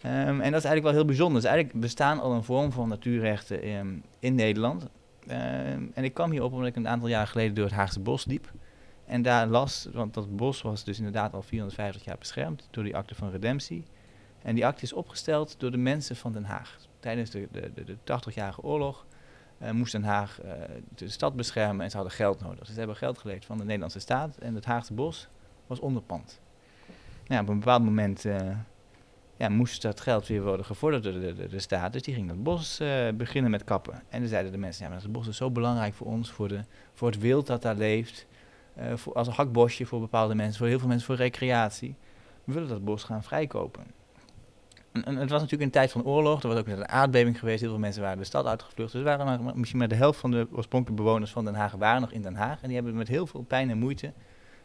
Ehm, 0.01 0.15
en 0.15 0.51
dat 0.51 0.63
is 0.63 0.65
eigenlijk 0.65 0.83
wel 0.83 0.93
heel 0.93 1.05
bijzonder. 1.05 1.41
Dus 1.41 1.49
eigenlijk 1.49 1.79
bestaan 1.79 2.19
al 2.19 2.31
een 2.31 2.43
vorm 2.43 2.71
van 2.71 2.89
natuurrechten 2.89 3.62
ehm, 3.62 3.95
in 4.19 4.36
Nederland. 4.36 4.88
Ehm, 5.27 5.83
en 5.93 6.03
ik 6.03 6.13
kwam 6.13 6.31
hierop 6.31 6.51
omdat 6.51 6.67
ik 6.67 6.75
een 6.75 6.88
aantal 6.88 7.07
jaar 7.07 7.27
geleden 7.27 7.55
door 7.55 7.65
het 7.65 7.73
Haagse 7.73 7.99
bos 7.99 8.25
liep. 8.25 8.51
En 9.05 9.21
daar 9.21 9.47
las, 9.47 9.88
want 9.93 10.13
dat 10.13 10.36
bos 10.36 10.62
was 10.62 10.83
dus 10.83 10.97
inderdaad 10.97 11.33
al 11.33 11.41
450 11.41 12.03
jaar 12.03 12.17
beschermd 12.17 12.67
door 12.71 12.83
die 12.83 12.95
akte 12.95 13.15
van 13.15 13.29
redemptie. 13.29 13.86
En 14.41 14.55
die 14.55 14.65
akte 14.65 14.83
is 14.83 14.93
opgesteld 14.93 15.60
door 15.60 15.71
de 15.71 15.77
mensen 15.77 16.15
van 16.15 16.31
Den 16.31 16.43
Haag. 16.43 16.77
Tijdens 16.99 17.29
de, 17.29 17.47
de, 17.51 17.71
de, 17.73 17.83
de 17.83 17.95
80-jarige 17.95 18.63
oorlog 18.63 19.05
eh, 19.57 19.71
moest 19.71 19.91
Den 19.91 20.03
Haag 20.03 20.41
eh, 20.41 20.51
de 20.95 21.10
stad 21.10 21.36
beschermen 21.36 21.83
en 21.83 21.89
ze 21.89 21.95
hadden 21.95 22.15
geld 22.15 22.41
nodig. 22.41 22.67
Ze 22.67 22.73
hebben 22.73 22.95
geld 22.95 23.17
geleend 23.17 23.45
van 23.45 23.57
de 23.57 23.63
Nederlandse 23.63 23.99
staat 23.99 24.38
en 24.38 24.55
het 24.55 24.65
Haagse 24.65 24.93
bos 24.93 25.27
was 25.67 25.79
onderpand. 25.79 26.39
Nou, 27.27 27.41
op 27.41 27.49
een 27.49 27.60
bepaald 27.60 27.83
moment 27.83 28.25
eh, 28.25 28.49
ja, 29.38 29.50
moest 29.50 29.82
dat 29.82 30.02
geld 30.02 30.28
weer 30.28 30.43
worden 30.43 30.65
gevorderd 30.65 31.04
door 31.04 31.13
de, 31.13 31.36
de, 31.36 31.47
de 31.47 31.60
staat. 31.60 31.93
Dus 31.93 32.02
die 32.02 32.13
ging 32.13 32.28
dat 32.28 32.43
bos 32.43 32.80
eh, 32.80 33.08
beginnen 33.13 33.52
met 33.52 33.63
kappen. 33.63 34.04
En 34.10 34.19
dan 34.19 34.30
zeiden 34.30 34.52
de 34.52 34.58
mensen, 34.58 34.84
ja, 34.84 34.91
maar 34.91 35.02
dat 35.02 35.12
bos 35.12 35.28
is 35.28 35.38
zo 35.38 35.52
belangrijk 35.52 35.93
voor 35.93 36.08
ons, 36.08 36.32
voor, 36.32 36.47
de, 36.47 36.60
voor 36.93 37.08
het 37.08 37.19
wild 37.19 37.47
dat 37.47 37.62
daar 37.62 37.76
leeft. 37.76 38.26
eh, 38.73 38.95
voor, 38.95 39.13
als 39.13 39.28
een 39.28 39.34
hakbosje 39.34 39.86
voor 39.86 40.00
bepaalde 40.00 40.36
mensen, 40.36 40.58
voor 40.58 40.67
heel 40.67 40.80
veel 40.80 40.88
mensen 40.88 41.08
voor 41.08 41.15
recreatie. 41.15 41.95
We 42.43 42.54
willen 42.54 42.69
dat 42.69 42.86
bos 42.86 43.04
gaan 43.04 43.23
vrijkopen. 43.23 43.84
En, 44.91 45.15
het 45.15 45.30
was 45.30 45.41
natuurlijk 45.41 45.62
een 45.62 45.80
tijd 45.80 45.91
van 45.91 46.04
oorlog. 46.04 46.41
Er 46.41 46.47
was 46.47 46.58
ook 46.58 46.67
net 46.67 46.78
een 46.78 46.88
aardbeving 46.88 47.39
geweest. 47.39 47.60
Heel 47.60 47.69
veel 47.69 47.80
mensen 47.80 48.02
waren 48.02 48.17
de 48.17 48.23
stad 48.23 48.45
uitgevlucht. 48.45 48.91
Dus 48.91 49.04
waren 49.04 49.52
misschien 49.56 49.80
maar 49.80 49.88
de 49.88 49.95
helft 49.95 50.19
van 50.19 50.32
de 50.32 50.47
oorspronkelijke 50.52 51.04
bewoners 51.04 51.32
van 51.32 51.45
Den 51.45 51.56
Haag 51.56 51.71
waren 51.71 52.02
nog 52.02 52.12
in 52.12 52.21
Den 52.21 52.36
Haag. 52.36 52.62
En 52.62 52.67
die 52.67 52.76
hebben 52.76 52.95
met 52.95 53.08
heel 53.08 53.28
veel 53.28 53.41
pijn 53.41 53.69
en 53.69 53.78
moeite 53.78 54.13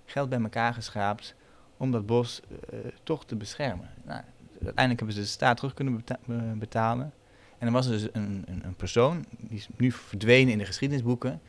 geld 0.04 0.28
bij 0.28 0.40
elkaar 0.40 0.74
geschraapt 0.74 1.34
om 1.76 1.90
dat 1.90 2.06
bos 2.06 2.40
eh, 2.70 2.78
toch 3.02 3.24
te 3.24 3.36
beschermen. 3.36 3.90
Nou, 4.04 4.22
uiteindelijk 4.64 4.98
hebben 4.98 5.16
ze 5.16 5.20
de 5.22 5.26
staat 5.26 5.56
terug 5.56 5.74
kunnen 5.74 6.04
eh, 6.06 6.36
betalen. 6.52 7.12
En 7.58 7.66
er 7.66 7.72
was 7.72 7.88
dus 7.88 8.02
een, 8.02 8.44
een, 8.46 8.64
een 8.64 8.74
persoon, 8.74 9.24
die 9.38 9.58
is 9.58 9.68
nu 9.76 9.92
verdwenen 9.92 10.52
in 10.52 10.58
de 10.58 10.64
geschiedenisboeken, 10.64 11.40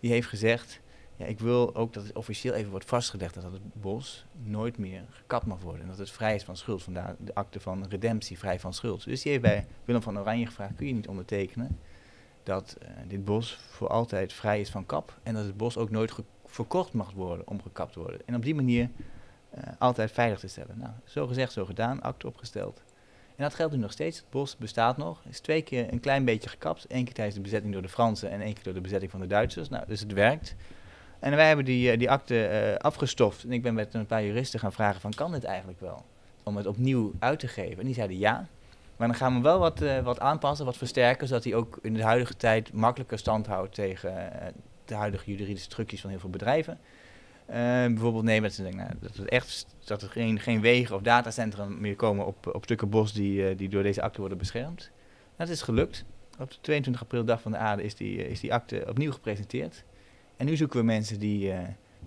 die 0.00 0.10
heeft 0.10 0.28
gezegd, 0.28 0.80
ja, 1.16 1.26
ik 1.26 1.40
wil 1.40 1.74
ook 1.74 1.92
dat 1.92 2.02
het 2.02 2.16
officieel 2.16 2.54
even 2.54 2.70
wordt 2.70 2.88
vastgelegd 2.88 3.34
dat 3.34 3.42
het 3.42 3.80
bos 3.80 4.26
nooit 4.42 4.78
meer 4.78 5.02
gekapt 5.10 5.46
mag 5.46 5.60
worden. 5.60 5.82
En 5.82 5.88
dat 5.88 5.98
het 5.98 6.10
vrij 6.10 6.34
is 6.34 6.44
van 6.44 6.56
schuld, 6.56 6.82
vandaar 6.82 7.14
de 7.18 7.34
akte 7.34 7.60
van 7.60 7.86
redemptie, 7.88 8.38
vrij 8.38 8.60
van 8.60 8.74
schuld. 8.74 9.04
Dus 9.04 9.22
die 9.22 9.30
heeft 9.30 9.44
bij 9.44 9.66
Willem 9.84 10.02
van 10.02 10.18
Oranje 10.18 10.46
gevraagd, 10.46 10.74
kun 10.74 10.86
je 10.86 10.92
niet 10.92 11.08
ondertekenen 11.08 11.78
dat 12.42 12.76
eh, 12.80 12.88
dit 13.08 13.24
bos 13.24 13.58
voor 13.70 13.88
altijd 13.88 14.32
vrij 14.32 14.60
is 14.60 14.70
van 14.70 14.86
kap 14.86 15.18
en 15.22 15.34
dat 15.34 15.44
het 15.44 15.56
bos 15.56 15.76
ook 15.76 15.90
nooit 15.90 16.12
verkocht 16.44 16.92
mag 16.92 17.12
worden 17.12 17.48
om 17.48 17.62
gekapt 17.62 17.92
te 17.92 17.98
worden. 17.98 18.20
En 18.24 18.34
op 18.34 18.42
die 18.42 18.54
manier 18.54 18.90
altijd 19.78 20.12
veilig 20.12 20.38
te 20.38 20.48
stellen. 20.48 20.78
Nou, 20.78 20.92
zo 21.04 21.26
gezegd, 21.26 21.52
zo 21.52 21.64
gedaan, 21.64 22.02
akte 22.02 22.26
opgesteld. 22.26 22.82
En 23.36 23.42
dat 23.42 23.54
geldt 23.54 23.74
nu 23.74 23.80
nog 23.80 23.92
steeds. 23.92 24.16
Het 24.16 24.30
bos 24.30 24.56
bestaat 24.56 24.96
nog. 24.96 25.22
is 25.28 25.40
twee 25.40 25.62
keer 25.62 25.92
een 25.92 26.00
klein 26.00 26.24
beetje 26.24 26.48
gekapt. 26.48 26.84
Eén 26.88 27.04
keer 27.04 27.14
tijdens 27.14 27.36
de 27.36 27.42
bezetting 27.42 27.72
door 27.72 27.82
de 27.82 27.88
Fransen 27.88 28.30
en 28.30 28.40
één 28.40 28.54
keer 28.54 28.64
door 28.64 28.74
de 28.74 28.80
bezetting 28.80 29.10
van 29.10 29.20
de 29.20 29.26
Duitsers. 29.26 29.68
Nou, 29.68 29.86
dus 29.86 30.00
het 30.00 30.12
werkt. 30.12 30.54
En 31.18 31.36
wij 31.36 31.46
hebben 31.46 31.64
die, 31.64 31.90
eh, 31.90 31.98
die 31.98 32.10
akte 32.10 32.46
eh, 32.46 32.76
afgestoft. 32.76 33.44
En 33.44 33.52
ik 33.52 33.62
ben 33.62 33.74
met 33.74 33.94
een 33.94 34.06
paar 34.06 34.24
juristen 34.24 34.60
gaan 34.60 34.72
vragen 34.72 35.00
van, 35.00 35.10
kan 35.10 35.32
dit 35.32 35.44
eigenlijk 35.44 35.80
wel? 35.80 36.04
Om 36.42 36.56
het 36.56 36.66
opnieuw 36.66 37.12
uit 37.18 37.38
te 37.38 37.48
geven. 37.48 37.78
En 37.78 37.84
die 37.86 37.94
zeiden 37.94 38.18
ja. 38.18 38.48
Maar 38.96 39.08
dan 39.08 39.16
gaan 39.16 39.34
we 39.34 39.40
wel 39.40 39.58
wat, 39.58 39.80
eh, 39.80 40.02
wat 40.02 40.20
aanpassen, 40.20 40.66
wat 40.66 40.76
versterken, 40.76 41.28
zodat 41.28 41.44
hij 41.44 41.54
ook 41.54 41.78
in 41.82 41.94
de 41.94 42.02
huidige 42.02 42.36
tijd 42.36 42.72
makkelijker 42.72 43.18
stand 43.18 43.46
houdt 43.46 43.74
tegen 43.74 44.40
eh, 44.40 44.46
de 44.84 44.94
huidige 44.94 45.30
juridische 45.30 45.68
trucjes 45.68 46.00
van 46.00 46.10
heel 46.10 46.18
veel 46.18 46.30
bedrijven. 46.30 46.78
Eh, 47.46 47.56
bijvoorbeeld 47.86 48.24
nemen 48.24 48.50
dat 48.56 48.74
nou, 48.74 48.90
dat, 49.00 49.16
het 49.16 49.28
echt, 49.28 49.66
dat 49.84 50.02
er 50.02 50.08
geen, 50.08 50.40
geen 50.40 50.60
wegen 50.60 50.94
of 50.94 51.02
datacentra 51.02 51.64
meer 51.64 51.96
komen 51.96 52.26
op, 52.26 52.54
op 52.54 52.64
stukken 52.64 52.88
bos 52.88 53.12
die, 53.12 53.48
eh, 53.48 53.56
die 53.56 53.68
door 53.68 53.82
deze 53.82 54.02
akte 54.02 54.20
worden 54.20 54.38
beschermd. 54.38 54.90
Dat 55.36 55.48
is 55.48 55.62
gelukt. 55.62 56.04
Op 56.38 56.50
de 56.50 56.56
22 56.60 57.02
april, 57.02 57.24
dag 57.24 57.40
van 57.40 57.52
de 57.52 57.58
aarde, 57.58 57.82
is 57.82 57.94
die, 57.94 58.24
eh, 58.24 58.30
is 58.30 58.40
die 58.40 58.54
akte 58.54 58.84
opnieuw 58.88 59.12
gepresenteerd. 59.12 59.84
En 60.36 60.46
nu 60.46 60.56
zoeken 60.56 60.78
we 60.78 60.84
mensen 60.84 61.18
die, 61.18 61.52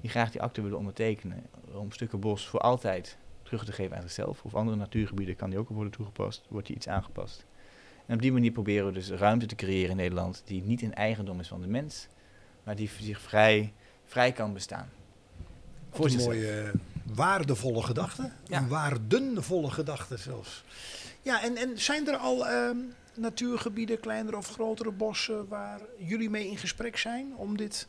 die 0.01 0.09
graag 0.09 0.31
die 0.31 0.41
akte 0.41 0.61
willen 0.61 0.77
ondertekenen 0.77 1.45
om 1.73 1.91
stukken 1.91 2.19
bos 2.19 2.47
voor 2.47 2.59
altijd 2.59 3.17
terug 3.43 3.65
te 3.65 3.71
geven 3.71 3.95
aan 3.95 4.01
zichzelf. 4.01 4.43
Of 4.43 4.55
andere 4.55 4.77
natuurgebieden 4.77 5.35
kan 5.35 5.49
die 5.49 5.59
ook 5.59 5.69
worden 5.69 5.91
toegepast, 5.91 6.45
wordt 6.49 6.67
die 6.67 6.75
iets 6.75 6.87
aangepast. 6.87 7.45
En 8.05 8.15
op 8.15 8.21
die 8.21 8.31
manier 8.31 8.51
proberen 8.51 8.85
we 8.85 8.91
dus 8.91 9.09
ruimte 9.09 9.45
te 9.45 9.55
creëren 9.55 9.89
in 9.89 9.95
Nederland 9.95 10.41
die 10.45 10.63
niet 10.63 10.81
in 10.81 10.93
eigendom 10.93 11.39
is 11.39 11.47
van 11.47 11.61
de 11.61 11.67
mens, 11.67 12.07
maar 12.63 12.75
die 12.75 12.89
zich 13.01 13.21
vrij, 13.21 13.73
vrij 14.05 14.31
kan 14.31 14.53
bestaan. 14.53 14.89
Wat 15.97 16.11
een 16.11 16.17
mooie, 16.17 16.51
eh, 16.61 16.69
waardevolle 17.13 17.83
gedachte. 17.83 18.31
Ja. 18.47 18.57
Een 18.57 18.67
waardenvolle 18.67 19.71
gedachte 19.71 20.17
zelfs. 20.17 20.63
Ja, 21.21 21.43
en, 21.43 21.57
en 21.57 21.79
zijn 21.79 22.07
er 22.07 22.17
al 22.17 22.47
ehm, 22.47 22.77
natuurgebieden, 23.15 23.99
kleinere 23.99 24.37
of 24.37 24.47
grotere 24.49 24.91
bossen, 24.91 25.47
waar 25.47 25.79
jullie 25.97 26.29
mee 26.29 26.47
in 26.49 26.57
gesprek 26.57 26.97
zijn 26.97 27.33
om 27.35 27.57
dit, 27.57 27.87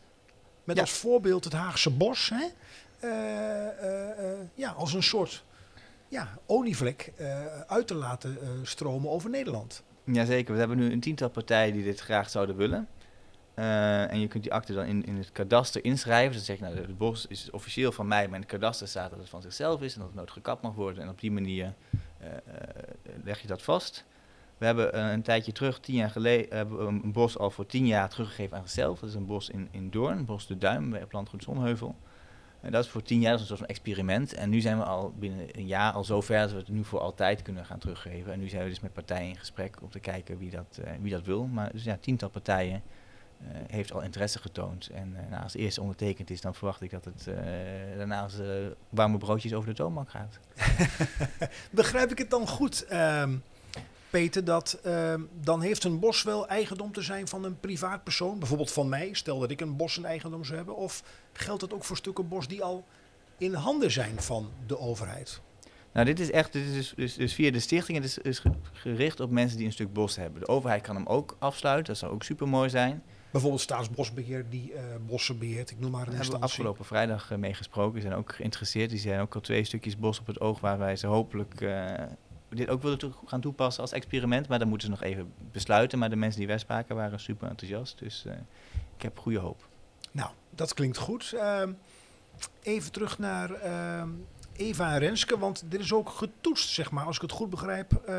met 0.65 0.77
Ja. 0.77 0.83
als 0.83 0.93
voorbeeld 0.93 1.45
het 1.45 1.53
Haagse 1.53 1.91
bos, 1.91 2.31
hè, 2.35 2.45
eh, 3.01 3.67
eh, 3.69 4.33
eh, 4.33 4.39
ja, 4.55 4.71
als 4.71 4.93
een 4.95 5.03
soort 5.03 5.45
ja, 6.09 6.29
olievlek 6.47 7.13
eh, 7.17 7.61
uit 7.67 7.87
te 7.87 7.95
laten 7.95 8.39
eh, 8.43 8.49
stromen 8.63 9.11
over 9.11 9.31
Nederland? 9.31 9.83
Jazeker, 10.05 10.53
we 10.53 10.59
hebben 10.59 10.77
nu 10.77 10.93
een 10.93 11.01
tiental 11.01 11.29
partijen 11.31 11.73
die 11.73 11.85
dit 11.85 12.01
graag 12.01 12.31
zouden 12.31 12.57
willen. 12.57 12.89
Eh, 13.61 14.11
en 14.11 14.21
je 14.21 14.29
kunt 14.29 14.43
die 14.43 14.53
akte 14.53 14.73
dan 14.73 14.85
in, 14.85 15.05
in 15.05 15.17
het 15.17 15.33
kadaster 15.33 15.85
inschrijven. 15.85 16.33
Dus 16.33 16.47
dan 16.47 16.57
zeg 16.57 16.69
je, 16.69 16.75
nou, 16.75 16.87
het 16.87 16.99
bos 16.99 17.27
is 17.27 17.51
officieel 17.51 17.93
van 17.93 18.09
mij, 18.09 18.27
maar 18.27 18.35
in 18.35 18.41
het 18.41 18.51
kadaster 18.51 18.89
staat 18.89 19.11
dat 19.11 19.19
het 19.19 19.29
van 19.29 19.43
zichzelf 19.43 19.83
is 19.83 19.93
en 19.93 19.99
dat 19.99 20.09
het 20.09 20.17
nooit 20.17 20.31
gekapt 20.31 20.63
mag 20.63 20.75
worden. 20.75 21.03
En 21.03 21.09
op 21.09 21.21
die 21.21 21.31
manier 21.31 21.75
eh, 22.19 22.29
eh, 22.29 22.37
leg 23.25 23.41
je 23.41 23.47
dat 23.47 23.63
vast. 23.63 24.05
We 24.59 24.67
hebben 24.67 24.99
een 24.99 25.23
tijdje 25.23 25.53
terug, 25.53 25.81
tien 25.81 25.95
jaar 25.95 26.11
geleden, 26.11 26.81
een 26.81 27.13
bos 27.13 27.39
al 27.39 27.51
voor 27.51 27.67
tien 27.67 27.87
jaar 27.87 28.09
teruggegeven 28.09 28.57
aan 28.57 28.63
zichzelf. 28.63 29.01
Dat 29.01 29.09
is 29.09 29.15
een 29.15 29.27
bos 29.27 29.51
in, 29.51 29.69
in 29.71 29.91
Doorn, 29.91 30.25
bos 30.25 30.47
de 30.47 30.59
Duim, 30.59 30.91
bij 30.91 31.05
Landgoed 31.11 31.43
Zonheuvel. 31.43 31.97
En 32.61 32.73
dat 32.73 32.85
is 32.85 32.91
voor 32.91 33.03
tien 33.03 33.21
jaar, 33.21 33.31
dat 33.31 33.41
een 33.41 33.47
soort 33.47 33.59
van 33.59 33.69
experiment. 33.69 34.35
En 34.35 34.51
nu 34.51 34.61
zijn 34.61 34.79
we 34.79 34.85
al 34.85 35.13
binnen 35.19 35.59
een 35.59 35.67
jaar 35.67 35.93
al 35.93 36.05
zo 36.05 36.21
ver 36.21 36.41
dat 36.41 36.51
we 36.51 36.59
het 36.59 36.69
nu 36.69 36.85
voor 36.85 37.01
altijd 37.01 37.43
kunnen 37.43 37.65
gaan 37.65 37.79
teruggeven. 37.79 38.33
En 38.33 38.41
nu 38.41 38.49
zijn 38.49 38.63
we 38.63 38.69
dus 38.69 38.81
met 38.81 38.93
partijen 38.93 39.29
in 39.29 39.39
gesprek 39.39 39.83
om 39.83 39.91
te 39.91 40.01
kijken 40.01 40.39
wie 40.39 40.51
dat, 40.51 40.81
wie 41.01 41.13
dat 41.13 41.25
wil. 41.25 41.47
Maar 41.47 41.73
dus 41.73 41.85
ja, 41.85 41.97
tiental 42.01 42.29
partijen 42.29 42.83
heeft 43.67 43.93
al 43.93 44.01
interesse 44.03 44.39
getoond. 44.39 44.89
En 44.89 45.17
eh, 45.17 45.31
nou, 45.31 45.43
als 45.43 45.53
het 45.53 45.63
eerst 45.63 45.79
ondertekend 45.79 46.31
is, 46.31 46.41
dan 46.41 46.55
verwacht 46.55 46.81
ik 46.81 46.91
dat 46.91 47.05
het 47.05 47.27
eh, 47.27 47.35
daarna 47.97 48.23
als 48.23 48.39
eh, 48.39 48.47
warme 48.89 49.19
broodjes 49.19 49.55
over 49.55 49.69
de 49.69 49.75
toonbank 49.75 50.11
gaat. 50.11 50.39
Begrijp 51.71 52.11
ik 52.11 52.19
het 52.19 52.31
dan 52.31 52.47
goed, 52.49 52.85
ehm, 52.85 53.37
Peter, 54.11 54.45
dat 54.45 54.79
ehm, 54.83 55.21
dan 55.41 55.61
heeft 55.61 55.85
een 55.85 55.99
bos 55.99 56.23
wel 56.23 56.49
eigendom 56.49 56.93
te 56.93 57.03
zijn 57.03 57.29
van 57.29 57.45
een 57.45 57.61
privaat 57.61 58.05
persoon? 58.05 58.39
Bijvoorbeeld 58.39 58.73
van 58.73 58.89
mij, 58.89 59.09
stel 59.13 59.39
dat 59.39 59.51
ik 59.51 59.61
een 59.61 59.77
bos 59.77 59.97
in 59.99 60.05
eigendom 60.05 60.45
zou 60.45 60.57
hebben. 60.57 60.77
Of 60.77 61.03
geldt 61.33 61.61
dat 61.61 61.75
ook 61.75 61.85
voor 61.85 61.97
stukken 61.97 62.29
bos 62.29 62.49
die 62.49 62.63
al 62.63 62.85
in 63.39 63.55
handen 63.55 63.91
zijn 63.91 64.23
van 64.23 64.51
de 64.67 64.79
overheid? 64.79 65.41
Nou, 65.93 66.07
dit 66.07 66.21
is 66.21 66.31
echt, 66.31 66.53
dit 66.53 66.65
is 66.67 66.73
dus, 66.73 66.93
dus, 66.97 67.15
dus 67.15 67.35
via 67.35 67.51
de 67.51 67.61
stichting, 67.61 67.99
het 67.99 68.07
is, 68.07 68.19
is 68.19 68.39
ge- 68.39 68.51
gericht 68.73 69.21
op 69.21 69.31
mensen 69.31 69.57
die 69.57 69.67
een 69.67 69.73
stuk 69.73 69.93
bos 69.93 70.17
hebben. 70.17 70.41
De 70.41 70.49
overheid 70.49 70.83
kan 70.83 70.95
hem 70.97 71.07
ook 71.07 71.37
afsluiten, 71.39 71.87
dat 71.87 71.97
zou 71.97 72.13
ook 72.13 72.23
super 72.23 72.49
mooi 72.49 72.69
zijn. 72.71 73.03
Bijvoorbeeld 73.31 73.63
Staatsbosbeheer 73.63 74.49
die 74.51 74.73
eh, 74.73 74.83
bossen 75.07 75.39
beheert, 75.39 75.71
ik 75.71 75.79
noem 75.81 75.91
maar 75.91 76.01
een 76.01 76.07
Daar 76.07 76.15
hebben 76.15 76.31
we 76.31 76.33
instantie. 76.33 76.59
afgelopen 76.59 76.85
vrijdag 76.85 77.31
eh, 77.31 77.39
mee 77.39 77.55
gesproken. 77.55 77.93
Die 77.93 78.03
zijn 78.03 78.15
ook 78.15 78.33
geïnteresseerd. 78.35 78.91
Die 78.91 78.99
zijn 78.99 79.21
ook 79.21 79.35
al 79.35 79.41
twee 79.41 79.65
stukjes 79.65 79.97
bos 79.99 80.21
op 80.21 80.27
het 80.27 80.41
oog 80.41 80.61
waar 80.61 80.79
wij 80.79 80.97
ze 80.97 81.07
hopelijk 81.07 81.61
eh, 81.61 81.93
dit 82.49 82.69
ook 82.69 82.83
willen 82.83 83.15
gaan 83.27 83.41
toepassen 83.41 83.83
als 83.83 83.93
experiment. 83.93 84.49
Maar 84.49 84.59
dan 84.59 84.69
moeten 84.69 84.87
ze 84.87 84.93
nog 84.93 85.03
even 85.03 85.33
besluiten. 85.53 85.99
Maar 85.99 86.11
de 86.11 86.17
mensen 86.17 86.39
die 86.39 86.49
wij 86.49 86.59
spraken 86.59 86.97
waren 86.97 87.21
super 87.21 87.49
enthousiast. 87.49 87.99
Dus 87.99 88.25
ik 88.97 89.03
heb 89.03 89.19
goede 89.19 89.39
hoop. 89.39 89.69
Nou, 90.11 90.31
dat 90.51 90.75
klinkt 90.75 90.97
goed. 90.97 91.33
Ehm, 91.33 91.73
even 92.63 92.93
terug 92.93 93.19
naar 93.19 93.51
ehm, 93.53 94.09
Eva 94.53 94.93
en 94.93 94.99
Renske, 94.99 95.39
want 95.39 95.63
dit 95.69 95.81
is 95.81 95.93
ook 95.93 96.09
getoetst, 96.09 96.69
zeg 96.69 96.91
maar, 96.91 97.05
als 97.05 97.17
ik 97.17 97.23
het 97.23 97.33
goed 97.33 97.51
begrijp, 97.51 98.11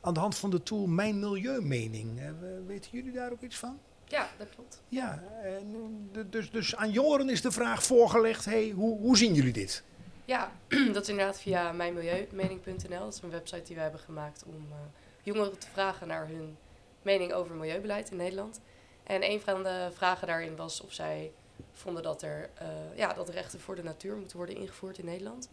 aan 0.00 0.14
de 0.14 0.20
hand 0.20 0.36
van 0.38 0.50
de 0.50 0.62
tool 0.62 0.86
Mijn 0.86 1.18
Milieumening. 1.18 2.18
We- 2.40 2.62
weten 2.66 2.90
jullie 2.92 3.12
daar 3.12 3.32
ook 3.32 3.42
iets 3.42 3.56
van? 3.56 3.78
Ja, 4.08 4.28
dat 4.38 4.48
klopt. 4.54 4.82
Ja, 4.88 5.22
en, 5.42 6.08
de- 6.12 6.28
dus, 6.28 6.50
dus 6.50 6.76
aan 6.76 6.90
jongeren 6.90 7.28
is 7.30 7.42
de 7.42 7.50
vraag 7.50 7.82
voorgelegd, 7.82 8.44
hey, 8.44 8.70
hoe, 8.70 8.98
hoe 8.98 9.16
zien 9.16 9.34
jullie 9.34 9.52
dit? 9.52 9.82
Ja, 10.24 10.52
dat 10.92 11.02
is 11.02 11.08
inderdaad 11.08 11.40
via 11.40 11.72
mijnmilieumening.nl. 11.72 12.98
Dat 12.98 13.14
is 13.14 13.22
een 13.22 13.30
website 13.30 13.62
die 13.62 13.74
wij 13.74 13.84
hebben 13.84 14.00
gemaakt 14.00 14.44
om 14.46 14.66
eh, 14.70 14.76
jongeren 15.22 15.58
te 15.58 15.66
vragen 15.72 16.06
naar 16.06 16.26
hun 16.26 16.56
mening 17.02 17.32
over 17.32 17.54
milieubeleid 17.54 18.10
in 18.10 18.16
Nederland. 18.16 18.60
En 19.02 19.30
een 19.30 19.40
van 19.40 19.62
de 19.62 19.88
vragen 19.92 20.26
daarin 20.26 20.56
was 20.56 20.80
of 20.80 20.92
zij 20.92 21.32
vonden 21.72 22.02
dat 22.02 22.22
er 22.22 22.50
eh, 22.54 22.66
ja, 22.94 23.12
dat 23.12 23.28
rechten 23.28 23.60
voor 23.60 23.74
de 23.76 23.82
natuur 23.82 24.16
moeten 24.16 24.36
worden 24.36 24.56
ingevoerd 24.56 24.98
in 24.98 25.04
Nederland. 25.04 25.48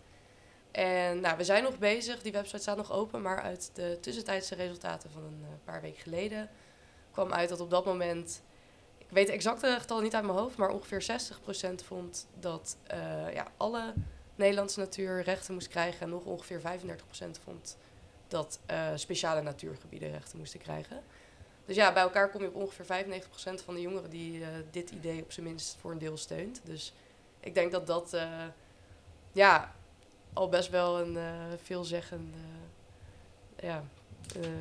En 0.71 1.19
nou, 1.19 1.37
we 1.37 1.43
zijn 1.43 1.63
nog 1.63 1.77
bezig, 1.77 2.21
die 2.21 2.31
website 2.31 2.61
staat 2.61 2.77
nog 2.77 2.91
open, 2.91 3.21
maar 3.21 3.41
uit 3.41 3.69
de 3.73 3.97
tussentijdse 4.01 4.55
resultaten 4.55 5.09
van 5.11 5.23
een 5.23 5.41
eh, 5.43 5.49
paar 5.63 5.81
weken 5.81 6.01
geleden 6.01 6.49
kwam 7.13 7.33
uit 7.33 7.49
dat 7.49 7.59
op 7.59 7.69
dat 7.69 7.85
moment, 7.85 8.41
ik 8.97 9.07
weet 9.09 9.27
de 9.27 9.33
exacte 9.33 9.77
getallen 9.79 10.03
niet 10.03 10.15
uit 10.15 10.25
mijn 10.25 10.37
hoofd, 10.37 10.57
maar 10.57 10.69
ongeveer 10.69 11.05
60% 11.81 11.85
vond 11.85 12.27
dat 12.39 12.77
eh, 12.83 13.33
ja, 13.33 13.47
alle 13.57 13.93
Nederlandse 14.35 14.79
natuur 14.79 15.21
rechten 15.21 15.53
moest 15.53 15.67
krijgen 15.67 16.01
en 16.01 16.09
nog 16.09 16.23
ongeveer 16.23 16.61
35% 16.61 16.63
vond 17.43 17.77
dat 18.27 18.59
eh, 18.65 18.87
speciale 18.95 19.41
natuurgebieden 19.41 20.11
rechten 20.11 20.37
moesten 20.37 20.59
krijgen. 20.59 21.03
Dus 21.65 21.75
ja, 21.75 21.93
bij 21.93 22.03
elkaar 22.03 22.29
kom 22.29 22.41
je 22.41 22.47
op 22.47 22.55
ongeveer 22.55 23.05
95% 23.05 23.63
van 23.63 23.73
de 23.73 23.81
jongeren 23.81 24.09
die 24.09 24.43
eh, 24.43 24.47
dit 24.71 24.89
idee 24.89 25.21
op 25.21 25.31
zijn 25.31 25.45
minst 25.45 25.77
voor 25.79 25.91
een 25.91 25.97
deel 25.97 26.17
steunt. 26.17 26.61
Dus 26.63 26.93
ik 27.39 27.53
denk 27.53 27.71
dat 27.71 27.87
dat 27.87 28.17
ja, 29.31 29.75
al 30.33 30.49
best 30.49 30.69
wel 30.69 30.99
een 30.99 31.17
veelzeggend, 31.63 32.35
ja, 33.59 33.83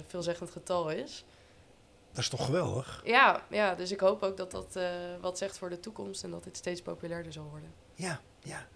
veelzeggend 0.06 0.50
getal 0.50 0.90
is. 0.90 1.24
Dat 2.12 2.22
is 2.22 2.28
toch 2.28 2.44
geweldig? 2.44 3.02
Ja, 3.04 3.42
ja, 3.50 3.74
dus 3.74 3.92
ik 3.92 4.00
hoop 4.00 4.22
ook 4.22 4.36
dat 4.36 4.50
dat 4.50 4.76
eh, 4.76 4.84
wat 5.20 5.38
zegt 5.38 5.58
voor 5.58 5.70
de 5.70 5.80
toekomst 5.80 6.24
en 6.24 6.30
dat 6.30 6.44
dit 6.44 6.56
steeds 6.56 6.82
populairder 6.82 7.32
zal 7.32 7.48
worden. 7.50 7.70
Ja, 7.94 8.20
ja. 8.42 8.66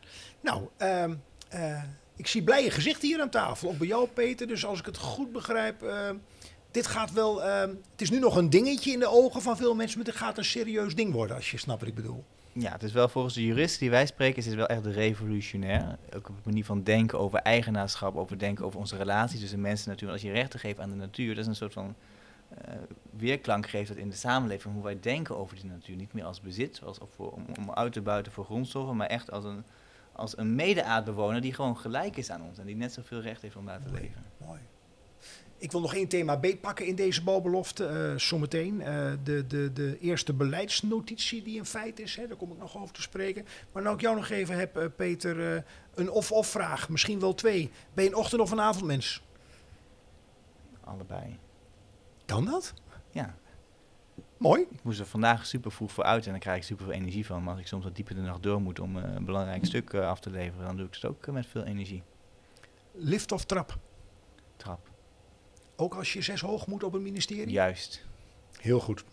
Nou, 0.40 0.68
ehm, 0.76 1.14
eh, 1.48 1.82
ik 2.16 2.26
zie 2.26 2.42
blije 2.42 2.70
gezichten 2.70 3.08
hier 3.08 3.20
aan 3.20 3.30
tafel. 3.30 3.68
Ook 3.68 3.78
bij 3.78 3.86
jou, 3.86 4.08
Peter. 4.08 4.46
Dus 4.46 4.64
als 4.64 4.78
ik 4.78 4.86
het 4.86 4.96
goed 4.96 5.32
begrijp, 5.32 5.82
ehm, 5.82 6.16
dit 6.70 6.86
gaat 6.86 7.12
wel. 7.12 7.42
ehm, 7.44 7.68
het 7.68 8.00
is 8.00 8.10
nu 8.10 8.18
nog 8.18 8.36
een 8.36 8.50
dingetje 8.50 8.92
in 8.92 8.98
de 8.98 9.08
ogen 9.08 9.42
van 9.42 9.56
veel 9.56 9.74
mensen, 9.74 9.96
maar 9.96 10.06
dit 10.06 10.16
gaat 10.16 10.38
een 10.38 10.44
serieus 10.44 10.94
ding 10.94 11.12
worden, 11.12 11.36
als 11.36 11.50
je 11.50 11.58
snapt 11.58 11.80
wat 11.80 11.88
ik 11.88 11.94
bedoel. 11.94 12.24
Ja, 12.52 12.72
het 12.72 12.82
is 12.82 12.92
wel 12.92 13.08
volgens 13.08 13.34
de 13.34 13.44
juristen 13.44 13.80
die 13.80 13.90
wij 13.90 14.06
spreken, 14.06 14.36
is 14.36 14.46
het 14.46 14.54
wel 14.54 14.66
echt 14.66 14.86
revolutionair. 14.86 15.98
Ook 16.14 16.28
op 16.28 16.36
de 16.36 16.42
manier 16.44 16.64
van 16.64 16.82
denken 16.82 17.18
over 17.18 17.38
eigenaarschap, 17.38 18.16
over 18.16 18.38
denken 18.38 18.64
over 18.64 18.78
onze 18.78 18.96
relaties 18.96 19.40
tussen 19.40 19.60
mensen 19.60 19.84
en 19.84 19.90
natuur. 19.90 20.10
Als 20.10 20.22
je 20.22 20.32
rechten 20.32 20.60
geeft 20.60 20.80
aan 20.80 20.90
de 20.90 20.96
natuur, 20.96 21.28
dat 21.28 21.38
is 21.38 21.46
een 21.46 21.56
soort 21.56 21.72
van 21.72 21.94
weerklank 23.10 23.68
geeft 23.68 23.88
dat 23.88 23.96
in 23.96 24.10
de 24.10 24.16
samenleving, 24.16 24.74
hoe 24.74 24.82
wij 24.82 25.00
denken 25.00 25.36
over 25.36 25.56
die 25.56 25.64
natuur. 25.64 25.96
Niet 25.96 26.12
meer 26.12 26.24
als 26.24 26.40
bezit, 26.40 26.76
zoals 26.76 26.98
of 26.98 27.10
voor, 27.14 27.30
om, 27.32 27.44
om 27.58 27.70
uit 27.72 27.92
te 27.92 28.00
buiten 28.00 28.32
voor 28.32 28.44
grondstoffen, 28.44 28.96
maar 28.96 29.06
echt 29.06 29.30
als 29.30 29.44
een, 29.44 29.64
als 30.12 30.38
een 30.38 30.54
mede-aardbewoner 30.54 31.40
die 31.40 31.54
gewoon 31.54 31.76
gelijk 31.78 32.16
is 32.16 32.30
aan 32.30 32.42
ons 32.42 32.58
en 32.58 32.66
die 32.66 32.76
net 32.76 32.92
zoveel 32.92 33.20
recht 33.20 33.42
heeft 33.42 33.56
om 33.56 33.66
daar 33.66 33.82
te 33.82 33.88
Mooi. 33.90 34.02
leven. 34.02 34.24
Mooi. 34.46 34.60
Ik 35.58 35.72
wil 35.72 35.80
nog 35.80 35.94
één 35.94 36.08
thema 36.08 36.36
beetpakken 36.36 36.86
in 36.86 36.94
deze 36.94 37.22
bouwbelofte. 37.22 37.86
eh 37.86 38.18
zometeen 38.18 38.82
Eh, 38.82 39.12
de, 39.24 39.46
de, 39.46 39.72
de 39.72 39.98
eerste 40.00 40.32
beleidsnotitie 40.32 41.42
die 41.42 41.58
een 41.58 41.66
feit 41.66 41.98
is. 42.00 42.16
Hè, 42.16 42.26
daar 42.26 42.36
kom 42.36 42.52
ik 42.52 42.58
nog 42.58 42.76
over 42.76 42.94
te 42.94 43.02
spreken. 43.02 43.46
Maar 43.72 43.82
nou 43.82 43.94
ik 43.94 44.00
jou 44.00 44.16
nog 44.16 44.28
even 44.28 44.58
heb, 44.58 44.76
eh, 44.76 44.84
Peter, 44.96 45.54
eh, 45.56 45.62
een 45.94 46.10
of-of 46.10 46.46
vraag. 46.46 46.88
Misschien 46.88 47.20
wel 47.20 47.34
twee. 47.34 47.70
Ben 47.94 48.04
je 48.04 48.10
een 48.10 48.16
ochtend- 48.16 48.40
of 48.40 48.50
een 48.50 48.60
avondmens? 48.60 49.22
Allebei. 50.84 51.38
Kan 52.26 52.44
dat? 52.44 52.74
Ja, 53.10 53.34
Mooi. 54.36 54.62
ik 54.70 54.82
moest 54.82 55.00
er 55.00 55.06
vandaag 55.06 55.46
super 55.46 55.72
vroeg 55.72 55.92
voor 55.92 56.04
uit 56.04 56.24
en 56.24 56.30
dan 56.30 56.40
krijg 56.40 56.56
ik 56.56 56.62
super 56.64 56.84
veel 56.84 56.94
energie 56.94 57.26
van. 57.26 57.42
Maar 57.42 57.52
als 57.52 57.60
ik 57.60 57.66
soms 57.66 57.84
wat 57.84 57.94
dieper 57.96 58.14
de 58.14 58.20
nacht 58.20 58.42
door 58.42 58.60
moet 58.60 58.80
om 58.80 58.98
eh, 58.98 59.14
een 59.14 59.24
belangrijk 59.24 59.64
stuk 59.64 59.92
eh, 59.92 60.08
af 60.08 60.20
te 60.20 60.30
leveren, 60.30 60.66
dan 60.66 60.76
doe 60.76 60.86
ik 60.86 60.94
het 60.94 61.04
ook 61.04 61.26
eh, 61.26 61.34
met 61.34 61.46
veel 61.46 61.62
energie. 61.64 62.02
Lift 62.92 63.32
of 63.32 63.44
trap? 63.44 63.78
Trap. 64.56 64.88
Ook 65.76 65.94
als 65.94 66.12
je 66.12 66.22
zes 66.22 66.40
hoog 66.40 66.66
moet 66.66 66.82
op 66.84 66.94
een 66.94 67.02
ministerie? 67.02 67.50
Juist. 67.52 68.04
Heel 68.60 68.80
goed. 68.80 69.04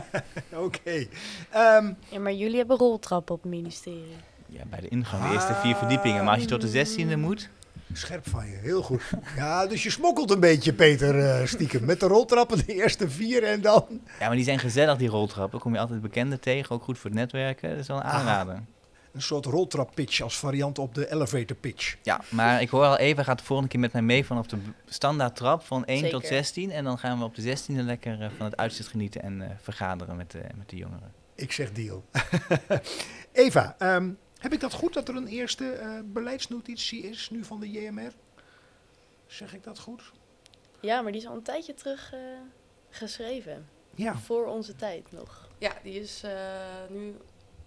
Oké. 0.66 1.06
Ehm, 1.50 1.92
Ja, 2.08 2.18
maar 2.18 2.32
jullie 2.32 2.56
hebben 2.56 2.76
roltrappen 2.76 3.34
op 3.34 3.42
het 3.42 3.50
ministerie. 3.50 4.16
Ja, 4.46 4.64
bij 4.64 4.80
de 4.80 4.88
ingang, 4.88 5.26
de 5.28 5.32
eerste 5.34 5.54
vier 5.54 5.74
verdiepingen. 5.76 6.24
Maar 6.24 6.32
als 6.32 6.42
je 6.42 6.48
tot 6.48 6.60
de 6.60 6.68
zestiende 6.68 7.16
moet, 7.16 7.48
Scherp 7.92 8.28
van 8.28 8.46
je, 8.46 8.56
heel 8.56 8.82
goed. 8.82 9.02
Ja, 9.36 9.66
dus 9.66 9.82
je 9.82 9.90
smokkelt 9.90 10.30
een 10.30 10.40
beetje, 10.40 10.72
Peter, 10.72 11.18
eh, 11.18 11.46
stiekem. 11.46 11.84
Met 11.84 12.00
de 12.00 12.06
roltrappen, 12.06 12.58
de 12.58 12.74
eerste 12.74 13.10
vier 13.10 13.42
en 13.42 13.60
dan... 13.60 13.84
ja, 14.18 14.26
maar 14.26 14.36
die 14.36 14.44
zijn 14.44 14.58
gezellig, 14.58 14.96
die 14.96 15.08
roltrappen. 15.08 15.60
Kom 15.60 15.72
je 15.72 15.78
altijd 15.78 16.00
bekenden 16.00 16.40
tegen, 16.40 16.74
ook 16.74 16.82
goed 16.82 16.98
voor 16.98 17.10
het 17.10 17.18
netwerken. 17.18 17.70
Dat 17.70 17.78
is 17.78 17.86
wel 17.86 17.96
een 17.96 18.02
Aha. 18.02 18.18
aanrader. 18.18 18.62
Een 19.12 19.22
soort 19.22 19.44
roltrap 19.44 19.94
pitch 19.94 20.20
als 20.20 20.38
variant 20.38 20.78
op 20.78 20.94
de 20.94 21.12
elevator 21.12 21.56
pitch. 21.56 21.96
Ja, 22.02 22.20
maar 22.28 22.60
ik 22.60 22.68
hoor 22.68 22.84
al 22.84 22.96
even, 22.96 23.24
gaat 23.24 23.38
de 23.38 23.44
volgende 23.44 23.70
keer 23.70 23.80
met 23.80 23.92
mij 23.92 24.02
mee 24.02 24.24
vanaf 24.24 24.46
de 24.46 24.56
standaard 24.86 25.36
trap 25.36 25.62
van 25.62 25.84
1 25.84 26.10
tot 26.10 26.22
Zeker. 26.22 26.28
16. 26.28 26.70
En 26.70 26.84
dan 26.84 26.98
gaan 26.98 27.18
we 27.18 27.24
op 27.24 27.34
de 27.34 27.56
16e 27.56 27.84
lekker 27.84 28.22
eh, 28.22 28.28
van 28.36 28.46
het 28.46 28.56
uitzicht 28.56 28.88
genieten 28.88 29.22
en 29.22 29.42
eh, 29.42 29.48
vergaderen 29.62 30.16
met, 30.16 30.30
de 30.30 30.40
met 30.56 30.68
de 30.68 30.76
jongeren. 30.76 31.12
Ik 31.34 31.52
zeg 31.52 31.72
deal. 31.72 32.04
Eva, 33.32 33.74
ehm, 33.78 34.10
heb 34.46 34.54
ik 34.54 34.60
dat 34.60 34.72
goed 34.72 34.94
dat 34.94 35.08
er 35.08 35.16
een 35.16 35.26
eerste 35.26 35.70
eh, 35.70 35.98
beleidsnotitie 36.04 37.02
is 37.02 37.30
nu 37.30 37.44
van 37.44 37.60
de 37.60 37.70
JMR? 37.70 38.12
Zeg 39.26 39.54
ik 39.54 39.64
dat 39.64 39.78
goed? 39.78 40.12
Ja, 40.80 41.00
maar 41.02 41.12
die 41.12 41.20
is 41.20 41.26
al 41.26 41.34
een 41.34 41.42
tijdje 41.42 41.74
terug 41.74 42.12
eh, 42.12 42.20
geschreven. 42.90 43.68
Ja. 43.94 44.16
Voor 44.16 44.46
onze 44.46 44.76
tijd 44.76 45.12
nog. 45.12 45.48
Ja, 45.58 45.72
die 45.82 46.00
is 46.00 46.22
eh, 46.22 46.32
nu, 46.88 47.08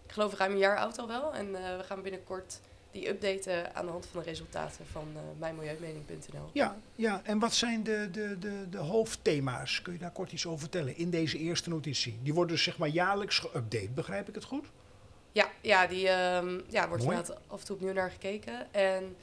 ik 0.05 0.11
geloof 0.11 0.37
ruim 0.37 0.51
een 0.51 0.57
jaar 0.57 0.77
oud 0.77 0.99
al 0.99 1.07
wel. 1.07 1.33
En 1.33 1.55
eh, 1.55 1.77
we 1.77 1.83
gaan 1.83 2.01
binnenkort 2.01 2.59
die 2.91 3.09
updaten 3.09 3.75
aan 3.75 3.85
de 3.85 3.91
hand 3.91 4.05
van 4.05 4.19
de 4.19 4.25
resultaten 4.25 4.85
van 4.85 5.07
eh 5.15 5.21
mijnmilieumening.nl. 5.39 6.49
Ja, 6.53 6.77
ja, 6.95 7.21
en 7.23 7.39
wat 7.39 7.53
zijn 7.53 7.83
de, 7.83 8.09
de, 8.11 8.37
de, 8.39 8.69
de 8.69 8.77
hoofdthema's? 8.77 9.81
Kun 9.81 9.93
je 9.93 9.99
daar 9.99 10.11
kort 10.11 10.31
iets 10.31 10.45
over 10.45 10.59
vertellen 10.59 10.97
in 10.97 11.09
deze 11.09 11.37
eerste 11.37 11.69
notitie? 11.69 12.19
Die 12.23 12.33
worden 12.33 12.55
dus 12.55 12.63
zeg 12.63 12.77
maar 12.77 12.89
jaarlijks 12.89 13.47
geüpdate, 13.47 13.93
begrijp 13.93 14.27
ik 14.27 14.35
het 14.35 14.43
goed? 14.43 14.65
Ja, 15.31 15.49
ja, 15.61 15.87
die 15.87 16.07
ehm, 16.07 16.61
ja, 16.67 16.87
wordt 16.87 17.03
Mooi. 17.03 17.17
inderdaad 17.17 17.41
af 17.47 17.59
en 17.59 17.65
toe 17.65 17.75
opnieuw 17.75 17.93
naar 17.93 18.11
gekeken. 18.11 18.73
En 18.73 19.15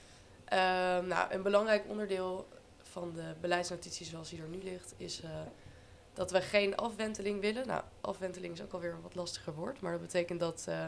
ehm, 0.44 1.06
nou, 1.06 1.32
een 1.32 1.42
belangrijk 1.42 1.84
onderdeel 1.88 2.48
van 2.82 3.12
de 3.14 3.34
beleidsnotitie 3.40 4.06
zoals 4.06 4.30
die 4.30 4.42
er 4.42 4.48
nu 4.48 4.62
ligt, 4.62 4.94
is 4.96 5.20
eh, 5.20 5.30
dat 6.12 6.30
we 6.30 6.40
geen 6.40 6.76
afwenteling 6.76 7.40
willen. 7.40 7.66
Nou, 7.66 7.82
afwenteling 8.00 8.52
is 8.54 8.62
ook 8.62 8.72
alweer 8.72 8.92
een 8.92 9.02
wat 9.02 9.14
lastiger 9.14 9.54
woord, 9.54 9.80
maar 9.80 9.92
dat 9.92 10.00
betekent 10.00 10.40
dat 10.40 10.64
eh, 10.68 10.86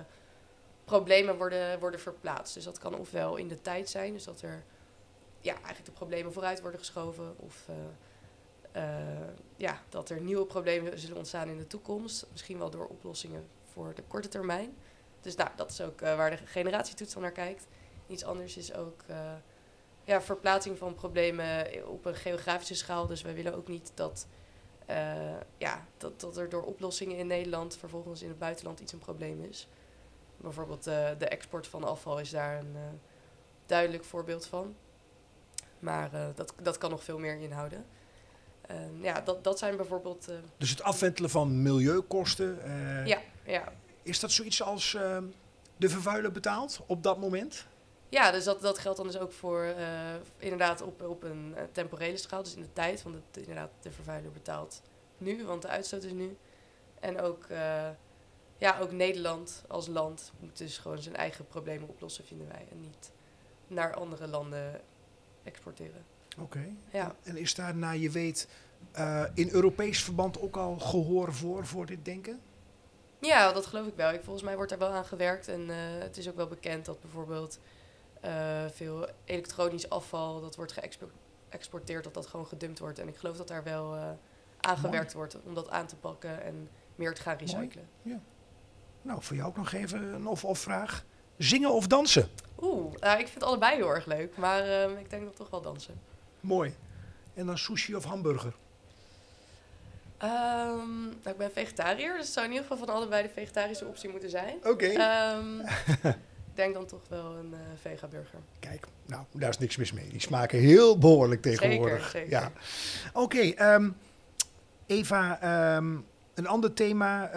problemen 0.85 1.37
worden, 1.37 1.79
worden 1.81 2.01
verplaatst. 2.01 2.55
Dus 2.55 2.65
dat 2.65 2.79
kan 2.79 2.99
ofwel 2.99 3.37
in 3.37 3.49
de 3.49 3.61
tijd 3.61 3.89
zijn, 3.89 4.13
dus 4.13 4.25
dat 4.25 4.43
er 4.43 4.65
ja, 5.41 5.53
eigenlijk 5.53 5.85
de 5.85 5.93
problemen 5.93 6.33
vooruit 6.33 6.61
worden 6.61 6.81
geschoven, 6.81 7.35
of 7.37 7.69
eh, 8.73 8.85
ja, 9.57 9.83
dat 9.89 10.11
er 10.11 10.21
nieuwe 10.21 10.47
problemen 10.47 10.99
zullen 10.99 11.17
ontstaan 11.17 11.49
in 11.49 11.57
de 11.57 11.67
toekomst. 11.67 12.27
Misschien 12.31 12.59
wel 12.59 12.71
door 12.71 12.87
oplossingen 12.87 13.49
voor 13.73 13.95
de 13.95 14.03
korte 14.03 14.29
termijn. 14.29 14.77
Dus 15.29 15.37
nou, 15.37 15.51
dat 15.57 15.71
is 15.71 15.81
ook 15.81 16.01
eh, 16.01 16.17
waar 16.17 16.31
de 16.31 16.37
generatietoets 16.45 17.13
dan 17.13 17.23
naar 17.23 17.33
kijkt. 17.33 17.67
Iets 18.07 18.25
anders 18.25 18.57
is 18.57 18.75
ook 18.75 19.03
eh, 19.07 19.33
ja, 20.05 20.23
verplaatsing 20.23 20.79
van 20.79 20.95
problemen 20.95 21.67
op 21.87 22.05
een 22.05 22.15
geografische 22.15 22.75
schaal. 22.75 23.07
Dus 23.07 23.23
wij 23.23 23.35
willen 23.35 23.55
ook 23.55 23.69
niet 23.69 23.93
dat, 23.95 24.27
eh, 24.87 25.37
ja, 25.59 25.87
dat, 25.97 26.21
dat 26.21 26.37
er 26.37 26.49
door 26.49 26.63
oplossingen 26.63 27.17
in 27.17 27.27
Nederland 27.27 27.77
vervolgens 27.77 28.23
in 28.23 28.29
het 28.29 28.39
buitenland 28.39 28.81
iets 28.81 28.93
een 28.93 28.99
probleem 28.99 29.45
is. 29.45 29.69
Bijvoorbeeld 30.37 30.85
de 30.85 31.29
export 31.29 31.67
van 31.67 31.85
afval 31.85 32.21
is 32.21 32.31
daar 32.31 32.59
een 32.59 32.77
duidelijk 33.67 34.05
voorbeeld 34.05 34.47
van. 34.47 34.75
Maar 35.79 36.11
dat, 36.35 36.55
dat 36.63 36.79
kan 36.79 36.91
nog 36.91 37.05
veel 37.05 37.19
meer 37.19 37.41
inhouden. 37.41 37.85
En 38.61 38.99
ja, 39.03 39.21
dat, 39.21 39.45
dat 39.45 39.59
zijn 39.59 39.77
bijvoorbeeld. 39.77 40.29
Dus 40.57 40.71
het 40.71 40.83
afwentelen 40.83 41.31
van 41.31 41.63
milieukosten. 41.63 42.59
ja, 43.07 43.21
ja, 43.45 43.73
Is 44.09 44.21
dat 44.21 44.33
zoiets 44.33 44.63
als 44.63 44.95
ehm, 44.95 45.25
de 45.77 45.89
vervuiler 45.89 46.33
betaalt 46.33 46.81
op 46.87 47.03
dat 47.03 47.19
moment? 47.19 47.67
Ja, 48.09 48.31
dus 48.31 48.45
dat, 48.45 48.61
dat 48.61 48.79
geldt 48.79 48.97
dan 48.97 49.07
dus 49.07 49.19
ook 49.19 49.33
voor 49.33 49.63
eh, 49.63 50.15
inderdaad 50.39 50.83
op, 50.83 51.03
op 51.03 51.23
een 51.23 51.53
eh, 51.57 51.63
temporele 51.73 52.17
schaal, 52.17 52.43
dus 52.43 52.55
in 52.55 52.63
de 52.63 52.73
tijd. 52.73 53.03
Want 53.03 53.15
het, 53.15 53.37
inderdaad, 53.37 53.71
de 53.81 53.93
vervuiler 53.93 54.33
betaalt 54.33 54.83
nu, 55.19 55.45
want 55.45 55.63
de 55.63 55.69
uitstoot 55.69 56.03
is 56.03 56.13
nu. 56.13 56.37
En 57.01 57.21
ook, 57.21 57.45
eh, 57.45 57.89
ja, 58.59 58.79
ook 58.79 58.93
Nederland 58.93 59.65
als 59.67 59.87
land 59.87 60.33
moet 60.41 60.59
dus 60.59 60.79
gewoon 60.79 61.03
zijn 61.03 61.17
eigen 61.17 61.47
problemen 61.47 61.89
oplossen, 61.89 62.25
vinden 62.25 62.49
wij. 62.49 62.67
En 62.71 62.81
niet 62.81 63.11
naar 63.67 63.95
andere 63.95 64.27
landen 64.27 64.81
exporteren. 65.43 66.05
Oké. 66.39 66.69
Ja. 66.93 67.15
En 67.23 67.37
is 67.37 67.55
daar, 67.55 67.77
naar 67.77 67.97
je 67.97 68.11
weet, 68.11 68.49
in 69.35 69.51
Europees 69.51 70.03
verband 70.03 70.41
ook 70.41 70.57
al 70.57 70.79
gehoor 70.79 71.35
voor, 71.35 71.67
voor 71.67 71.87
dit 71.87 72.05
denken? 72.05 72.41
Ja, 73.21 73.53
dat 73.53 73.67
geloof 73.67 73.87
ik 73.87 73.97
wel. 73.97 74.13
Ik, 74.13 74.23
volgens 74.23 74.45
mij 74.45 74.55
wordt 74.55 74.71
daar 74.71 74.79
wel 74.79 74.93
aan 74.93 75.05
gewerkt. 75.05 75.49
En 75.49 75.71
eh, 75.71 75.77
het 75.79 76.17
is 76.17 76.29
ook 76.29 76.37
wel 76.37 76.47
bekend 76.47 76.85
dat 76.85 77.01
bijvoorbeeld 77.01 77.59
eh, 78.21 78.65
veel 78.73 79.09
elektronisch 79.25 79.91
afval 79.91 80.41
dat 80.41 80.57
wordt 80.57 80.73
geëxporteerd, 80.73 82.05
dat 82.05 82.15
dat 82.15 82.27
gewoon 82.27 82.47
gedumpt 82.47 82.79
wordt. 82.79 82.99
En 82.99 83.09
ik 83.09 83.17
geloof 83.17 83.37
dat 83.37 83.49
daar 83.49 83.65
wel 83.65 83.95
eh 83.95 84.11
aan 84.61 84.77
gewerkt 84.77 85.13
wordt 85.13 85.37
om 85.43 85.55
dat 85.55 85.71
aan 85.71 85.87
te 85.87 85.97
pakken 85.97 86.43
en 86.43 86.69
meer 86.95 87.15
te 87.15 87.23
gaan 87.23 87.37
recyclen. 87.37 87.89
Nou, 89.03 89.23
voor 89.23 89.37
jou 89.37 89.49
ook 89.49 89.57
nog 89.57 89.73
even 89.73 90.03
een 90.03 90.27
of-of 90.27 90.59
vraag. 90.59 91.05
Zingen 91.37 91.71
of 91.71 91.87
dansen? 91.87 92.29
Oeh, 92.61 92.95
nou, 92.95 93.21
ik 93.21 93.29
vind 93.29 93.45
allebei 93.45 93.77
heel 93.77 93.95
erg 93.95 94.07
leuk, 94.07 94.37
maar 94.37 94.63
ehm, 94.63 94.97
ik 94.97 95.11
denk 95.11 95.25
dat 95.25 95.37
toch 95.37 95.51
wel 95.51 95.61
dansen. 95.61 96.01
Mooi. 96.41 96.75
En 97.35 97.47
dan 97.47 97.59
sushi 97.59 97.95
of 97.95 98.05
hamburger? 98.05 98.55
Ehm, 100.19 101.03
nou, 101.03 101.31
ik 101.31 101.37
ben 101.37 101.51
vegetariër, 101.53 102.13
dus 102.13 102.25
het 102.25 102.33
zou 102.33 102.47
in 102.47 102.53
ieder 102.53 102.69
geval 102.69 102.87
van 102.87 102.95
allebei 102.95 103.23
de 103.23 103.29
vegetarische 103.29 103.85
optie 103.85 104.11
moeten 104.11 104.31
zijn. 104.31 104.57
Oké. 104.65 104.87
Ehm, 104.87 105.47
denk 106.55 106.75
dan 106.75 106.87
toch 106.87 107.03
wel 107.09 107.37
een 107.37 107.55
eh 107.55 107.61
vega-burger. 107.81 108.39
Kijk, 108.61 108.87
nou, 109.07 109.25
daar 109.33 109.49
is 109.49 109.59
niks 109.59 109.77
mis 109.77 109.93
mee. 109.93 110.09
Die 110.09 110.21
smaken 110.21 110.59
heel 110.59 110.99
behoorlijk 110.99 111.43
tegenwoordig. 111.43 112.11
Zeker, 112.11 112.11
zeker. 112.11 112.31
Ja. 112.31 112.53
Oké, 113.13 113.41
ehm, 113.41 113.91
Eva, 114.87 115.41
ehm, 115.41 115.97
een 116.35 116.47
ander 116.47 116.75
thema. 116.75 117.31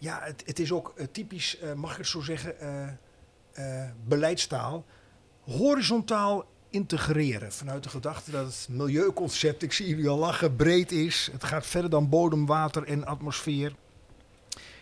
ja, 0.00 0.20
het, 0.22 0.42
het 0.46 0.58
is 0.58 0.72
ook 0.72 0.92
eh, 0.96 1.06
typisch, 1.12 1.58
eh, 1.58 1.72
mag 1.72 1.90
ik 1.90 1.96
het 1.96 2.06
zo 2.06 2.20
zeggen, 2.20 2.98
beleidstaal. 4.04 4.84
Horizontaal 5.40 6.46
integreren. 6.70 7.52
Vanuit 7.52 7.82
de 7.82 7.88
gedachte 7.88 8.30
dat 8.30 8.46
het 8.46 8.66
milieuconcept, 8.70 9.62
ik 9.62 9.72
zie 9.72 9.88
jullie 9.88 10.08
al 10.08 10.18
lachen, 10.18 10.56
breed 10.56 10.92
is. 10.92 11.28
Het 11.32 11.44
gaat 11.44 11.66
verder 11.66 11.90
dan 11.90 12.08
bodem, 12.08 12.46
water 12.46 12.84
en 12.84 13.06
atmosfeer. 13.06 13.74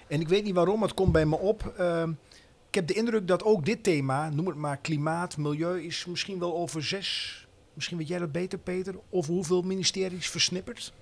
En 0.06 0.20
ik 0.20 0.28
weet 0.28 0.44
niet 0.44 0.54
waarom, 0.54 0.82
het 0.82 0.94
komt 0.94 1.12
bij 1.12 1.26
me 1.26 1.36
op. 1.36 1.72
Ehm, 1.76 2.10
ik 2.68 2.74
heb 2.74 2.86
de 2.86 2.94
indruk 2.94 3.28
dat 3.28 3.44
ook 3.44 3.64
dit 3.64 3.82
thema, 3.82 4.30
noem 4.30 4.46
het 4.46 4.56
maar 4.56 4.76
klimaat, 4.76 5.36
milieu, 5.36 5.82
is 5.82 6.06
misschien 6.06 6.38
wel 6.38 6.56
over 6.56 6.84
zes, 6.84 7.46
misschien 7.72 7.98
weet 7.98 8.08
jij 8.08 8.18
dat 8.18 8.32
beter 8.32 8.58
Peter, 8.58 8.94
over 9.10 9.32
hoeveel 9.32 9.62
ministeries 9.62 10.30
versnipperd? 10.30 10.92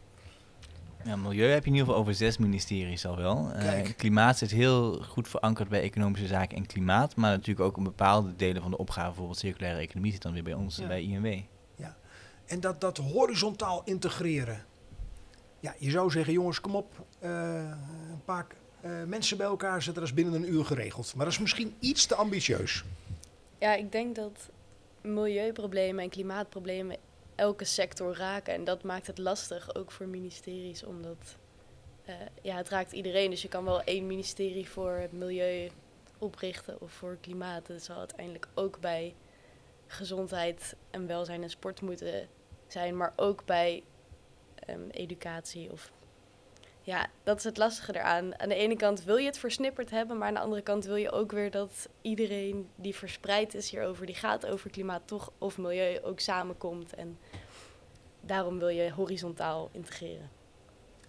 Ja, 1.05 1.17
milieu 1.17 1.49
heb 1.51 1.63
je 1.65 1.71
in 1.71 1.77
ieder 1.77 1.87
geval 1.87 2.01
over 2.01 2.15
zes 2.15 2.39
ministeries 2.39 3.07
al 3.07 3.17
wel. 3.17 3.51
Eh, 3.53 3.89
klimaat 3.97 4.39
zit 4.39 4.51
heel 4.51 5.03
goed 5.03 5.29
verankerd 5.29 5.69
bij 5.69 5.83
economische 5.83 6.27
zaken 6.27 6.57
en 6.57 6.67
klimaat. 6.67 7.17
Maar 7.17 7.31
natuurlijk 7.31 7.67
ook 7.67 7.77
een 7.77 7.83
bepaalde 7.85 8.37
delen 8.37 8.63
van 8.63 8.71
de 8.71 8.77
opgave, 8.79 9.07
bijvoorbeeld 9.07 9.39
circulaire 9.39 9.81
economie, 9.81 10.13
zit 10.13 10.23
dan 10.23 10.33
weer 10.33 10.43
bij 10.43 10.55
ons, 10.55 10.77
Ja. 10.77 10.87
bij 10.87 11.03
INW. 11.03 11.39
En 12.45 12.61
dat, 12.61 12.81
dat 12.81 12.97
horizontaal 12.99 13.83
integreren. 13.85 14.65
Ja, 15.61 15.75
je 15.79 15.91
zou 15.91 16.11
zeggen, 16.11 16.33
jongens, 16.33 16.61
kom 16.61 16.75
op, 16.75 17.07
eh, 17.19 17.31
een 18.11 18.25
paar 18.25 18.47
eh, 18.81 18.91
mensen 19.07 19.37
bij 19.37 19.47
elkaar 19.47 19.83
zetten, 19.83 19.95
dat 19.95 20.03
is 20.03 20.15
binnen 20.15 20.35
een 20.35 20.53
uur 20.53 20.65
geregeld. 20.65 21.15
Maar 21.15 21.25
dat 21.25 21.35
is 21.35 21.41
misschien 21.41 21.75
iets 21.79 22.07
te 22.07 22.15
ambitieus. 22.15 22.85
Ja, 23.59 23.75
ik 23.75 23.93
denk 23.93 24.15
dat 24.15 24.51
milieuproblemen 25.01 26.05
en 26.05 26.11
klimaatproblemen 26.11 26.97
elke 27.35 27.65
sector 27.65 28.17
raken. 28.17 28.55
En 28.55 28.65
dat 28.65 28.83
maakt 28.83 29.07
het 29.07 29.19
lastig, 29.19 29.75
ook 29.75 29.91
voor 29.91 30.07
ministeries, 30.07 30.85
omdat 30.85 31.37
eh, 32.05 32.15
ja, 32.43 32.57
het 32.57 32.69
raakt 32.69 32.93
iedereen. 32.93 33.31
Dus 33.31 33.43
je 33.43 33.49
kan 33.49 33.65
wel 33.65 33.83
één 33.83 34.07
ministerie 34.07 34.69
voor 34.69 34.91
het 34.91 35.13
milieu 35.13 35.71
oprichten 36.19 36.81
of 36.81 36.93
voor 36.93 37.19
klimaat. 37.21 37.67
Dat 37.67 37.83
zal 37.83 37.99
uiteindelijk 37.99 38.49
ook 38.55 38.81
bij 38.81 39.15
gezondheid 39.87 40.77
en 40.91 41.07
welzijn 41.07 41.43
en 41.43 41.51
sport 41.51 41.81
moeten 41.81 42.29
zijn, 42.67 42.97
maar 42.97 43.13
ook 43.17 43.45
bij 43.45 43.83
ehm, 44.55 44.89
educatie 44.91 45.73
of 45.73 45.93
ja, 46.85 47.07
dat 47.23 47.39
is 47.39 47.45
het 47.45 47.57
lastige 47.57 47.95
eraan. 47.95 48.41
Aan 48.41 48.49
de 48.49 48.55
ene 48.55 48.77
kant 48.77 49.05
wil 49.05 49.17
je 49.17 49.27
het 49.27 49.39
versnipperd 49.39 49.91
hebben, 49.91 50.19
maar 50.19 50.29
aan 50.29 50.35
de 50.35 50.41
andere 50.41 50.63
kant 50.63 50.85
wil 50.85 50.97
je 50.97 51.11
ook 51.11 51.33
weer 51.33 51.51
dat 51.51 51.89
iedereen 52.03 52.69
die 52.75 52.95
verspreid 52.95 53.55
is 53.55 53.71
hierover, 53.71 54.07
die 54.07 54.15
gaat 54.15 54.47
over 54.47 54.71
klimaat 54.71 55.03
toch 55.05 55.33
of 55.39 55.59
milieu, 55.59 56.01
ook 56.03 56.21
samenkomt. 56.21 56.95
En 56.95 57.19
daarom 58.21 58.59
wil 58.59 58.69
je 58.69 58.93
horizontaal 58.93 59.69
integreren. 59.73 60.31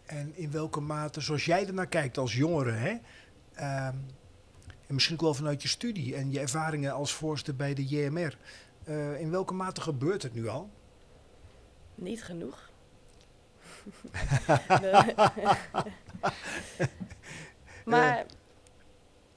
En 0.06 0.32
in 0.36 0.52
welke 0.52 0.80
mate, 0.80 1.22
zoals 1.22 1.46
jij 1.46 1.68
ernaar 1.68 1.88
kijkt 1.88 2.18
als 2.18 2.36
jongere, 2.36 2.72
hè, 2.72 2.98
ehm, 3.54 3.96
en 4.88 4.94
misschien 4.94 5.16
ook 5.16 5.22
wel 5.22 5.34
vanuit 5.34 5.62
je 5.62 5.68
studie 5.68 6.16
en 6.16 6.32
je 6.32 6.40
ervaringen 6.40 6.94
als 6.94 7.14
voorzitter 7.14 7.56
bij 7.56 7.74
de 7.74 7.86
JMR, 7.86 8.38
eh, 8.84 9.20
in 9.20 9.32
welke 9.32 9.54
mate 9.54 9.82
gebeurt 9.82 10.24
het 10.24 10.34
nu 10.34 10.48
al? 10.48 10.70
Niet 11.96 12.24
genoeg. 12.24 12.74
Maar 17.86 18.26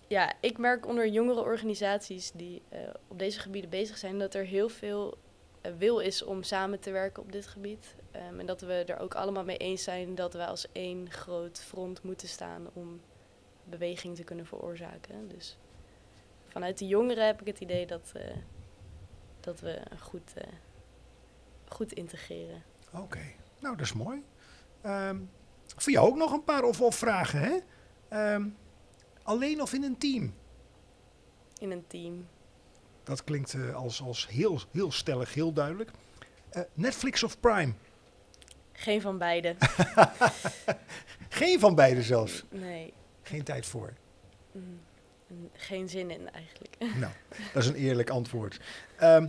ja, 0.07 0.33
ik 0.41 0.59
merk 0.59 0.87
onder 0.87 1.09
jongere 1.09 1.41
organisaties 1.41 2.31
die 2.31 2.63
eh, 2.69 2.81
op 3.09 3.19
deze 3.19 3.41
gebieden 3.41 3.71
bezig 3.71 3.99
zijn, 3.99 4.19
dat 4.19 4.35
er 4.35 4.45
heel 4.45 4.69
veel 4.69 5.19
eh, 5.61 5.73
wil 5.79 5.99
is 5.99 6.23
om 6.23 6.43
samen 6.43 6.81
te 6.81 6.91
werken 6.91 7.23
op 7.23 7.33
dit 7.33 7.47
gebied. 7.47 7.95
Ehm, 8.11 8.41
en 8.41 8.47
dat 8.47 8.61
we 8.61 8.73
er 8.73 8.99
ook 8.99 9.15
allemaal 9.15 9.45
mee 9.45 9.57
eens 9.57 9.83
zijn 9.83 10.15
dat 10.15 10.33
we 10.33 10.47
als 10.47 10.67
één 10.73 11.11
groot 11.11 11.59
front 11.61 12.03
moeten 12.03 12.29
staan 12.29 12.67
om 12.73 13.01
beweging 13.65 14.17
te 14.17 14.25
kunnen 14.25 14.47
veroorzaken. 14.47 15.29
Dus 15.29 15.59
vanuit 16.47 16.79
de 16.79 16.87
jongeren 16.87 17.27
heb 17.27 17.41
ik 17.41 17.47
het 17.47 17.61
idee 17.61 17.87
dat, 17.87 18.13
eh, 18.15 18.37
dat 19.41 19.61
we 19.61 19.81
goed, 19.99 20.33
goed 21.69 21.93
integreren. 21.93 22.63
Oké, 22.93 23.21
nou 23.61 23.77
dat 23.77 23.87
is 23.87 23.93
mooi. 23.93 24.25
Ehm, 24.81 25.18
voor 25.76 25.93
jou 25.93 26.09
ook 26.09 26.16
nog 26.16 26.33
een 26.33 26.45
paar 26.45 26.62
of, 26.62 26.95
vragen, 26.97 27.41
hè? 27.41 27.57
Ehm, 28.09 28.47
alleen 29.22 29.62
of 29.62 29.72
in 29.72 29.83
een 29.83 29.99
team? 29.99 30.35
in 31.61 31.70
een 31.70 31.87
team. 31.87 32.26
Dat 33.05 33.24
klinkt 33.24 33.55
eh, 33.55 33.74
als, 33.74 34.03
als 34.03 34.29
heel, 34.29 34.61
heel 34.72 34.93
stellig, 34.93 35.35
heel 35.35 35.53
duidelijk. 35.53 35.91
Eh, 36.51 36.62
Netflix 36.74 37.22
of 37.22 37.41
Prime? 37.41 37.72
Geen 38.72 39.01
van 39.01 39.18
beide. 39.18 39.57
Geen 41.29 41.61
van 41.61 41.74
beide 41.74 42.03
zelfs. 42.03 42.45
Nee, 42.51 42.93
Geen 43.22 43.43
tijd 43.43 43.66
voor. 43.66 43.93
mm, 44.53 44.81
geen 45.53 45.89
zin 45.89 46.11
in 46.11 46.31
eigenlijk. 46.31 46.76
Nou, 46.79 47.12
dat 47.53 47.62
is 47.62 47.68
een 47.68 47.74
eerlijk 47.74 48.11
antwoord. 48.11 48.61
Ehm, 48.97 49.29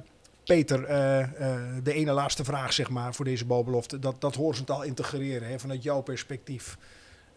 Peter, 0.49 0.83
eh, 0.83 1.21
eh, 1.21 1.83
de 1.83 1.93
ene 1.93 2.11
laatste 2.11 2.43
vraag 2.43 2.73
zeg 2.73 2.89
maar 2.89 3.13
voor 3.13 3.25
deze 3.25 3.45
bouwbelofte. 3.45 3.99
Dat, 3.99 4.21
dat 4.21 4.35
horizontaal 4.35 4.83
integreren 4.83 5.47
hè, 5.47 5.59
vanuit 5.59 5.83
jouw 5.83 6.01
perspectief. 6.01 6.77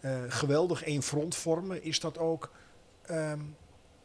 Eh, 0.01 0.21
geweldig 0.29 0.83
één 0.83 1.03
front 1.03 1.35
vormen. 1.35 1.85
Is 1.85 2.01
dat 2.01 2.19
ook, 2.19 2.53
ehm, 3.03 3.41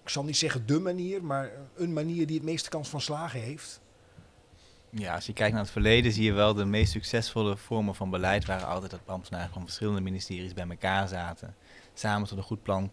ik 0.04 0.10
zal 0.10 0.24
niet 0.24 0.38
zeggen 0.38 0.66
de 0.66 0.80
manier, 0.80 1.24
maar 1.24 1.52
een 1.76 1.94
manier 1.94 2.28
die 2.28 2.36
het 2.36 2.46
meeste 2.46 2.70
kans 2.70 2.90
van 2.90 3.02
slagen 3.02 3.40
heeft? 3.40 3.82
Ja, 4.90 5.16
als 5.16 5.26
je 5.26 5.34
kijkt 5.34 5.54
naar 5.54 5.64
het 5.64 5.72
verleden 5.72 6.12
zie 6.12 6.24
je 6.24 6.34
wel 6.34 6.54
de 6.54 6.66
meest 6.66 6.92
succesvolle 6.92 7.58
vormen 7.58 7.96
van 7.96 8.10
beleid 8.10 8.46
waren 8.46 8.68
altijd 8.68 8.92
dat 8.92 9.00
ambtenaren 9.06 9.54
van 9.54 9.64
verschillende 9.64 10.02
ministeries 10.02 10.54
bij 10.54 10.68
elkaar 10.70 11.08
zaten. 11.08 11.56
Samen 11.94 12.28
tot 12.28 12.38
een 12.38 12.44
goed 12.44 12.64
plan 12.64 12.92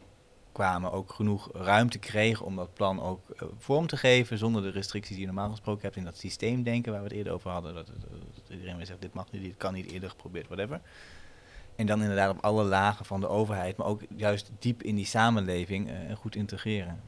kwamen, 0.54 0.92
ook 0.92 1.12
genoeg 1.12 1.48
ruimte 1.52 1.98
kregen 1.98 2.46
om 2.46 2.56
dat 2.56 2.74
plan 2.74 3.00
ook 3.02 3.30
eh, 3.30 3.48
vorm 3.58 3.86
te 3.86 3.96
geven 3.96 4.38
zonder 4.38 4.62
de 4.62 4.70
restricties 4.70 5.16
die 5.16 5.20
je 5.26 5.32
normaal 5.32 5.50
gesproken 5.50 5.82
hebt 5.82 5.96
in 5.96 6.04
dat 6.04 6.16
systeemdenken 6.16 6.92
waar 6.92 7.00
we 7.02 7.08
het 7.08 7.16
eerder 7.16 7.32
over 7.32 7.50
hadden. 7.50 7.74
Dat, 7.74 7.86
dat- 7.86 7.96
dat 8.34 8.48
iedereen 8.50 8.76
weer 8.76 8.86
zegt 8.86 9.00
dit 9.00 9.14
mag 9.14 9.30
niet, 9.30 9.42
dit 9.42 9.56
kan 9.56 9.74
niet, 9.74 9.90
eerder 9.90 10.10
geprobeerd, 10.10 10.46
whatever. 10.46 10.80
En 11.76 11.86
dan 11.86 12.00
inderdaad 12.02 12.30
op 12.30 12.44
alle 12.44 12.64
lagen 12.64 13.04
van 13.04 13.20
de 13.20 13.28
overheid, 13.28 13.76
maar 13.76 13.86
ook 13.86 14.02
juist 14.16 14.50
diep 14.58 14.82
in 14.82 14.94
die 14.94 15.06
samenleving 15.06 15.90
eh, 15.90 16.16
goed 16.16 16.36
integreren. 16.36 17.00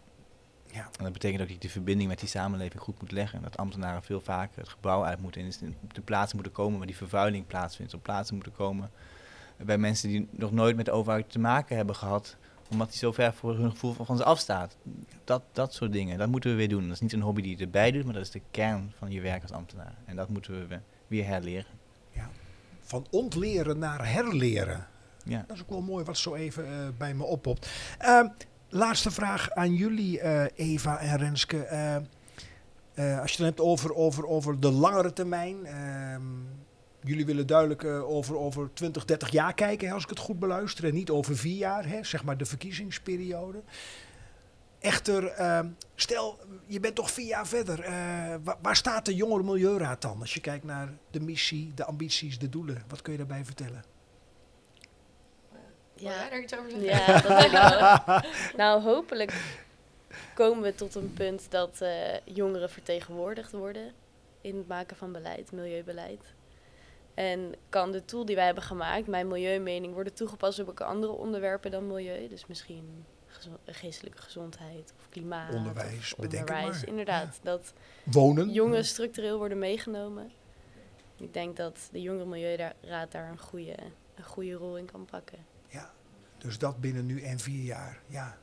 Ja. 0.72 0.88
En 0.98 1.04
dat 1.04 1.12
betekent 1.12 1.40
ook 1.40 1.46
dat 1.48 1.56
je 1.56 1.62
de 1.62 1.72
verbinding 1.72 2.08
met 2.08 2.18
die 2.20 2.28
samenleving 2.28 2.82
goed 2.82 3.00
moet 3.00 3.12
leggen. 3.12 3.42
Dat 3.42 3.56
ambtenaren 3.56 4.02
veel 4.02 4.20
vaker 4.20 4.58
het 4.58 4.68
gebouw 4.68 5.04
uit 5.04 5.20
moeten 5.20 5.42
en 5.60 5.74
op 5.82 5.94
de 5.94 6.00
plaatsen 6.00 6.36
moeten 6.36 6.54
komen 6.54 6.78
waar 6.78 6.86
die 6.86 6.96
vervuiling 6.96 7.46
plaatsvindt. 7.46 7.94
Op 7.94 8.02
plaatsen 8.02 8.34
moeten 8.34 8.52
komen 8.52 8.90
bij 9.64 9.78
mensen 9.78 10.08
die 10.08 10.28
nog 10.30 10.52
nooit 10.52 10.76
met 10.76 10.84
de 10.84 10.90
overheid 10.92 11.30
te 11.30 11.38
maken 11.38 11.76
hebben 11.76 11.96
gehad, 11.96 12.36
omdat 12.70 12.88
die 12.90 12.98
zo 12.98 13.12
ver 13.12 13.34
voor 13.34 13.56
hun 13.56 13.70
gevoel 13.70 13.92
van 13.92 14.16
ze 14.16 14.24
afstaat. 14.24 14.76
Dat, 15.24 15.42
dat 15.52 15.74
soort 15.74 15.92
dingen, 15.92 16.18
dat 16.18 16.28
moeten 16.28 16.50
we 16.50 16.56
weer 16.56 16.68
doen. 16.68 16.82
Dat 16.82 16.92
is 16.92 17.00
niet 17.00 17.12
een 17.12 17.20
hobby 17.20 17.42
die 17.42 17.58
je 17.58 17.64
erbij 17.64 17.90
doet, 17.90 18.04
maar 18.04 18.14
dat 18.14 18.22
is 18.22 18.30
de 18.30 18.42
kern 18.50 18.92
van 18.98 19.10
je 19.10 19.20
werk 19.20 19.42
als 19.42 19.52
ambtenaar. 19.52 19.94
En 20.04 20.16
dat 20.16 20.28
moeten 20.28 20.52
we 20.60 20.66
weer- 20.66 20.82
weer 21.06 21.26
herleren. 21.26 21.70
Van 22.80 23.06
ontleren 23.10 23.78
naar 23.78 24.12
herleren. 24.12 24.86
Ja. 25.24 25.44
Dat 25.46 25.56
is 25.56 25.62
ook 25.62 25.68
wel 25.68 25.80
mooi 25.82 26.04
wat 26.04 26.18
zo 26.18 26.34
even 26.34 26.66
eh, 26.66 26.72
bij 26.98 27.14
me 27.14 27.24
oppopt. 27.24 27.70
Ehm, 27.98 28.28
laatste 28.68 29.10
vraag 29.10 29.50
aan 29.50 29.74
jullie, 29.74 30.20
eh, 30.20 30.44
Eva 30.54 30.98
en 30.98 31.16
Renske. 31.16 31.62
Eh, 31.64 31.96
eh, 31.96 33.20
als 33.20 33.30
je 33.32 33.36
het 33.36 33.46
hebt 33.46 33.60
over, 33.60 33.94
over, 33.94 34.26
over 34.26 34.60
de 34.60 34.70
langere 34.70 35.12
termijn. 35.12 35.56
Jullie 37.06 37.26
willen 37.26 37.46
duidelijk 37.46 37.82
eh, 37.84 38.08
over, 38.10 38.36
over 38.36 38.70
20, 38.74 39.04
30 39.04 39.30
jaar 39.30 39.54
kijken, 39.54 39.88
hè, 39.88 39.94
als 39.94 40.02
ik 40.02 40.08
het 40.08 40.18
goed 40.18 40.38
beluister. 40.38 40.84
En 40.84 40.94
niet 40.94 41.10
over 41.10 41.36
vier 41.36 41.56
jaar, 41.56 41.88
hè, 41.88 42.04
zeg 42.04 42.24
maar 42.24 42.36
de 42.36 42.44
verkiezingsperiode. 42.44 43.62
Echter, 44.78 45.26
ehm, 45.26 45.68
stel, 45.94 46.38
je 46.66 46.80
bent 46.80 46.94
toch 46.94 47.10
vier 47.10 47.26
jaar 47.26 47.46
verder. 47.46 47.80
eh, 47.80 48.34
wa- 48.42 48.58
waar 48.62 48.76
staat 48.76 49.04
de 49.04 49.14
Jongere 49.14 49.42
Milieuraad 49.42 50.02
dan? 50.02 50.20
Als 50.20 50.34
je 50.34 50.40
kijkt 50.40 50.64
naar 50.64 50.92
de 51.10 51.20
missie, 51.20 51.72
de 51.74 51.84
ambities, 51.84 52.38
de 52.38 52.48
doelen. 52.48 52.82
Wat 52.88 53.02
kun 53.02 53.12
je 53.12 53.18
daarbij 53.18 53.44
vertellen? 53.44 53.84
Jij 55.94 56.30
daar 56.30 56.40
iets 56.40 56.58
over 56.58 56.70
zeggen? 56.70 56.88
Ja, 56.88 57.06
dat 57.20 57.26
wil 57.26 57.38
ik 57.38 57.50
wel. 57.50 58.20
Nou, 58.66 58.82
hopelijk 58.82 59.32
komen 60.34 60.62
we 60.62 60.74
tot 60.74 60.94
een 60.94 61.12
punt 61.12 61.46
dat 61.50 61.80
eh, 61.80 62.18
jongeren 62.24 62.70
vertegenwoordigd 62.70 63.52
worden 63.52 63.92
in 64.40 64.56
het 64.56 64.68
maken 64.68 64.96
van 64.96 65.12
beleid, 65.12 65.52
milieubeleid. 65.52 66.34
En 67.16 67.54
kan 67.68 67.92
de 67.92 68.04
tool 68.04 68.24
die 68.24 68.34
wij 68.36 68.44
hebben 68.44 68.62
gemaakt, 68.62 69.06
mijn 69.06 69.28
milieumening, 69.28 69.94
worden 69.94 70.14
toegepast 70.14 70.58
op 70.58 70.68
ook 70.68 70.80
andere 70.80 71.12
onderwerpen 71.12 71.70
dan 71.70 71.86
milieu? 71.86 72.28
Dus 72.28 72.46
misschien 72.46 73.04
gezo- 73.26 73.58
geestelijke 73.66 74.22
gezondheid 74.22 74.92
of 74.98 75.08
klimaat. 75.08 75.54
Onderwijs, 75.54 76.14
of 76.14 76.24
onderwijs. 76.24 76.80
maar. 76.80 76.88
Inderdaad, 76.88 77.38
dat 77.42 77.72
Wonen? 78.04 78.50
jongeren 78.50 78.84
structureel 78.84 79.38
worden 79.38 79.58
meegenomen. 79.58 80.30
Ik 81.16 81.32
denk 81.34 81.56
dat 81.56 81.88
de 81.92 82.02
Jongere 82.02 82.26
Milieuraad 82.26 83.12
daar 83.12 83.30
een 83.30 83.38
goede, 83.38 83.76
een 84.14 84.24
goede 84.24 84.52
rol 84.52 84.76
in 84.78 84.84
kan 84.84 85.04
pakken. 85.04 85.38
Ja, 85.68 85.92
dus 86.38 86.58
dat 86.58 86.80
binnen 86.80 87.06
nu 87.06 87.20
en 87.22 87.38
vier 87.38 87.64
jaar. 87.64 88.00
Ja. 88.06 88.38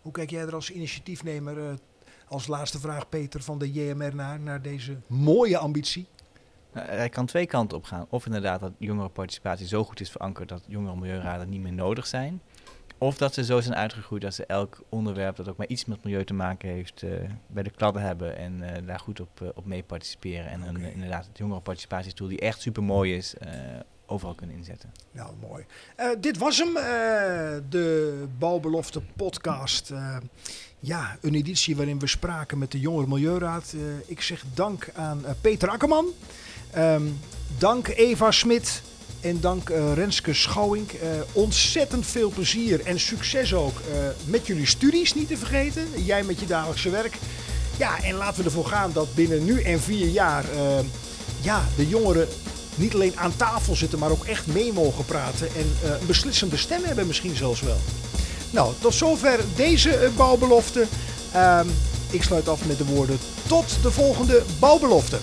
Hoe 0.00 0.12
kijk 0.12 0.30
jij 0.30 0.42
er 0.42 0.54
als 0.54 0.70
initiatiefnemer 0.70 1.58
eh, 1.68 1.74
als 2.28 2.46
laatste 2.46 2.78
vraag, 2.80 3.08
Peter, 3.08 3.42
van 3.42 3.58
de 3.58 3.72
JMR 3.72 4.14
naar, 4.14 4.40
naar 4.40 4.62
deze 4.62 4.96
mooie 5.06 5.58
ambitie? 5.58 6.06
Nou, 6.74 6.86
hij 6.86 7.08
kan 7.08 7.26
twee 7.26 7.46
kanten 7.46 7.78
op 7.78 7.84
gaan. 7.84 8.06
Of 8.08 8.26
inderdaad 8.26 8.60
dat 8.60 8.72
jongerenparticipatie 8.78 9.66
zo 9.66 9.84
goed 9.84 10.00
is 10.00 10.10
verankerd 10.10 10.48
dat 10.48 10.64
jongere 10.66 10.96
milieuraden 10.96 11.48
niet 11.48 11.60
meer 11.60 11.72
nodig 11.72 12.06
zijn. 12.06 12.40
Of 12.98 13.16
dat 13.16 13.34
ze 13.34 13.44
zo 13.44 13.60
zijn 13.60 13.74
uitgegroeid 13.74 14.22
dat 14.22 14.34
ze 14.34 14.46
elk 14.46 14.82
onderwerp 14.88 15.36
dat 15.36 15.48
ook 15.48 15.56
maar 15.56 15.66
iets 15.66 15.84
met 15.84 16.04
milieu 16.04 16.24
te 16.24 16.34
maken 16.34 16.68
heeft 16.68 17.02
uh, 17.02 17.10
bij 17.46 17.62
de 17.62 17.70
kladden 17.70 18.02
hebben 18.02 18.36
en 18.36 18.60
uh, 18.60 18.68
daar 18.86 19.00
goed 19.00 19.20
op, 19.20 19.40
uh, 19.42 19.48
op 19.54 19.66
mee 19.66 19.82
participeren. 19.82 20.46
En 20.46 20.76
okay. 20.76 20.92
inderdaad 20.92 21.26
het 21.26 21.38
jongerenparticipatietool 21.38 22.28
die 22.28 22.40
echt 22.40 22.60
super 22.60 22.82
mooi 22.82 23.16
is, 23.16 23.34
overal 24.06 24.34
kunnen 24.34 24.56
inzetten. 24.56 24.92
Nou, 25.12 25.30
mooi. 25.40 25.64
dit 26.20 26.38
was 26.38 26.58
hem, 26.58 26.74
de 27.68 28.26
Bouwbelofte 28.38 29.00
podcast. 29.16 29.92
ja, 30.78 31.16
een 31.20 31.34
editie 31.34 31.76
waarin 31.76 31.98
we 31.98 32.06
spraken 32.06 32.58
met 32.58 32.72
de 32.72 32.80
Jongere 32.80 33.06
Milieuraad. 33.06 33.74
ik 34.06 34.20
zeg 34.20 34.44
dank 34.54 34.90
aan 34.94 35.24
Peter 35.40 35.68
Akkerman. 35.68 36.06
Um, 36.78 37.20
dank 37.58 37.88
Eva 37.88 38.30
Smit. 38.30 38.82
En 39.20 39.40
dank 39.40 39.68
uh, 39.68 39.92
Renske 39.94 40.34
Schouwink. 40.34 40.92
Uh, 40.92 40.98
ontzettend 41.32 42.06
veel 42.06 42.30
plezier 42.30 42.80
en 42.84 43.00
succes 43.00 43.54
ook 43.54 43.78
uh, 43.78 43.94
met 44.24 44.46
jullie 44.46 44.66
studies, 44.66 45.14
niet 45.14 45.28
te 45.28 45.36
vergeten. 45.36 45.86
Jij 46.04 46.22
met 46.22 46.40
je 46.40 46.46
dagelijkse 46.46 46.90
werk. 46.90 47.18
Ja, 47.76 48.02
en 48.02 48.14
laten 48.14 48.38
we 48.38 48.44
ervoor 48.44 48.66
gaan 48.66 48.92
dat 48.92 49.14
binnen 49.14 49.44
nu 49.44 49.62
en 49.62 49.80
vier 49.80 50.08
jaar 50.08 50.44
ja, 51.40 51.64
de 51.76 51.88
jongeren 51.88 52.28
niet 52.74 52.94
alleen 52.94 53.18
aan 53.18 53.36
tafel 53.36 53.74
zitten, 53.74 53.98
maar 53.98 54.10
ook 54.10 54.24
echt 54.24 54.46
mee 54.46 54.72
mogen 54.72 55.04
praten. 55.04 55.48
En 55.56 55.90
een 55.90 56.06
beslissende 56.06 56.56
stem 56.56 56.84
hebben 56.84 57.06
misschien 57.06 57.36
zelfs 57.36 57.60
wel. 57.60 57.78
Nou, 58.50 58.72
tot 58.80 58.94
zover 58.94 59.40
deze 59.56 60.10
bouwbelofte. 60.16 60.86
Ehm, 61.32 61.66
ik 62.10 62.22
sluit 62.22 62.48
af 62.48 62.66
met 62.66 62.78
de 62.78 62.84
woorden 62.84 63.18
tot 63.46 63.76
de 63.82 63.90
volgende 63.90 64.42
bouwbelofte. 64.58 65.18